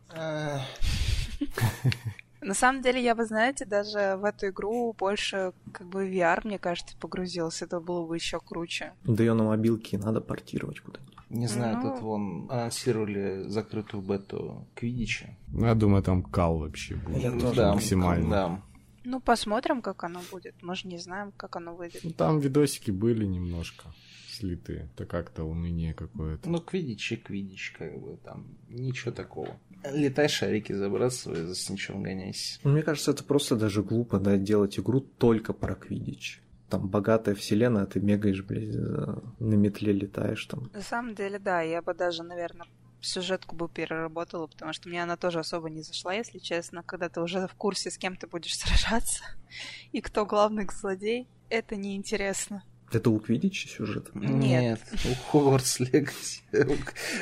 На 2.42 2.54
самом 2.54 2.82
деле, 2.82 3.02
я 3.02 3.14
бы, 3.14 3.24
знаете, 3.24 3.64
даже 3.64 4.16
в 4.20 4.24
эту 4.24 4.48
игру 4.48 4.92
больше 4.98 5.52
как 5.72 5.86
бы 5.86 6.08
VR, 6.10 6.40
мне 6.44 6.58
кажется, 6.58 6.96
погрузился. 6.98 7.64
Это 7.66 7.80
было 7.80 8.06
бы 8.06 8.16
еще 8.16 8.40
круче. 8.40 8.92
Да 9.04 9.22
ее 9.22 9.34
на 9.34 9.44
мобилке 9.44 9.96
надо 9.98 10.20
портировать 10.20 10.80
куда-нибудь. 10.80 11.12
Не 11.30 11.46
знаю, 11.46 11.78
Ну. 11.78 11.82
тут 11.92 12.00
вон 12.02 12.46
анонсировали 12.50 13.44
закрытую 13.48 14.02
бету 14.02 14.66
Квидича. 14.74 15.34
Ну, 15.48 15.66
я 15.66 15.74
думаю, 15.74 16.02
там 16.02 16.22
кал 16.22 16.58
вообще 16.58 16.96
будет. 16.96 17.22
Я 17.22 17.30
тоже 17.30 17.54
да, 17.54 17.72
максимально. 17.72 18.30
Да. 18.30 18.62
Ну, 19.04 19.20
посмотрим, 19.20 19.80
как 19.80 20.04
оно 20.04 20.20
будет. 20.30 20.54
Мы 20.62 20.74
же 20.76 20.88
не 20.88 20.98
знаем, 20.98 21.32
как 21.36 21.56
оно 21.56 21.74
выйдет. 21.74 22.02
Ну, 22.04 22.10
там 22.10 22.38
видосики 22.38 22.90
были 22.90 23.24
немножко 23.24 23.86
слитые. 24.28 24.90
Это 24.94 25.06
как-то 25.06 25.44
уныние 25.44 25.94
какое-то. 25.94 26.50
Ну, 26.50 26.60
Квидич 26.60 27.12
и 27.12 27.16
Квидич, 27.16 27.74
как 27.78 27.98
бы, 27.98 28.18
там 28.24 28.44
ничего 28.68 29.10
такого. 29.12 29.56
Летай 29.84 30.28
шарики 30.28 30.72
забрасывай, 30.72 31.42
за 31.42 31.54
сничом 31.54 32.02
гоняйся. 32.02 32.60
Ну, 32.62 32.72
Мне 32.72 32.82
кажется, 32.82 33.10
это 33.10 33.24
просто 33.24 33.56
даже 33.56 33.82
глупо, 33.82 34.18
да, 34.18 34.36
делать 34.36 34.78
игру 34.78 35.00
только 35.00 35.52
про 35.52 35.74
квидич. 35.74 36.40
Там 36.68 36.88
богатая 36.88 37.34
вселенная, 37.34 37.82
а 37.82 37.86
ты 37.86 37.98
бегаешь, 37.98 38.42
блядь, 38.42 38.74
на 38.74 39.54
метле 39.54 39.92
летаешь 39.92 40.44
там. 40.46 40.70
На 40.72 40.82
самом 40.82 41.14
деле, 41.14 41.38
да, 41.38 41.60
я 41.60 41.82
бы 41.82 41.92
даже, 41.94 42.22
наверное, 42.22 42.66
сюжетку 43.00 43.56
бы 43.56 43.68
переработала, 43.68 44.46
потому 44.46 44.72
что 44.72 44.88
мне 44.88 45.02
она 45.02 45.16
тоже 45.16 45.40
особо 45.40 45.68
не 45.68 45.82
зашла, 45.82 46.14
если 46.14 46.38
честно. 46.38 46.82
Когда 46.82 47.08
ты 47.08 47.20
уже 47.20 47.46
в 47.46 47.54
курсе, 47.54 47.90
с 47.90 47.98
кем 47.98 48.16
ты 48.16 48.26
будешь 48.26 48.56
сражаться 48.58 49.24
и 49.90 50.00
кто 50.00 50.24
главный 50.24 50.66
злодей, 50.72 51.26
это 51.50 51.76
неинтересно. 51.76 52.64
Это 52.90 53.10
у 53.10 53.18
квидича 53.18 53.68
сюжет? 53.68 54.14
Нет. 54.14 54.80
у 54.92 55.30
Хогвартс 55.30 55.80
Легаси. 55.80 56.42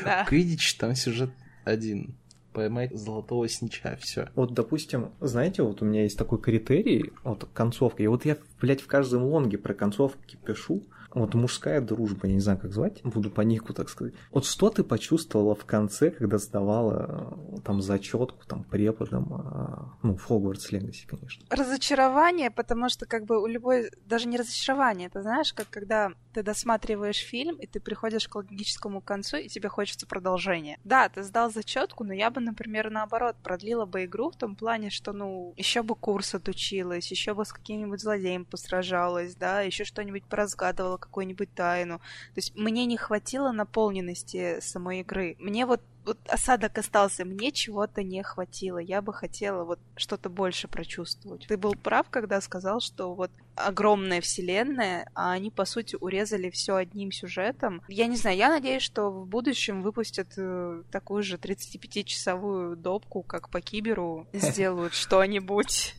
Да. 0.04 0.24
Квидич 0.24 0.74
там 0.74 0.94
сюжет 0.94 1.30
один. 1.64 2.16
Поймать 2.52 2.96
золотого 2.96 3.48
снича, 3.48 3.96
все. 4.00 4.28
Вот, 4.34 4.54
допустим, 4.54 5.10
знаете, 5.20 5.62
вот 5.62 5.82
у 5.82 5.84
меня 5.84 6.02
есть 6.02 6.18
такой 6.18 6.40
критерий, 6.40 7.12
вот 7.22 7.48
концовка, 7.54 8.02
и 8.02 8.06
вот 8.08 8.24
я, 8.24 8.36
блядь, 8.60 8.80
в 8.80 8.86
каждом 8.86 9.24
лонге 9.24 9.56
про 9.56 9.72
концовки 9.72 10.36
пишу, 10.44 10.82
вот 11.12 11.34
мужская 11.34 11.80
дружба, 11.80 12.28
я 12.28 12.34
не 12.34 12.40
знаю, 12.40 12.58
как 12.58 12.72
звать, 12.72 13.02
буду 13.02 13.30
по 13.30 13.40
нику, 13.40 13.72
так 13.72 13.88
сказать. 13.88 14.14
Вот 14.30 14.44
что 14.44 14.70
ты 14.70 14.84
почувствовала 14.84 15.54
в 15.54 15.64
конце, 15.64 16.10
когда 16.10 16.38
сдавала 16.38 17.36
э, 17.56 17.60
там 17.64 17.82
зачетку, 17.82 18.46
там, 18.46 18.64
преподом, 18.64 19.32
а, 19.32 19.94
ну, 20.02 20.16
в 20.16 20.24
Хогвартс 20.24 20.70
Легаси, 20.72 21.06
конечно. 21.06 21.44
Разочарование, 21.50 22.50
потому 22.50 22.88
что 22.88 23.06
как 23.06 23.24
бы 23.24 23.42
у 23.42 23.46
любой, 23.46 23.90
даже 24.06 24.28
не 24.28 24.36
разочарование, 24.36 25.08
это 25.08 25.22
знаешь, 25.22 25.52
как 25.52 25.68
когда 25.70 26.12
ты 26.32 26.42
досматриваешь 26.42 27.18
фильм, 27.18 27.56
и 27.56 27.66
ты 27.66 27.80
приходишь 27.80 28.28
к 28.28 28.36
логическому 28.36 29.00
концу, 29.00 29.38
и 29.38 29.48
тебе 29.48 29.68
хочется 29.68 30.06
продолжения. 30.06 30.78
Да, 30.84 31.08
ты 31.08 31.22
сдал 31.22 31.50
зачетку, 31.50 32.04
но 32.04 32.12
я 32.12 32.30
бы, 32.30 32.40
например, 32.40 32.90
наоборот, 32.90 33.36
продлила 33.42 33.86
бы 33.86 34.04
игру 34.04 34.30
в 34.30 34.36
том 34.36 34.54
плане, 34.54 34.90
что, 34.90 35.12
ну, 35.12 35.54
еще 35.56 35.82
бы 35.82 35.94
курс 35.94 36.34
отучилась, 36.34 37.10
еще 37.10 37.34
бы 37.34 37.44
с 37.44 37.52
каким-нибудь 37.52 38.00
злодеем 38.00 38.44
посражалась, 38.44 39.34
да, 39.34 39.62
еще 39.62 39.84
что-нибудь 39.84 40.24
поразгадывала, 40.24 40.98
какую-нибудь 41.00 41.52
тайну. 41.54 41.98
То 41.98 42.36
есть 42.36 42.54
мне 42.54 42.86
не 42.86 42.96
хватило 42.96 43.50
наполненности 43.50 44.60
самой 44.60 45.00
игры. 45.00 45.36
Мне 45.38 45.66
вот 45.66 45.80
вот 46.04 46.18
осадок 46.28 46.78
остался, 46.78 47.24
мне 47.24 47.52
чего-то 47.52 48.02
не 48.02 48.22
хватило. 48.22 48.78
Я 48.78 49.02
бы 49.02 49.12
хотела 49.12 49.64
вот 49.64 49.78
что-то 49.96 50.28
больше 50.28 50.68
прочувствовать. 50.68 51.46
Ты 51.46 51.56
был 51.56 51.74
прав, 51.74 52.08
когда 52.10 52.40
сказал, 52.40 52.80
что 52.80 53.14
вот 53.14 53.30
огромная 53.54 54.20
вселенная, 54.20 55.10
а 55.14 55.32
они, 55.32 55.50
по 55.50 55.64
сути, 55.64 55.96
урезали 56.00 56.50
все 56.50 56.76
одним 56.76 57.12
сюжетом. 57.12 57.82
Я 57.88 58.06
не 58.06 58.16
знаю, 58.16 58.36
я 58.36 58.48
надеюсь, 58.48 58.82
что 58.82 59.10
в 59.10 59.26
будущем 59.26 59.82
выпустят 59.82 60.28
э, 60.36 60.82
такую 60.90 61.22
же 61.22 61.36
35-часовую 61.36 62.76
допку, 62.76 63.22
как 63.22 63.50
по 63.50 63.60
Киберу, 63.60 64.26
сделают 64.32 64.94
что-нибудь. 64.94 65.94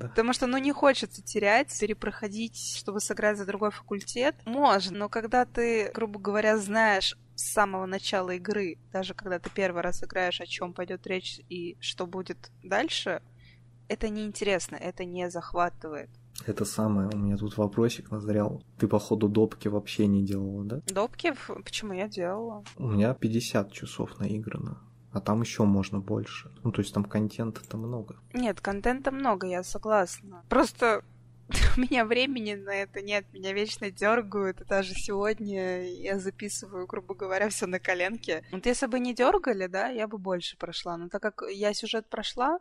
Потому 0.00 0.32
что, 0.32 0.46
ну, 0.46 0.58
не 0.58 0.72
хочется 0.72 1.22
терять, 1.22 1.78
перепроходить, 1.78 2.76
чтобы 2.76 3.00
сыграть 3.00 3.38
за 3.38 3.46
другой 3.46 3.70
факультет. 3.70 4.34
Можно, 4.46 4.98
но 4.98 5.08
когда 5.08 5.44
ты, 5.44 5.90
грубо 5.94 6.18
говоря, 6.18 6.58
знаешь 6.58 7.16
с 7.34 7.52
самого 7.52 7.86
начала 7.86 8.30
игры, 8.30 8.78
даже 8.92 9.14
когда 9.14 9.38
ты 9.38 9.50
первый 9.50 9.82
раз 9.82 10.02
играешь, 10.02 10.40
о 10.40 10.46
чем 10.46 10.72
пойдет 10.72 11.06
речь 11.06 11.40
и 11.48 11.76
что 11.80 12.06
будет 12.06 12.50
дальше, 12.62 13.22
это 13.88 14.08
неинтересно, 14.08 14.76
это 14.76 15.04
не 15.04 15.30
захватывает. 15.30 16.10
Это 16.46 16.64
самое, 16.64 17.08
у 17.12 17.16
меня 17.16 17.36
тут 17.36 17.56
вопросик 17.56 18.10
назрел. 18.10 18.62
Ты, 18.78 18.88
походу, 18.88 19.28
допки 19.28 19.68
вообще 19.68 20.06
не 20.06 20.24
делала, 20.24 20.64
да? 20.64 20.80
Допки, 20.86 21.32
почему 21.64 21.92
я 21.92 22.08
делала? 22.08 22.64
У 22.76 22.88
меня 22.88 23.14
50 23.14 23.72
часов 23.72 24.18
наиграно. 24.18 24.78
А 25.12 25.20
там 25.20 25.42
еще 25.42 25.62
можно 25.62 26.00
больше. 26.00 26.50
Ну, 26.64 26.72
то 26.72 26.82
есть 26.82 26.92
там 26.92 27.04
контента-то 27.04 27.76
много. 27.76 28.16
Нет, 28.32 28.60
контента 28.60 29.12
много, 29.12 29.46
я 29.46 29.62
согласна. 29.62 30.42
Просто 30.48 31.04
у 31.76 31.80
меня 31.80 32.04
времени 32.04 32.54
на 32.54 32.74
это 32.74 33.02
нет, 33.02 33.26
меня 33.32 33.52
вечно 33.52 33.90
дергают, 33.90 34.60
и 34.60 34.64
даже 34.64 34.94
сегодня 34.94 35.82
я 35.82 36.18
записываю, 36.18 36.86
грубо 36.86 37.14
говоря, 37.14 37.48
все 37.48 37.66
на 37.66 37.78
коленке. 37.78 38.44
Вот 38.50 38.66
если 38.66 38.86
бы 38.86 38.98
не 38.98 39.14
дергали, 39.14 39.66
да, 39.66 39.88
я 39.88 40.06
бы 40.08 40.18
больше 40.18 40.56
прошла. 40.56 40.96
Но 40.96 41.08
так 41.08 41.22
как 41.22 41.42
я 41.50 41.74
сюжет 41.74 42.08
прошла, 42.08 42.58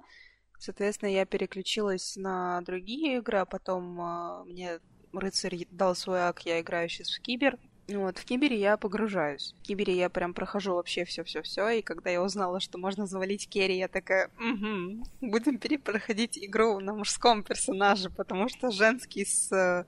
соответственно, 0.59 1.09
я 1.09 1.25
переключилась 1.25 2.15
на 2.15 2.61
другие 2.61 3.17
игры, 3.17 3.39
а 3.39 3.45
потом 3.45 4.01
а, 4.01 4.43
мне 4.45 4.79
рыцарь 5.13 5.67
дал 5.71 5.95
свой 5.95 6.21
ак, 6.21 6.45
я 6.45 6.59
играю 6.59 6.89
сейчас 6.89 7.09
в 7.09 7.21
кибер. 7.21 7.57
Вот, 7.87 8.17
в 8.17 8.25
Кибере 8.25 8.57
я 8.59 8.77
погружаюсь. 8.77 9.53
В 9.59 9.63
Кибере 9.63 9.95
я 9.95 10.09
прям 10.09 10.33
прохожу 10.33 10.75
вообще 10.75 11.03
все-все-все, 11.03 11.69
и 11.69 11.81
когда 11.81 12.09
я 12.09 12.21
узнала, 12.21 12.59
что 12.59 12.77
можно 12.77 13.05
завалить 13.05 13.49
Керри, 13.49 13.77
я 13.77 13.87
такая, 13.87 14.29
угу, 14.39 15.05
будем 15.21 15.57
перепроходить 15.57 16.37
игру 16.37 16.79
на 16.79 16.93
мужском 16.93 17.43
персонаже, 17.43 18.09
потому 18.09 18.47
что 18.47 18.71
женский 18.71 19.25
с 19.25 19.51
э, 19.51 19.85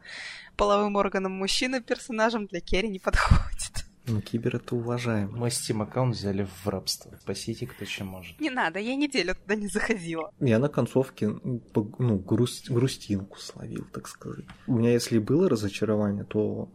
половым 0.58 0.98
органом 0.98 1.32
мужчины 1.34 1.82
персонажем 1.82 2.48
для 2.48 2.60
Керри 2.60 2.90
не 2.90 3.00
подходит. 3.00 3.86
Ну, 4.08 4.22
кибер 4.22 4.58
это 4.58 4.76
уважаем. 4.76 5.32
Мой 5.36 5.50
Steam 5.50 5.82
аккаунт 5.82 6.16
взяли 6.16 6.48
в 6.64 6.68
рабство. 6.68 7.18
Спасите, 7.22 7.66
кто 7.66 7.86
чем 7.86 8.06
может. 8.06 8.40
Не 8.40 8.52
надо, 8.52 8.78
я 8.78 8.96
неделю 8.96 9.34
туда 9.34 9.56
не 9.56 9.68
заходила. 9.68 10.32
Я 10.40 10.60
на 10.60 10.70
концовке 10.70 11.28
ну, 11.28 12.18
грусть- 12.20 12.72
грустинку 12.72 13.40
словил, 13.40 13.88
так 13.92 14.08
сказать. 14.08 14.46
У 14.68 14.76
меня, 14.76 14.92
если 14.92 15.18
было 15.18 15.50
разочарование, 15.50 16.24
то 16.24 16.70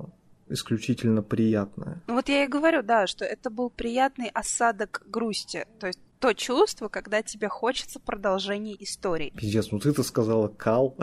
исключительно 0.50 1.22
приятное. 1.22 2.02
Ну 2.06 2.14
вот 2.14 2.28
я 2.28 2.44
и 2.44 2.48
говорю, 2.48 2.82
да, 2.82 3.06
что 3.06 3.24
это 3.24 3.50
был 3.50 3.70
приятный 3.70 4.28
осадок 4.28 5.02
грусти. 5.06 5.66
То 5.78 5.86
есть 5.86 5.98
то 6.18 6.34
чувство, 6.34 6.88
когда 6.88 7.22
тебе 7.22 7.48
хочется 7.48 7.98
продолжения 7.98 8.76
истории. 8.78 9.32
Пиздец, 9.34 9.70
ну 9.72 9.78
ты-то 9.78 10.02
сказала 10.02 10.48
кал. 10.48 10.94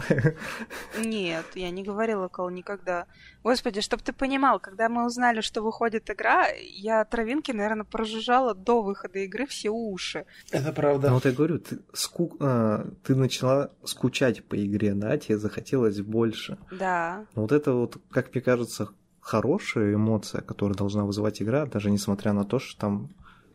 Нет, 1.04 1.46
я 1.56 1.72
не 1.72 1.84
говорила 1.84 2.28
Кол 2.28 2.50
никогда. 2.52 3.08
Господи, 3.44 3.82
чтоб 3.82 4.00
ты 4.02 4.14
понимал, 4.14 4.60
когда 4.60 4.90
мы 4.90 5.06
узнали, 5.08 5.42
что 5.42 5.64
выходит 5.64 6.10
игра, 6.12 6.48
я 6.50 7.04
травинки, 7.06 7.52
наверное, 7.52 7.84
прожужжала 7.86 8.54
до 8.54 8.84
выхода 8.84 9.18
игры 9.20 9.48
все 9.48 9.70
уши. 9.70 10.26
Это 10.52 10.68
Ну 10.68 10.74
правда. 10.74 11.12
вот 11.12 11.26
я 11.26 11.32
говорю, 11.32 11.60
ты, 11.60 11.80
ску- 11.94 12.38
а, 12.40 12.86
ты 13.04 13.16
начала 13.16 13.72
скучать 13.86 14.44
по 14.44 14.56
игре, 14.64 14.94
да, 14.94 15.18
тебе 15.18 15.38
захотелось 15.40 16.00
больше. 16.02 16.60
Да. 16.72 17.26
Но 17.36 17.44
вот 17.44 17.52
это 17.52 17.74
вот, 17.74 17.98
как 18.12 18.34
мне 18.36 18.42
кажется, 18.44 18.90
хорошая 19.28 19.94
эмоция, 19.94 20.42
которая 20.42 20.78
должна 20.78 21.04
вызывать 21.04 21.42
игра, 21.42 21.66
даже 21.66 21.92
несмотря 21.92 22.32
на 22.32 22.46
то, 22.46 22.60
что 22.60 22.80
там 22.80 23.10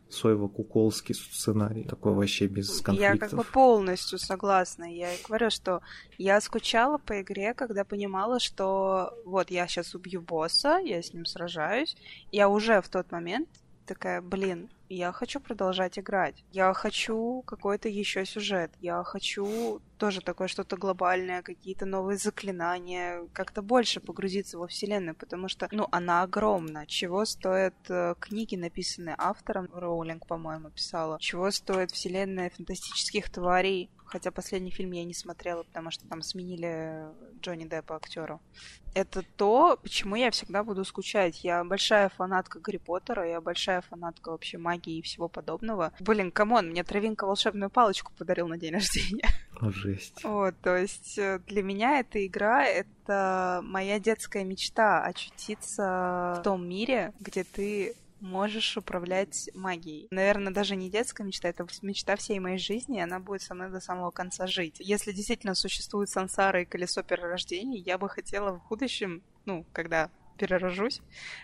Соево-Куколский 0.07 1.15
сценарий, 1.15 1.83
такой 1.83 2.13
вообще 2.13 2.45
без 2.45 2.77
Я 2.77 2.83
конфликтов. 2.83 3.19
как 3.31 3.39
бы 3.39 3.43
полностью 3.43 4.19
согласна. 4.19 4.83
Я 4.83 5.11
и 5.15 5.17
говорю, 5.27 5.49
что 5.49 5.81
я 6.19 6.39
скучала 6.41 6.99
по 6.99 7.19
игре, 7.21 7.55
когда 7.55 7.83
понимала, 7.83 8.39
что 8.39 9.17
вот 9.25 9.49
я 9.49 9.67
сейчас 9.67 9.95
убью 9.95 10.21
босса, 10.21 10.77
я 10.77 11.01
с 11.01 11.11
ним 11.11 11.25
сражаюсь. 11.25 11.97
Я 12.31 12.49
уже 12.49 12.79
в 12.79 12.89
тот 12.89 13.11
момент 13.11 13.49
такая, 13.87 14.21
блин, 14.21 14.69
я 14.89 15.11
хочу 15.11 15.39
продолжать 15.39 15.97
играть. 15.97 16.43
Я 16.51 16.73
хочу 16.73 17.43
какой-то 17.45 17.89
еще 17.89 18.25
сюжет. 18.25 18.71
Я 18.79 19.03
хочу 19.03 19.81
тоже 19.97 20.21
такое 20.21 20.47
что-то 20.47 20.75
глобальное, 20.75 21.41
какие-то 21.41 21.85
новые 21.85 22.17
заклинания, 22.17 23.25
как-то 23.31 23.61
больше 23.61 23.99
погрузиться 24.01 24.57
во 24.57 24.67
вселенную, 24.67 25.15
потому 25.15 25.47
что, 25.47 25.69
ну, 25.71 25.87
она 25.91 26.23
огромна. 26.23 26.85
Чего 26.87 27.25
стоят 27.25 27.75
э, 27.89 28.15
книги, 28.19 28.55
написанные 28.55 29.15
автором, 29.17 29.69
Роулинг, 29.73 30.27
по-моему, 30.27 30.71
писала. 30.71 31.17
Чего 31.19 31.51
стоит 31.51 31.91
вселенная 31.91 32.49
фантастических 32.49 33.29
тварей, 33.29 33.89
хотя 34.05 34.31
последний 34.31 34.71
фильм 34.71 34.91
я 34.91 35.05
не 35.05 35.13
смотрела, 35.13 35.63
потому 35.63 35.89
что 35.89 36.07
там 36.07 36.21
сменили 36.21 37.05
Джонни 37.41 37.65
Деппа 37.65 37.95
актеру. 37.95 38.41
Это 38.93 39.23
то, 39.37 39.79
почему 39.81 40.15
я 40.15 40.29
всегда 40.29 40.63
буду 40.63 40.85
скучать. 40.85 41.43
Я 41.43 41.63
большая 41.63 42.09
фанатка 42.09 42.59
Гарри 42.59 42.77
Поттера, 42.77 43.27
я 43.27 43.41
большая 43.41 43.81
фанатка 43.81 44.29
вообще 44.29 44.57
магии 44.73 44.99
и 44.99 45.01
всего 45.01 45.27
подобного. 45.27 45.93
Блин, 45.99 46.31
come 46.31 46.53
on, 46.53 46.69
мне 46.69 46.83
Травинка 46.83 47.25
волшебную 47.25 47.69
палочку 47.69 48.11
подарил 48.17 48.47
на 48.47 48.57
день 48.57 48.73
рождения. 48.79 49.27
Жесть. 49.61 50.23
Вот, 50.23 50.55
то 50.61 50.75
есть 50.75 51.17
э, 51.17 51.39
для 51.47 51.63
меня 51.63 51.99
эта 51.99 52.25
игра— 52.25 52.65
это 52.65 53.61
моя 53.63 53.99
детская 53.99 54.43
мечта 54.43 55.03
очутиться 55.03 56.37
в 56.39 56.41
том 56.43 56.67
мире, 56.67 57.13
где 57.19 57.43
ты 57.43 57.95
можешь 58.19 58.77
управлять 58.77 59.49
магией. 59.53 60.07
Наверное, 60.11 60.53
даже 60.53 60.75
не 60.75 60.89
детская 60.89 61.23
мечта, 61.23 61.49
это 61.49 61.65
мечта 61.81 62.15
всей 62.15 62.39
моей 62.39 62.57
жизни, 62.57 62.97
и 62.97 63.01
она 63.01 63.19
будет 63.19 63.41
со 63.41 63.53
мной 63.53 63.69
до 63.69 63.79
самого 63.79 64.11
конца 64.11 64.47
жить. 64.47 64.77
Если 64.79 65.11
действительно 65.11 65.55
существует 65.55 66.09
сансара 66.09 66.61
и 66.61 66.65
колесо 66.65 67.03
перерождений, 67.03 67.79
я 67.79 67.97
бы 67.97 68.09
хотела 68.09 68.53
в 68.53 68.67
будущем, 68.69 69.21
ну, 69.45 69.65
когда 69.73 70.09
перерожусь, 70.37 71.01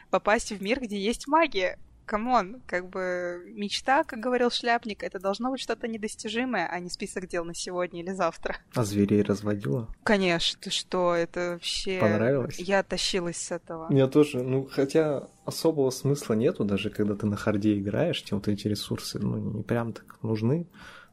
попасть 0.09 0.51
в 0.51 0.61
мир, 0.61 0.79
где 0.79 0.97
есть 0.97 1.27
магия 1.27 1.77
come 2.09 2.40
on, 2.40 2.63
как 2.65 2.89
бы 2.89 3.43
мечта, 3.53 4.03
как 4.03 4.19
говорил 4.19 4.49
Шляпник, 4.49 5.03
это 5.03 5.19
должно 5.19 5.51
быть 5.51 5.61
что-то 5.61 5.87
недостижимое, 5.87 6.67
а 6.67 6.79
не 6.79 6.89
список 6.89 7.27
дел 7.27 7.45
на 7.45 7.53
сегодня 7.53 8.01
или 8.01 8.11
завтра. 8.11 8.57
А 8.73 8.83
зверей 8.83 9.21
разводила? 9.21 9.87
Конечно, 10.03 10.59
ты 10.59 10.71
что, 10.71 11.13
это 11.13 11.51
вообще... 11.51 11.99
Понравилось? 11.99 12.57
Я 12.57 12.81
тащилась 12.81 13.37
с 13.37 13.51
этого. 13.51 13.87
Мне 13.89 14.07
тоже, 14.07 14.41
ну, 14.41 14.67
хотя 14.71 15.27
особого 15.45 15.91
смысла 15.91 16.33
нету, 16.33 16.65
даже 16.65 16.89
когда 16.89 17.13
ты 17.13 17.27
на 17.27 17.37
харде 17.37 17.77
играешь, 17.77 18.23
тебе 18.23 18.37
вот 18.37 18.47
эти 18.47 18.67
ресурсы, 18.67 19.19
ну, 19.19 19.37
не 19.37 19.61
прям 19.61 19.93
так 19.93 20.17
нужны 20.23 20.65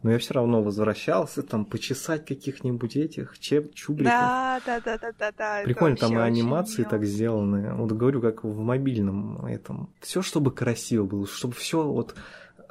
но 0.02 0.12
я 0.12 0.18
все 0.18 0.34
равно 0.34 0.62
возвращался 0.62 1.42
там 1.42 1.64
почесать 1.64 2.24
каких-нибудь 2.24 2.96
этих 2.96 3.38
чеп 3.38 3.74
чубриков. 3.74 4.12
Да, 4.12 4.60
да, 4.64 4.80
да, 4.80 4.98
да, 4.98 5.12
да, 5.18 5.32
да. 5.36 5.62
Прикольно, 5.64 5.96
там 5.96 6.12
и 6.12 6.22
анимации 6.22 6.84
так 6.84 7.04
сделаны. 7.04 7.74
Вот 7.74 7.92
говорю, 7.92 8.20
как 8.20 8.44
в 8.44 8.58
мобильном 8.58 9.44
этом. 9.46 9.90
Все, 10.00 10.22
чтобы 10.22 10.52
красиво 10.52 11.06
было, 11.06 11.26
чтобы 11.26 11.54
все 11.54 11.82
вот 11.82 12.14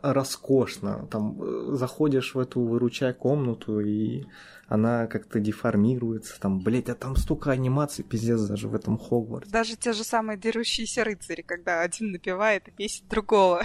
роскошно. 0.01 1.07
Там 1.09 1.41
э, 1.41 1.75
заходишь 1.75 2.35
в 2.35 2.39
эту 2.39 2.61
выручай 2.61 3.13
комнату, 3.13 3.79
и 3.79 4.25
она 4.67 5.07
как-то 5.07 5.39
деформируется. 5.39 6.39
Там, 6.39 6.59
блять, 6.59 6.89
а 6.89 6.95
там 6.95 7.15
столько 7.15 7.51
анимаций, 7.51 8.03
пиздец, 8.03 8.41
даже 8.41 8.67
в 8.67 8.75
этом 8.75 8.97
Хогвартсе. 8.97 9.51
Даже 9.51 9.75
те 9.75 9.93
же 9.93 10.03
самые 10.03 10.37
дерущиеся 10.37 11.03
рыцари, 11.03 11.41
когда 11.41 11.81
один 11.81 12.11
напевает 12.11 12.67
и 12.67 12.71
бесит 12.71 13.07
другого. 13.07 13.61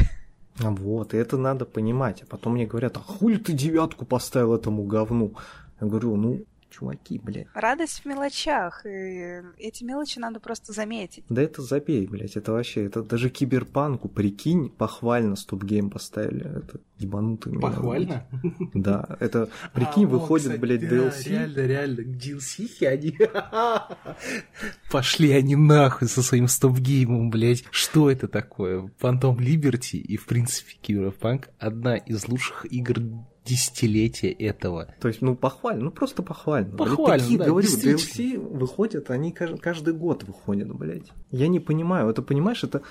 Вот, 0.61 1.15
и 1.15 1.17
это 1.17 1.37
надо 1.39 1.65
понимать. 1.65 2.23
А 2.23 2.27
потом 2.27 2.55
мне 2.55 2.67
говорят, 2.67 2.97
а 2.97 3.01
хули 3.01 3.37
ты 3.37 3.53
девятку 3.53 4.05
поставил 4.05 4.55
этому 4.55 4.85
говну? 4.85 5.35
Я 5.81 5.87
говорю, 5.87 6.17
ну, 6.17 6.45
чуваки, 6.71 7.19
блядь. 7.19 7.49
Радость 7.55 8.01
в 8.01 8.07
мелочах, 8.07 8.87
и 8.87 9.43
эти 9.59 9.85
мелочи 9.85 10.19
надо 10.19 10.41
просто 10.41 10.73
заметить. 10.73 11.25
Да 11.29 11.43
это 11.43 11.63
забей, 11.63 12.07
блядь, 12.07 12.37
это 12.37 12.53
вообще, 12.53 12.87
это 12.87 13.03
даже 13.03 13.29
киберпанку, 13.31 14.09
прикинь, 14.09 14.71
похвально 14.71 15.37
StopGame 15.37 15.91
поставили, 15.91 16.59
это 16.59 16.81
ебанутый. 16.99 17.59
Похвально? 17.59 18.27
Да, 18.75 19.17
это, 19.21 19.49
прикинь, 19.75 20.05
а, 20.05 20.09
выходит, 20.09 20.47
кстати, 20.47 20.61
блядь, 20.61 20.89
да, 20.89 20.97
DLC. 20.97 21.29
Реально, 21.29 21.67
реально, 21.67 22.01
DLC 22.01 22.87
они... 22.87 23.19
Пошли 24.91 25.33
они 25.33 25.57
нахуй 25.57 26.09
со 26.09 26.23
своим 26.23 26.49
стоп-геймом, 26.49 27.31
блядь. 27.31 27.65
Что 27.71 28.11
это 28.11 28.29
такое? 28.29 28.91
Phantom 29.01 29.37
Liberty 29.37 29.99
и, 29.99 30.17
в 30.17 30.27
принципе, 30.27 30.77
Киберпанк 30.81 31.49
одна 31.59 31.97
из 31.97 32.29
лучших 32.29 32.67
игр 32.71 33.01
десятилетия 33.45 34.31
этого. 34.31 34.95
То 35.01 35.09
есть, 35.09 35.23
ну, 35.23 35.35
похвально, 35.35 35.85
ну, 35.85 35.91
просто 35.91 36.23
похвально. 36.23 36.77
Похвально, 36.77 37.19
Такие, 37.19 37.39
да, 37.39 37.47
говорю, 37.47 37.69
DLC 37.69 38.39
выходят, 38.39 39.11
они 39.11 39.33
каждый 39.33 39.95
год 39.95 40.25
выходят, 40.25 40.73
блядь. 40.75 41.11
Я 41.31 41.49
не 41.49 41.61
понимаю, 41.61 42.09
это, 42.11 42.23
понимаешь, 42.23 42.65
это... 42.65 42.83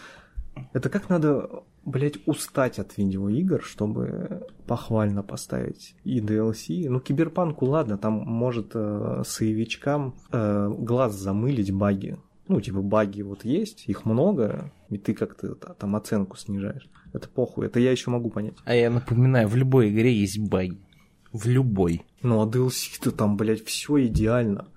Это 0.73 0.89
как 0.89 1.07
надо, 1.07 1.63
блядь, 1.85 2.17
устать 2.25 2.79
от 2.79 2.97
видеоигр, 2.97 3.63
чтобы 3.63 4.45
похвально 4.67 5.23
поставить 5.23 5.95
и 6.03 6.19
DLC. 6.19 6.89
Ну, 6.89 6.99
киберпанку, 6.99 7.65
ладно, 7.65 7.97
там 7.97 8.13
может 8.13 8.71
э, 8.73 9.23
соевичкам 9.25 10.15
э, 10.31 10.69
глаз 10.77 11.13
замылить 11.15 11.71
баги. 11.71 12.17
Ну, 12.49 12.59
типа, 12.59 12.81
баги 12.81 13.21
вот 13.21 13.45
есть, 13.45 13.85
их 13.87 14.05
много, 14.05 14.73
и 14.89 14.97
ты 14.97 15.13
как-то 15.13 15.55
там 15.55 15.95
оценку 15.95 16.37
снижаешь. 16.37 16.89
Это 17.13 17.27
похуй, 17.29 17.67
это 17.67 17.79
я 17.79 17.91
еще 17.91 18.09
могу 18.09 18.29
понять. 18.29 18.55
А 18.65 18.75
я 18.75 18.89
напоминаю, 18.89 19.47
в 19.47 19.55
любой 19.55 19.89
игре 19.89 20.13
есть 20.13 20.39
баги. 20.39 20.77
В 21.31 21.47
любой. 21.47 22.03
Ну 22.21 22.41
а 22.41 22.47
DLC-то 22.47 23.11
там, 23.11 23.37
блядь, 23.37 23.63
все 23.63 24.05
идеально. 24.05 24.67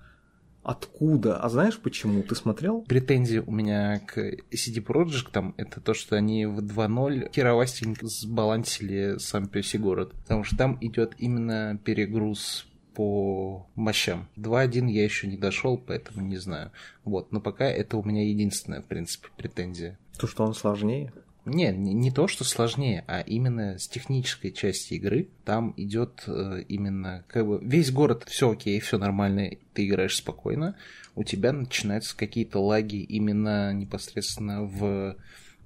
Откуда? 0.63 1.37
А 1.37 1.49
знаешь 1.49 1.77
почему? 1.77 2.23
Ты 2.23 2.35
смотрел? 2.35 2.83
Претензии 2.83 3.39
у 3.45 3.51
меня 3.51 3.99
к 3.99 4.17
CD 4.17 4.81
Projekt 4.81 5.31
там 5.31 5.53
это 5.57 5.81
то, 5.81 5.93
что 5.93 6.15
они 6.15 6.45
в 6.45 6.59
2.0 6.59 7.33
херовастенько 7.33 8.07
сбалансили 8.07 9.17
сам 9.17 9.47
пёсий 9.47 9.77
город. 9.77 10.13
Потому 10.21 10.45
что 10.45 10.55
там 10.55 10.77
идет 10.79 11.15
именно 11.17 11.77
перегруз 11.83 12.65
по 12.95 13.67
мощам. 13.75 14.27
2.1 14.37 14.89
я 14.89 15.03
еще 15.03 15.27
не 15.27 15.37
дошел, 15.37 15.77
поэтому 15.77 16.25
не 16.25 16.37
знаю. 16.37 16.71
Вот, 17.03 17.31
но 17.31 17.39
пока 17.39 17.65
это 17.65 17.97
у 17.97 18.03
меня 18.03 18.27
единственная, 18.27 18.81
в 18.81 18.85
принципе, 18.85 19.29
претензия. 19.35 19.97
То, 20.17 20.27
что 20.27 20.43
он 20.43 20.53
сложнее? 20.53 21.11
Не, 21.45 21.71
не, 21.71 22.09
то, 22.09 22.27
что 22.27 22.45
сложнее, 22.45 23.03
а 23.07 23.19
именно 23.19 23.77
с 23.77 23.87
технической 23.89 24.51
части 24.51 24.93
игры. 24.93 25.27
Там 25.43 25.73
идет 25.75 26.23
э, 26.25 26.63
именно 26.69 27.25
как 27.27 27.45
бы 27.45 27.59
весь 27.61 27.91
город, 27.91 28.23
все 28.27 28.51
окей, 28.51 28.79
все 28.79 28.97
нормально, 28.97 29.49
ты 29.73 29.85
играешь 29.85 30.15
спокойно. 30.15 30.77
У 31.15 31.23
тебя 31.23 31.51
начинаются 31.51 32.15
какие-то 32.15 32.59
лаги 32.59 33.03
именно 33.03 33.73
непосредственно 33.73 34.63
в 34.63 35.17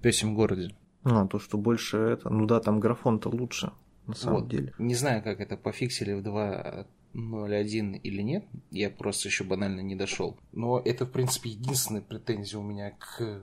песем 0.01 0.34
городе. 0.34 0.73
А, 1.03 1.28
то, 1.28 1.38
что 1.38 1.59
больше 1.59 1.97
это. 1.97 2.30
Ну 2.30 2.47
да, 2.47 2.59
там 2.59 2.80
графон-то 2.80 3.30
лучше, 3.30 3.71
на 4.07 4.15
самом 4.15 4.41
вот. 4.41 4.49
деле. 4.49 4.73
Не 4.80 4.95
знаю, 4.95 5.21
как 5.21 5.39
это 5.39 5.57
пофиксили 5.57 6.13
в 6.13 6.23
2.0.1 7.13 7.97
или 7.97 8.21
нет. 8.21 8.45
Я 8.71 8.89
просто 8.89 9.27
еще 9.27 9.43
банально 9.43 9.81
не 9.81 9.95
дошел. 9.95 10.37
Но 10.51 10.79
это, 10.79 11.05
в 11.05 11.11
принципе, 11.11 11.51
единственная 11.51 12.01
претензия 12.01 12.59
у 12.59 12.63
меня 12.63 12.91
к 12.91 13.41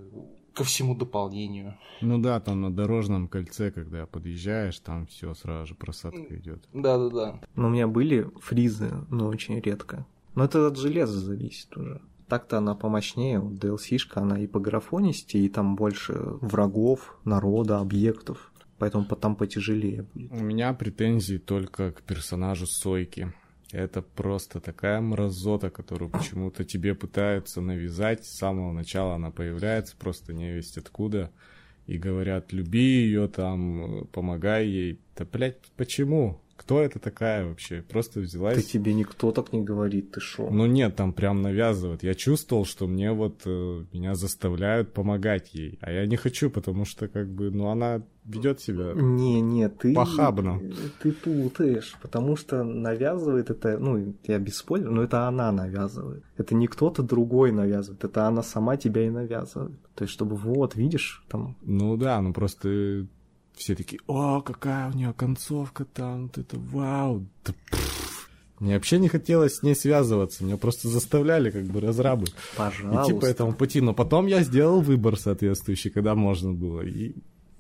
ко 0.55 0.65
всему 0.65 0.95
дополнению. 0.95 1.75
Ну 2.01 2.19
да, 2.19 2.41
там 2.41 2.63
на 2.63 2.73
дорожном 2.73 3.29
кольце, 3.29 3.71
когда 3.71 4.07
подъезжаешь, 4.07 4.79
там 4.79 5.07
все 5.07 5.35
сразу 5.35 5.67
же 5.67 5.75
просадка 5.75 6.37
идет. 6.37 6.69
Да, 6.73 6.97
да, 6.97 7.11
да. 7.11 7.41
Но 7.57 7.67
у 7.67 7.71
меня 7.71 7.89
были 7.89 8.31
фризы, 8.41 8.91
но 9.11 9.27
очень 9.27 9.59
редко. 9.61 10.07
Но 10.35 10.45
это 10.45 10.67
от 10.67 10.79
железа 10.79 11.19
зависит 11.19 11.77
уже. 11.77 12.01
Так-то 12.29 12.59
она 12.59 12.75
помощнее, 12.75 13.39
вот 13.39 13.55
DLC-шка, 13.55 14.21
она 14.21 14.39
и 14.39 14.47
по 14.47 14.59
графонисти, 14.59 15.37
и 15.37 15.49
там 15.49 15.77
больше 15.77 16.15
врагов, 16.41 17.19
народа, 17.25 17.81
объектов. 17.81 18.53
Поэтому 18.79 19.05
там 19.05 19.37
потяжелее 19.37 20.03
будет. 20.15 20.33
У 20.33 20.43
меня 20.43 20.73
претензии 20.73 21.37
только 21.37 21.93
к 21.93 22.03
персонажу 22.03 22.67
Сойки. 22.67 23.33
Это 23.75 24.03
просто 24.03 24.61
такая 24.61 25.01
мразота, 25.01 25.69
которую 25.69 26.09
почему-то 26.09 26.65
тебе 26.65 26.95
пытаются 26.95 27.61
навязать. 27.61 28.25
С 28.25 28.39
самого 28.39 28.71
начала 28.71 29.17
она 29.17 29.33
появляется, 29.33 29.97
просто 29.97 30.33
не 30.33 30.53
весть 30.53 30.79
откуда. 30.79 31.33
И 31.89 31.99
говорят, 31.99 32.53
люби 32.53 32.79
ее 32.79 33.27
там, 33.27 34.07
помогай 34.13 34.69
ей. 34.69 35.01
Да, 35.17 35.25
блядь, 35.25 35.59
почему? 35.77 36.41
Кто 36.57 36.81
это 36.81 36.99
такая 36.99 37.47
вообще? 37.47 37.83
Просто 37.83 38.21
взялась... 38.21 38.57
Ты 38.57 38.73
тебе 38.73 38.95
никто 38.95 39.33
так 39.33 39.53
не 39.53 39.63
говорит, 39.63 40.13
ты 40.13 40.21
шо? 40.21 40.49
Ну 40.51 40.67
нет, 40.67 40.97
там 40.97 41.13
прям 41.13 41.43
навязывают. 41.43 42.03
Я 42.03 42.15
чувствовал, 42.15 42.65
что 42.65 42.87
мне 42.87 43.13
вот 43.13 43.43
э, 43.45 43.85
меня 43.93 44.15
заставляют 44.15 44.93
помогать 44.93 45.53
ей. 45.55 45.79
А 45.81 45.91
я 45.91 46.07
не 46.07 46.17
хочу, 46.17 46.51
потому 46.51 46.85
что 46.85 47.09
как 47.09 47.29
бы, 47.29 47.51
ну 47.51 47.69
она 47.69 48.03
ведет 48.25 48.61
себя 48.61 48.93
не, 48.95 49.41
не, 49.41 49.69
ты, 49.69 49.95
похабно. 49.95 50.61
Ты 51.03 51.13
путаешь, 51.13 51.97
потому 52.01 52.37
что 52.37 52.63
навязывает 52.63 53.51
это, 53.51 53.79
ну, 53.79 54.15
я 54.25 54.39
без 54.39 54.57
спойлера, 54.57 54.91
но 54.91 55.03
это 55.03 55.29
она 55.29 55.53
навязывает. 55.53 56.25
Это 56.37 56.55
не 56.55 56.67
кто-то 56.67 57.03
другой 57.03 57.53
навязывает, 57.53 58.05
это 58.05 58.27
она 58.27 58.43
сама 58.43 58.77
тебя 58.77 59.07
и 59.07 59.11
навязывает. 59.11 59.79
То 59.95 60.05
есть, 60.05 60.15
чтобы 60.15 60.37
вот, 60.37 60.75
видишь, 60.77 61.25
там... 61.29 61.57
Ну 61.63 61.97
да, 61.97 62.21
ну 62.23 62.33
просто 62.33 63.07
все 63.55 63.75
такие, 63.75 64.01
о, 64.07 64.41
какая 64.41 64.91
у 64.91 64.95
нее 64.95 65.13
концовка 65.13 65.85
там, 65.85 66.25
вот 66.25 66.39
это 66.39 66.59
вау. 66.59 67.27
Да, 67.45 67.53
мне 68.61 68.75
вообще 68.75 68.99
не 68.99 69.09
хотелось 69.09 69.57
с 69.57 69.63
ней 69.63 69.75
связываться, 69.75 70.45
меня 70.45 70.57
просто 70.57 70.89
заставляли 70.89 71.51
как 71.51 71.65
бы 71.65 71.81
разрабы 71.81 72.27
Пожалуйста. 72.57 73.13
идти 73.13 73.21
по 73.21 73.27
этому 73.27 73.53
пути. 73.53 73.81
Но 73.81 73.95
потом 73.95 74.27
я 74.27 74.43
сделал 74.43 74.81
выбор 74.81 75.19
соответствующий, 75.19 75.91
когда 75.91 76.15
можно 76.15 76.53
было. 76.53 76.81
И... 76.81 77.15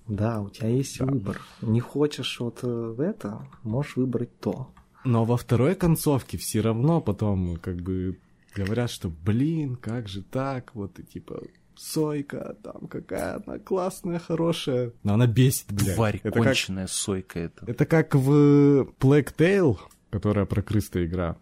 Да, 0.06 0.40
у 0.40 0.50
тебя 0.50 0.68
есть 0.68 0.98
да. 0.98 1.06
выбор. 1.06 1.40
Не 1.60 1.80
хочешь 1.80 2.38
вот 2.40 2.62
в 2.62 3.00
это, 3.00 3.46
можешь 3.62 3.96
выбрать 3.96 4.38
то. 4.38 4.70
Но 5.04 5.24
во 5.24 5.36
второй 5.36 5.74
концовке 5.74 6.38
все 6.38 6.60
равно 6.60 7.00
потом 7.00 7.56
как 7.56 7.76
бы 7.82 8.18
говорят, 8.54 8.90
что 8.90 9.10
блин, 9.10 9.76
как 9.76 10.08
же 10.08 10.22
так, 10.22 10.74
вот 10.74 10.98
и 11.00 11.02
типа 11.02 11.42
Сойка, 11.76 12.56
там 12.62 12.86
какая 12.88 13.42
она 13.44 13.58
классная, 13.58 14.18
хорошая. 14.18 14.92
Но 15.02 15.14
она 15.14 15.26
бесит, 15.26 15.72
блядь. 15.72 15.94
Тварь 15.94 16.20
это 16.22 16.40
конченая 16.40 16.84
как... 16.84 16.92
Сойка 16.92 17.40
это. 17.40 17.64
Это 17.66 17.86
как 17.86 18.14
в 18.14 18.88
Plague 18.98 19.34
Tale, 19.36 19.78
которая 20.10 20.46
про 20.46 20.62
крыста 20.62 21.04
игра. 21.04 21.36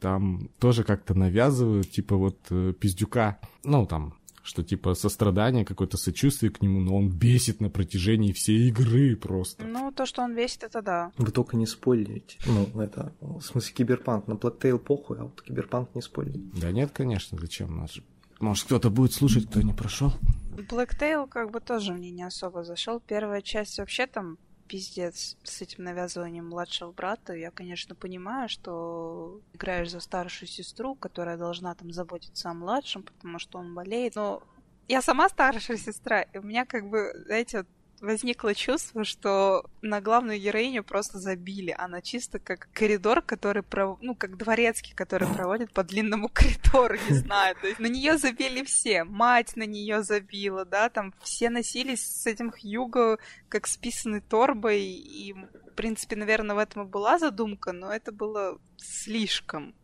Там 0.00 0.50
тоже 0.58 0.84
как-то 0.84 1.14
навязывают, 1.14 1.90
типа 1.90 2.16
вот 2.16 2.38
э, 2.50 2.74
пиздюка. 2.78 3.38
Ну, 3.62 3.86
там, 3.86 4.14
что 4.42 4.62
типа 4.62 4.94
сострадание, 4.94 5.64
какое-то 5.64 5.96
сочувствие 5.96 6.52
к 6.52 6.60
нему, 6.60 6.80
но 6.80 6.96
он 6.96 7.08
бесит 7.08 7.60
на 7.60 7.70
протяжении 7.70 8.32
всей 8.32 8.68
игры 8.68 9.16
просто. 9.16 9.64
Ну, 9.64 9.90
то, 9.92 10.04
что 10.04 10.22
он 10.22 10.36
бесит, 10.36 10.64
это 10.64 10.82
да. 10.82 11.12
Вы 11.16 11.30
только 11.30 11.56
не 11.56 11.66
спойлерите. 11.66 12.38
Ну, 12.46 12.68
это, 12.80 13.12
в 13.20 13.40
смысле, 13.40 13.74
киберпанк. 13.74 14.28
На 14.28 14.34
Black 14.34 14.60
Tail 14.60 14.78
похуй, 14.78 15.18
а 15.18 15.24
вот 15.24 15.40
киберпанк 15.40 15.94
не 15.94 16.02
спойлерит. 16.02 16.54
Да 16.60 16.70
нет, 16.70 16.90
конечно, 16.92 17.38
зачем? 17.40 17.72
У 17.72 17.80
нас 17.80 17.92
же 17.92 18.02
может, 18.44 18.66
кто-то 18.66 18.90
будет 18.90 19.12
слушать, 19.12 19.48
кто 19.48 19.62
не 19.62 19.72
прошел? 19.72 20.12
Blacktail 20.56 21.26
как 21.28 21.50
бы 21.50 21.60
тоже 21.60 21.92
мне 21.92 22.10
не 22.10 22.22
особо 22.22 22.62
зашел. 22.62 23.00
Первая 23.00 23.42
часть 23.42 23.78
вообще 23.78 24.06
там 24.06 24.38
пиздец 24.68 25.36
с 25.42 25.62
этим 25.62 25.84
навязыванием 25.84 26.48
младшего 26.48 26.92
брата. 26.92 27.34
Я, 27.34 27.50
конечно, 27.50 27.94
понимаю, 27.94 28.48
что 28.48 29.40
играешь 29.52 29.90
за 29.90 30.00
старшую 30.00 30.48
сестру, 30.48 30.94
которая 30.94 31.36
должна 31.36 31.74
там 31.74 31.92
заботиться 31.92 32.50
о 32.50 32.54
младшем, 32.54 33.02
потому 33.02 33.38
что 33.38 33.58
он 33.58 33.74
болеет. 33.74 34.14
Но 34.14 34.42
я 34.88 35.02
сама 35.02 35.28
старшая 35.28 35.76
сестра, 35.76 36.22
и 36.22 36.38
у 36.38 36.42
меня 36.42 36.64
как 36.64 36.88
бы, 36.88 37.12
знаете, 37.26 37.66
возникло 38.04 38.54
чувство, 38.54 39.04
что 39.04 39.64
на 39.82 40.00
главную 40.00 40.38
героиню 40.38 40.84
просто 40.84 41.18
забили. 41.18 41.74
Она 41.76 42.00
чисто 42.00 42.38
как 42.38 42.68
коридор, 42.72 43.22
который, 43.22 43.62
пров... 43.62 43.98
ну, 44.00 44.14
как 44.14 44.36
дворецкий, 44.36 44.94
который 44.94 45.28
проводит 45.28 45.72
по 45.72 45.82
длинному 45.82 46.28
коридору, 46.32 46.96
не 47.08 47.16
знаю. 47.16 47.56
То 47.60 47.66
есть 47.66 47.80
на 47.80 47.86
нее 47.86 48.18
забили 48.18 48.62
все. 48.64 49.04
Мать 49.04 49.56
на 49.56 49.64
нее 49.64 50.02
забила, 50.02 50.64
да, 50.64 50.88
там 50.88 51.14
все 51.22 51.50
носились 51.50 52.04
с 52.04 52.26
этим 52.26 52.52
Хьюго 52.52 53.18
как 53.48 53.66
с 53.66 54.20
торбой. 54.20 54.82
И, 54.82 55.32
в 55.32 55.74
принципе, 55.74 56.16
наверное, 56.16 56.54
в 56.54 56.58
этом 56.58 56.86
и 56.86 56.88
была 56.88 57.18
задумка, 57.18 57.72
но 57.72 57.92
это 57.92 58.12
было 58.12 58.58
слишком. 58.76 59.74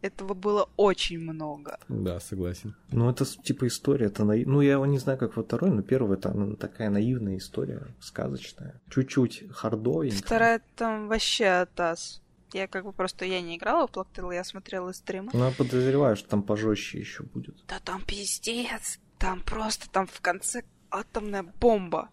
Этого 0.00 0.34
было 0.34 0.68
очень 0.76 1.18
много. 1.18 1.78
Да, 1.88 2.20
согласен. 2.20 2.76
Ну, 2.90 3.10
это 3.10 3.24
типа 3.24 3.66
история, 3.66 4.06
это 4.06 4.24
наив... 4.24 4.46
Ну, 4.46 4.60
я 4.60 4.72
его 4.72 4.86
не 4.86 4.98
знаю, 4.98 5.18
как 5.18 5.36
во 5.36 5.42
второй, 5.42 5.70
но 5.70 5.82
первая 5.82 6.16
это 6.16 6.30
ну, 6.32 6.54
такая 6.54 6.88
наивная 6.88 7.38
история, 7.38 7.88
сказочная. 8.00 8.80
Чуть-чуть 8.90 9.44
хардовенькая. 9.50 10.18
Вторая 10.20 10.62
там 10.76 11.08
вообще 11.08 11.46
атас. 11.46 12.22
Я 12.52 12.66
как 12.66 12.84
бы 12.84 12.92
просто 12.92 13.24
я 13.24 13.40
не 13.42 13.56
играла 13.56 13.86
в 13.86 13.90
Плактел, 13.90 14.30
я 14.30 14.44
смотрела 14.44 14.92
стримы. 14.92 15.30
Ну, 15.34 15.44
я 15.44 15.50
подозреваю, 15.50 16.16
что 16.16 16.28
там 16.28 16.42
пожестче 16.42 16.98
еще 17.00 17.24
будет. 17.24 17.56
Да 17.66 17.78
там 17.84 18.02
пиздец. 18.02 19.00
Там 19.18 19.42
просто 19.42 19.90
там 19.90 20.06
в 20.06 20.20
конце 20.20 20.62
атомная 20.90 21.42
бомба. 21.42 22.08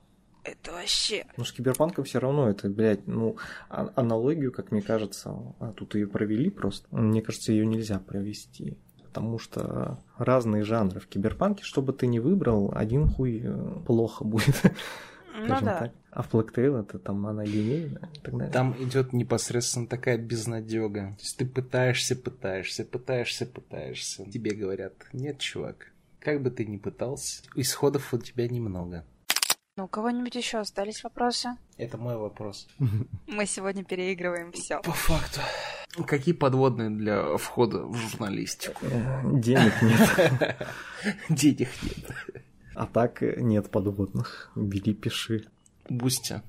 Это 0.46 0.72
вообще... 0.72 1.26
Ну, 1.38 1.44
с 1.44 1.52
киберпанком 1.52 2.04
все 2.04 2.20
равно 2.20 2.50
это, 2.50 2.70
блядь, 2.70 3.08
ну, 3.08 3.38
а- 3.70 3.92
аналогию, 3.96 4.52
как 4.52 4.72
мне 4.72 4.82
кажется, 4.82 5.32
а 5.60 5.74
тут 5.74 5.96
ее 5.96 6.08
провели 6.08 6.50
просто. 6.52 6.88
Мне 6.96 7.22
кажется, 7.22 7.52
ее 7.52 7.66
нельзя 7.66 8.00
провести. 8.00 8.78
Потому 9.04 9.40
что 9.40 10.00
разные 10.18 10.64
жанры 10.64 11.00
в 11.00 11.08
киберпанке, 11.08 11.64
что 11.64 11.82
бы 11.82 11.94
ты 11.94 12.06
ни 12.06 12.20
выбрал, 12.20 12.72
один 12.76 13.08
хуй 13.08 13.42
э, 13.44 13.80
плохо 13.86 14.24
будет. 14.24 14.56
Ну 15.38 15.48
да. 15.48 15.80
так. 15.80 15.92
А 16.12 16.22
в 16.22 16.34
Blacktail 16.34 16.80
это 16.80 16.98
там 16.98 17.26
она 17.28 17.44
линейная 17.44 18.10
и 18.14 18.20
так 18.20 18.38
далее. 18.38 18.54
Там 18.54 18.76
идет 18.80 19.12
непосредственно 19.12 19.88
такая 19.88 20.18
безнадега. 20.18 21.14
То 21.18 21.22
есть 21.22 21.38
ты 21.38 21.46
пытаешься, 21.46 22.16
пытаешься, 22.16 22.86
пытаешься, 22.86 23.46
пытаешься. 23.46 24.26
Тебе 24.32 24.52
говорят, 24.52 24.94
нет, 25.12 25.40
чувак, 25.40 25.92
как 26.20 26.42
бы 26.42 26.52
ты 26.52 26.66
ни 26.66 26.78
пытался, 26.78 27.44
исходов 27.56 28.14
у 28.14 28.18
тебя 28.18 28.48
немного. 28.48 29.06
Ну, 29.78 29.86
у 29.86 29.88
кого-нибудь 29.90 30.34
еще 30.36 30.60
остались 30.60 31.04
вопросы? 31.04 31.50
Это 31.78 31.98
мой 31.98 32.16
вопрос. 32.16 32.66
Мы 33.28 33.46
сегодня 33.46 33.84
переигрываем 33.84 34.54
все. 34.54 34.80
По 34.82 34.94
факту. 34.94 35.42
Какие 36.08 36.34
подводные 36.34 36.90
для 36.90 37.36
входа 37.36 37.84
в 37.84 37.94
журналистику? 37.94 38.86
Денег 39.26 39.74
нет. 39.82 40.58
Денег 41.30 41.68
нет. 41.84 42.12
А 42.74 42.86
так 42.86 43.22
нет 43.22 43.70
подводных. 43.70 44.50
Бери, 44.56 44.94
пиши. 44.94 45.46
Boosty 45.90 46.42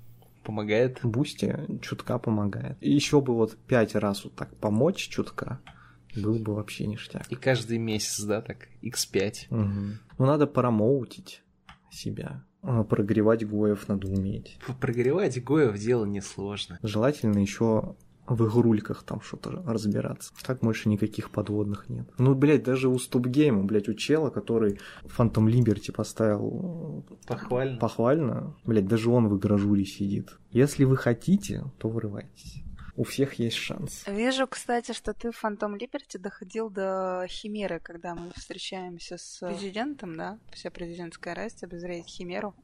помогает. 0.44 1.00
Boosty 1.02 1.52
чутка 1.82 2.20
помогает. 2.20 2.76
И 2.80 2.92
еще 2.92 3.20
бы 3.20 3.34
вот 3.34 3.56
пять 3.66 3.96
раз 3.96 4.22
вот 4.22 4.36
так 4.36 4.56
помочь 4.56 5.08
чутка, 5.08 5.58
был 6.14 6.38
бы 6.38 6.54
вообще 6.54 6.86
ништяк. 6.86 7.26
И 7.28 7.34
каждый 7.34 7.78
месяц, 7.78 8.22
да, 8.22 8.40
так, 8.40 8.68
x5. 8.82 9.46
Мгм. 9.50 9.98
Ну, 10.16 10.26
надо 10.26 10.46
промоутить 10.46 11.42
себя. 11.90 12.44
А, 12.66 12.82
Прогревать 12.82 13.46
гоев 13.48 13.86
надо 13.88 14.08
уметь. 14.08 14.58
Прогревать 14.80 15.42
Гоев 15.42 15.78
дело 15.78 16.04
несложно. 16.04 16.78
Желательно 16.82 17.38
еще 17.38 17.94
в 18.26 18.44
игрульках 18.44 19.04
там 19.04 19.20
что-то 19.20 19.62
разбираться. 19.64 20.32
Так 20.44 20.58
больше 20.58 20.88
никаких 20.88 21.30
подводных 21.30 21.88
нет. 21.88 22.08
Ну, 22.18 22.34
блядь, 22.34 22.64
даже 22.64 22.88
у 22.88 22.98
Стопгейма, 22.98 23.62
блядь, 23.62 23.88
у 23.88 23.94
чела, 23.94 24.30
который 24.30 24.80
Phantom 25.04 25.46
Liberty 25.46 25.92
поставил 25.92 27.04
Похвально. 27.28 27.78
похвально, 27.78 28.56
блядь, 28.64 28.88
даже 28.88 29.10
он 29.10 29.28
в 29.28 29.36
игражуре 29.38 29.84
сидит. 29.84 30.36
Если 30.50 30.82
вы 30.82 30.96
хотите, 30.96 31.64
то 31.78 31.88
вырывайтесь. 31.88 32.64
У 32.96 33.04
всех 33.04 33.34
есть 33.34 33.56
шанс. 33.56 34.04
Вижу, 34.06 34.46
кстати, 34.46 34.92
что 34.92 35.12
ты 35.12 35.30
в 35.30 35.36
Phantom 35.36 35.76
Liberty 35.76 36.16
доходил 36.16 36.70
до 36.70 37.26
Химеры, 37.28 37.78
когда 37.78 38.14
мы 38.14 38.30
встречаемся 38.34 39.18
с 39.18 39.46
президентом, 39.46 40.16
да? 40.16 40.38
Вся 40.52 40.70
президентская 40.70 41.34
расть 41.34 41.62
обозревает 41.62 42.06
Химеру. 42.06 42.54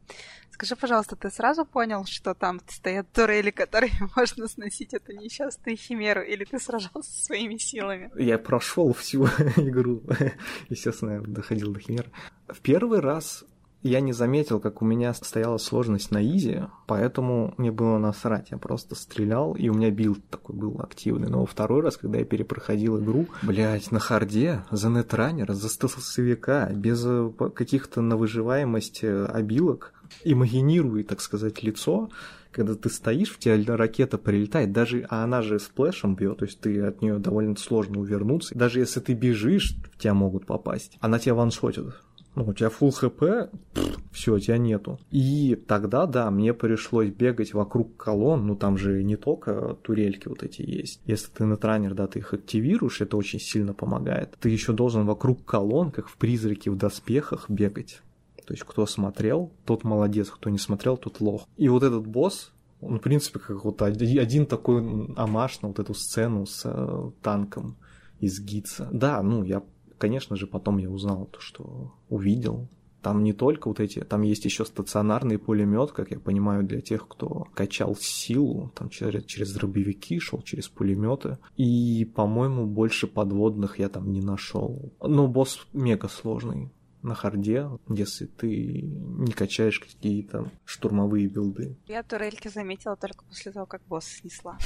Скажи, 0.51 0.75
пожалуйста, 0.75 1.17
ты 1.17 1.31
сразу 1.31 1.67
понял, 1.67 2.05
что 2.07 2.35
там 2.35 2.61
стоят 2.69 3.13
турели, 3.13 3.51
которые 3.51 3.93
можно 4.17 4.49
сносить 4.49 4.95
эту 4.95 5.13
несчастную 5.13 5.77
Химеру, 5.77 6.23
или 6.23 6.45
ты 6.45 6.59
сражался 6.59 7.11
со 7.11 7.25
своими 7.25 7.59
силами? 7.59 8.11
Я 8.17 8.39
прошел 8.39 8.93
всю 8.95 9.27
игру. 9.57 10.03
Естественно, 10.71 11.21
доходил 11.23 11.73
до 11.73 11.81
химер. 11.81 12.11
В 12.49 12.61
первый 12.61 13.01
раз 13.01 13.45
я 13.83 14.01
не 14.01 14.13
заметил, 14.13 14.61
как 14.61 14.83
у 14.83 14.85
меня 14.85 15.13
стояла 15.15 15.59
сложность 15.59 16.11
на 16.11 16.23
easy, 16.23 16.63
поэтому 16.87 17.55
мне 17.57 17.73
было 17.73 17.99
насрать. 17.99 18.51
Я 18.51 18.59
просто 18.59 18.95
стрелял, 18.95 19.55
и 19.55 19.69
у 19.69 19.75
меня 19.75 19.91
билд 19.91 20.21
такой 20.31 20.55
был 20.55 20.81
активный. 20.81 21.29
Но 21.29 21.41
во 21.41 21.47
второй 21.47 21.83
раз, 21.83 21.97
когда 21.97 22.19
я 22.19 22.25
перепроходил 22.25 23.03
игру, 23.03 23.27
блядь, 23.43 23.91
на 23.91 23.99
харде, 23.99 24.65
за 24.71 24.89
нетранера, 24.89 25.55
за 25.55 25.69
стелсовика, 25.69 26.71
без 26.71 27.03
э, 27.05 27.31
каких-то 27.55 28.01
на 28.01 28.17
выживаемость 28.17 29.01
э, 29.03 29.25
обилок, 29.27 29.93
имагинируя, 30.25 31.03
так 31.05 31.21
сказать, 31.21 31.63
лицо, 31.63 32.11
когда 32.53 32.75
ты 32.75 32.91
стоишь, 32.91 33.31
в 33.31 33.39
тебя 33.39 33.77
ракета 33.77 34.19
прилетает, 34.19 34.73
даже, 34.73 35.07
а 35.09 35.25
она 35.25 35.43
же 35.43 35.59
сплэшем 35.59 36.15
бьет, 36.15 36.39
то 36.39 36.45
есть 36.45 36.61
ты 36.61 36.83
от 36.83 37.01
нее 37.01 37.19
довольно 37.19 37.57
сложно 37.57 37.99
увернуться. 37.99 38.55
Даже 38.55 38.79
если 38.79 39.01
ты 39.01 39.15
бежишь, 39.15 39.75
в 39.93 39.99
тебя 39.99 40.15
могут 40.15 40.47
попасть. 40.47 40.99
Она 41.01 41.19
тебя 41.19 41.35
ваншотит. 41.35 41.87
Ну, 42.35 42.45
у 42.45 42.55
тебя 42.55 42.69
full 42.69 42.91
хп, 42.91 43.53
все, 44.11 44.39
тебя 44.39 44.57
нету. 44.57 44.99
И 45.11 45.55
тогда, 45.55 46.07
да, 46.07 46.31
мне 46.31 46.55
пришлось 46.55 47.11
бегать 47.11 47.53
вокруг 47.53 47.97
колонн, 47.97 48.47
ну 48.47 48.57
там 48.57 48.79
же 48.79 49.03
не 49.03 49.17
только 49.17 49.77
турельки 49.83 50.29
вот 50.29 50.43
эти 50.43 50.63
есть. 50.63 51.01
Если 51.05 51.31
ты 51.31 51.45
на 51.45 51.59
транер, 51.59 51.95
да, 51.95 52.07
ты 52.07 52.21
их 52.21 52.33
активируешь, 52.33 53.03
это 53.03 53.17
очень 53.17 53.39
сильно 53.39 53.75
помогает. 53.75 54.37
Ты 54.41 54.49
еще 54.49 54.73
должен 54.73 55.05
вокруг 55.05 55.45
колонн, 55.45 55.91
как 55.91 56.09
в 56.09 56.17
призраке 56.17 56.71
в 56.71 56.77
доспехах, 56.77 57.51
бегать. 57.51 58.01
То 58.47 58.55
есть, 58.55 58.65
кто 58.65 58.87
смотрел, 58.87 59.53
тот 59.65 59.85
молодец, 59.85 60.31
кто 60.31 60.51
не 60.51 60.59
смотрел, 60.59 60.97
тот 60.97 61.21
лох. 61.21 61.47
И 61.57 61.69
вот 61.69 61.83
этот 61.83 62.07
босс, 62.07 62.51
он, 62.81 62.99
в 62.99 63.03
принципе, 63.03 63.39
как 63.39 63.65
вот 63.65 63.81
один 63.83 64.47
такой 64.47 64.81
амаш 65.17 65.61
на 65.61 65.69
вот 65.69 65.79
эту 65.79 65.95
сцену 65.95 66.47
с 66.47 66.63
э, 66.65 67.11
танком 67.23 67.77
из 68.21 68.41
Гитса. 68.41 68.89
Да, 68.93 69.23
ну, 69.23 69.45
я, 69.45 69.63
конечно 70.03 70.35
же, 70.35 70.49
потом 70.49 70.79
я 70.79 70.91
узнал 70.91 71.27
то, 71.27 71.41
что 71.41 71.95
увидел. 72.09 72.69
Там 73.03 73.23
не 73.23 73.33
только 73.33 73.69
вот 73.69 73.79
эти, 73.79 74.01
там 74.01 74.23
есть 74.23 74.45
еще 74.45 74.65
стационарный 74.65 75.39
пулемет, 75.39 75.93
как 75.93 76.11
я 76.11 76.19
понимаю, 76.19 76.65
для 76.65 76.81
тех, 76.81 77.07
кто 77.07 77.47
качал 77.55 77.95
силу, 77.95 78.73
там 78.75 78.89
через, 78.89 79.25
через 79.27 79.53
дробовики 79.53 80.19
шел, 80.19 80.43
через 80.43 80.69
пулеметы. 80.69 81.39
И, 81.57 82.05
по-моему, 82.17 82.67
больше 82.67 83.07
подводных 83.07 83.79
я 83.79 83.89
там 83.89 84.11
не 84.13 84.21
нашел. 84.21 84.93
Но 85.01 85.29
босс 85.29 85.67
мега 85.73 86.09
сложный 86.09 86.73
на 87.03 87.15
харде, 87.15 87.69
если 87.89 88.27
ты 88.27 88.83
не 88.83 89.31
качаешь 89.31 89.79
какие-то 89.79 90.51
штурмовые 90.65 91.29
билды. 91.29 91.77
Я 91.87 92.03
турельки 92.03 92.49
заметила 92.49 92.97
только 92.97 93.25
после 93.25 93.53
того, 93.53 93.67
как 93.67 93.83
босс 93.87 94.07
снесла. 94.07 94.59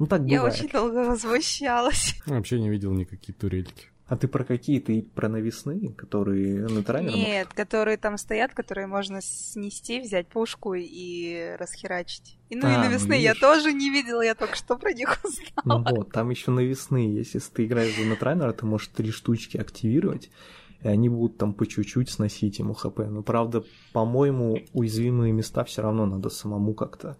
Ну 0.00 0.06
так 0.06 0.22
Я 0.22 0.38
бывает. 0.38 0.54
очень 0.58 0.68
долго 0.72 1.04
возмущалась. 1.04 2.20
Вообще 2.26 2.58
не 2.58 2.70
видел 2.70 2.92
никакие 2.92 3.36
турельки. 3.36 3.89
А 4.10 4.16
ты 4.16 4.26
про 4.26 4.42
какие? 4.42 4.80
Ты 4.80 5.02
про 5.02 5.28
навесные, 5.28 5.92
которые 5.92 6.66
на 6.66 6.82
транер? 6.82 7.14
Нет, 7.14 7.46
которые 7.54 7.96
там 7.96 8.18
стоят, 8.18 8.52
которые 8.54 8.88
можно 8.88 9.20
снести, 9.22 10.00
взять 10.00 10.26
пушку 10.26 10.74
и 10.74 11.54
расхерачить. 11.56 12.36
И, 12.48 12.56
ну 12.56 12.68
и 12.68 12.72
А, 12.72 12.78
ну, 12.78 12.84
навесные 12.86 13.22
я 13.22 13.30
видишь. 13.30 13.40
тоже 13.40 13.72
не 13.72 13.88
видела, 13.88 14.20
я 14.22 14.34
только 14.34 14.56
что 14.56 14.76
про 14.76 14.92
них 14.92 15.20
Ну 15.64 15.76
узнала. 15.76 15.94
вот, 15.96 16.10
там 16.10 16.28
еще 16.30 16.50
навесные 16.50 17.14
есть. 17.14 17.34
Если 17.34 17.52
ты 17.52 17.66
играешь 17.66 17.96
за 17.96 18.04
нетрайнера, 18.04 18.52
ты 18.52 18.66
можешь 18.66 18.88
три 18.88 19.12
штучки 19.12 19.56
активировать, 19.58 20.28
и 20.82 20.88
они 20.88 21.08
будут 21.08 21.38
там 21.38 21.54
по 21.54 21.64
чуть-чуть 21.64 22.10
сносить 22.10 22.58
ему 22.58 22.74
хп. 22.74 22.98
Но 22.98 23.22
правда, 23.22 23.62
по-моему, 23.92 24.58
уязвимые 24.72 25.32
места 25.32 25.62
все 25.62 25.82
равно 25.82 26.04
надо 26.06 26.30
самому 26.30 26.74
как-то 26.74 27.16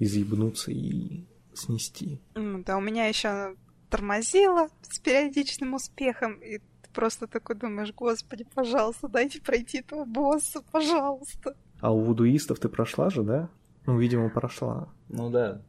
изъебнуться 0.00 0.72
и 0.72 1.22
снести. 1.54 2.20
Да, 2.34 2.78
у 2.78 2.80
меня 2.80 3.06
еще 3.06 3.54
тормозило 3.92 4.68
с 4.80 4.98
периодичным 4.98 5.74
успехом, 5.74 6.36
и 6.36 6.58
ты 6.58 6.90
просто 6.94 7.26
такой 7.26 7.56
думаешь, 7.56 7.92
господи, 7.92 8.46
пожалуйста, 8.54 9.06
дайте 9.06 9.42
пройти 9.42 9.80
этого 9.80 10.06
босса, 10.06 10.62
пожалуйста. 10.72 11.54
А 11.80 11.92
у 11.92 12.00
вудуистов 12.00 12.58
ты 12.58 12.70
прошла 12.70 13.10
же, 13.10 13.22
да? 13.22 13.50
Ну, 13.84 13.98
видимо, 13.98 14.30
прошла. 14.30 14.88
Ну 15.10 15.28
да. 15.28 15.60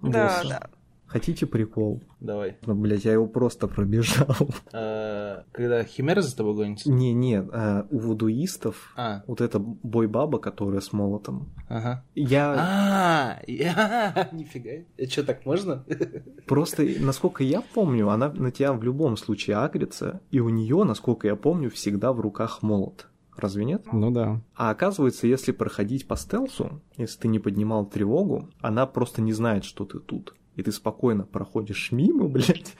Да, 0.00 0.42
Босса. 0.42 0.48
да. 0.48 0.70
Хотите 1.06 1.46
прикол? 1.46 2.02
Давай. 2.20 2.56
Ну, 2.66 2.74
блядь, 2.74 3.04
я 3.04 3.12
его 3.12 3.26
просто 3.26 3.68
пробежал. 3.68 4.48
Э, 4.72 5.42
Когда 5.52 5.84
Химера 5.84 6.22
за 6.22 6.36
тобой 6.36 6.54
гонится? 6.54 6.90
Не, 6.90 7.12
не, 7.12 7.36
а, 7.38 7.86
у 7.90 7.98
вудуистов 7.98 8.92
А, 8.96 9.22
вот 9.26 9.40
эта 9.40 9.58
бой-баба, 9.60 10.38
которая 10.38 10.80
с 10.80 10.92
молотом. 10.92 11.50
ага. 11.68 12.02
Я 12.14 12.54
А, 12.58 13.38
я- 13.46 14.28
нифига. 14.32 14.84
Что, 15.08 15.22
так 15.24 15.46
можно? 15.46 15.84
просто, 16.46 16.84
насколько 17.00 17.44
я 17.44 17.60
помню, 17.60 18.08
она 18.08 18.30
на 18.32 18.50
тебя 18.50 18.72
в 18.72 18.82
любом 18.82 19.16
случае 19.16 19.56
агрится, 19.58 20.20
и 20.30 20.40
у 20.40 20.48
нее, 20.48 20.82
насколько 20.84 21.26
я 21.28 21.36
помню, 21.36 21.70
всегда 21.70 22.12
в 22.12 22.20
руках 22.20 22.62
молот. 22.62 23.06
Разве 23.36 23.64
нет? 23.64 23.82
Ну 23.92 24.10
да. 24.12 24.40
А 24.54 24.70
оказывается, 24.70 25.26
если 25.26 25.50
проходить 25.52 26.06
по 26.06 26.16
стелсу, 26.16 26.80
если 26.96 27.20
ты 27.22 27.28
не 27.28 27.40
поднимал 27.40 27.84
тревогу, 27.84 28.48
она 28.60 28.86
просто 28.86 29.22
не 29.22 29.32
знает, 29.32 29.64
что 29.64 29.84
ты 29.84 29.98
тут. 29.98 30.34
И 30.56 30.62
ты 30.62 30.72
спокойно 30.72 31.24
проходишь 31.24 31.92
мимо, 31.92 32.28
блядь, 32.28 32.74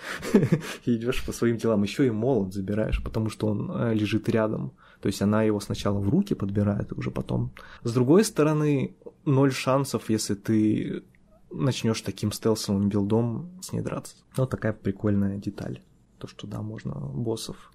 и 0.84 0.96
идешь 0.96 1.24
по 1.24 1.32
своим 1.32 1.56
делам. 1.56 1.82
Еще 1.82 2.06
и 2.06 2.10
молот 2.10 2.52
забираешь, 2.54 3.02
потому 3.02 3.30
что 3.30 3.48
он 3.48 3.70
э, 3.70 3.94
лежит 3.94 4.28
рядом. 4.28 4.72
То 5.00 5.08
есть 5.08 5.20
она 5.22 5.42
его 5.42 5.60
сначала 5.60 5.98
в 5.98 6.08
руки 6.08 6.34
подбирает, 6.34 6.92
и 6.92 6.94
уже 6.94 7.10
потом. 7.10 7.52
С 7.82 7.92
другой 7.92 8.24
стороны, 8.24 8.94
ноль 9.24 9.52
шансов, 9.52 10.08
если 10.08 10.34
ты 10.34 11.02
начнешь 11.50 12.00
таким 12.00 12.32
стелсовым 12.32 12.88
билдом 12.88 13.50
с 13.62 13.72
ней 13.72 13.80
драться. 13.80 14.16
Вот 14.36 14.50
такая 14.50 14.72
прикольная 14.72 15.36
деталь. 15.38 15.80
То, 16.18 16.26
что 16.26 16.46
да, 16.46 16.62
можно 16.62 16.94
боссов 16.94 17.70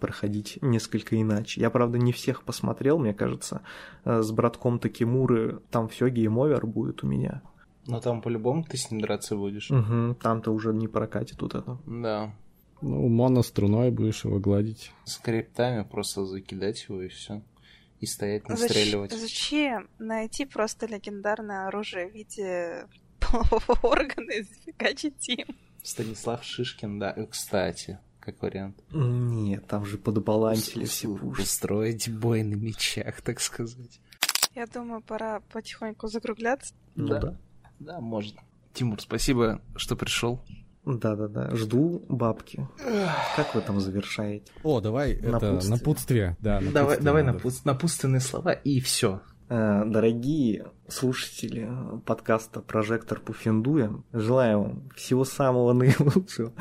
проходить 0.00 0.58
несколько 0.60 1.20
иначе. 1.20 1.60
Я, 1.60 1.70
правда, 1.70 1.98
не 1.98 2.12
всех 2.12 2.42
посмотрел, 2.42 2.98
мне 2.98 3.14
кажется. 3.14 3.62
Э, 4.04 4.22
С 4.22 4.30
братком 4.30 4.78
Такимуры 4.78 5.60
там 5.70 5.88
все 5.88 6.08
game 6.08 6.37
over 6.37 6.66
будет 6.66 7.02
у 7.02 7.06
меня. 7.06 7.42
Но 7.86 8.00
там 8.00 8.20
по-любому 8.22 8.64
ты 8.64 8.76
с 8.76 8.90
ним 8.90 9.00
драться 9.00 9.36
будешь. 9.36 9.70
Угу, 9.70 10.14
там-то 10.22 10.50
уже 10.52 10.72
не 10.74 10.88
прокатит 10.88 11.40
вот 11.42 11.54
это. 11.54 11.78
Да. 11.86 12.34
Ну, 12.82 13.08
моноструной 13.08 13.90
будешь 13.90 14.24
его 14.24 14.38
гладить. 14.38 14.92
С 15.04 15.16
криптами 15.18 15.82
просто 15.84 16.24
закидать 16.26 16.84
его 16.88 17.02
и 17.02 17.08
все. 17.08 17.42
И 18.00 18.06
стоять, 18.06 18.42
Зач- 18.44 18.48
настреливать. 18.50 19.12
Зачем 19.12 19.88
найти 19.98 20.44
просто 20.44 20.86
легендарное 20.86 21.68
оружие 21.68 22.10
в 22.10 22.14
виде 22.14 22.86
полового 23.20 23.78
органа 23.82 24.32
и 24.32 24.42
зафигачить 24.42 25.28
им? 25.30 25.46
Станислав 25.82 26.44
Шишкин, 26.44 26.98
да. 26.98 27.14
Э, 27.16 27.26
Кстати, 27.26 27.98
как 28.20 28.42
вариант. 28.42 28.82
Нет, 28.92 29.66
там 29.66 29.86
же 29.86 29.96
подбалансили 29.96 30.84
все 30.84 31.08
пушки. 31.16 31.42
Устроить 31.42 32.10
бой 32.12 32.42
на 32.42 32.54
мечах, 32.56 33.22
так 33.22 33.40
сказать. 33.40 34.00
Я 34.54 34.66
думаю, 34.66 35.00
пора 35.00 35.40
потихоньку 35.52 36.08
закругляться. 36.08 36.74
Ну 36.94 37.06
Да. 37.08 37.20
да. 37.20 37.38
Да, 37.78 38.00
можно. 38.00 38.40
Тимур, 38.74 39.00
спасибо, 39.00 39.60
что 39.76 39.96
пришел. 39.96 40.42
Да-да-да, 40.84 41.54
жду 41.56 42.04
бабки. 42.08 42.68
Как 43.34 43.54
вы 43.54 43.60
там 43.60 43.80
завершаете? 43.80 44.52
О, 44.62 44.80
давай 44.80 45.14
это 45.14 45.30
Напутствие. 45.32 45.70
напутствие. 45.76 46.36
Да, 46.40 46.60
давай 46.60 46.72
напутствие 46.72 47.04
давай 47.04 47.22
надо. 47.24 47.38
напут- 47.38 47.60
напутственные 47.64 48.20
слова 48.20 48.52
и 48.52 48.78
все. 48.80 49.20
Э, 49.48 49.84
Дорогие 49.86 50.66
слушатели 50.88 51.68
подкаста 52.04 52.60
«Прожектор 52.60 53.20
Пуфендуя», 53.20 53.92
желаю 54.12 54.60
вам 54.60 54.88
всего 54.96 55.24
самого 55.24 55.72
наилучшего, 55.72 56.52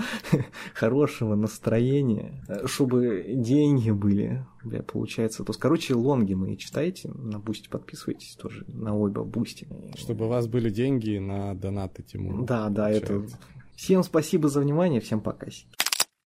хорошего 0.73 1.35
настроения, 1.35 2.43
э, 2.47 2.67
чтобы 2.67 3.25
деньги 3.27 3.89
были, 3.89 4.45
бля, 4.63 4.83
получается. 4.83 5.43
То 5.43 5.49
есть, 5.51 5.59
короче, 5.59 5.95
лонги 5.95 6.35
мои 6.35 6.57
читайте, 6.57 7.09
на 7.09 7.39
Boosty 7.39 7.69
подписывайтесь 7.69 8.35
тоже, 8.35 8.65
на 8.67 8.95
оба 8.95 9.23
Boosty. 9.23 9.67
Чтобы 9.95 10.25
у 10.25 10.29
вас 10.29 10.47
были 10.47 10.69
деньги 10.69 11.17
на 11.17 11.55
донаты 11.55 12.03
Тимуру. 12.03 12.43
Да, 12.43 12.69
да, 12.69 12.89
это... 12.89 13.23
Всем 13.75 14.03
спасибо 14.03 14.47
за 14.47 14.61
внимание, 14.61 15.01
всем 15.01 15.19
пока. 15.19 15.47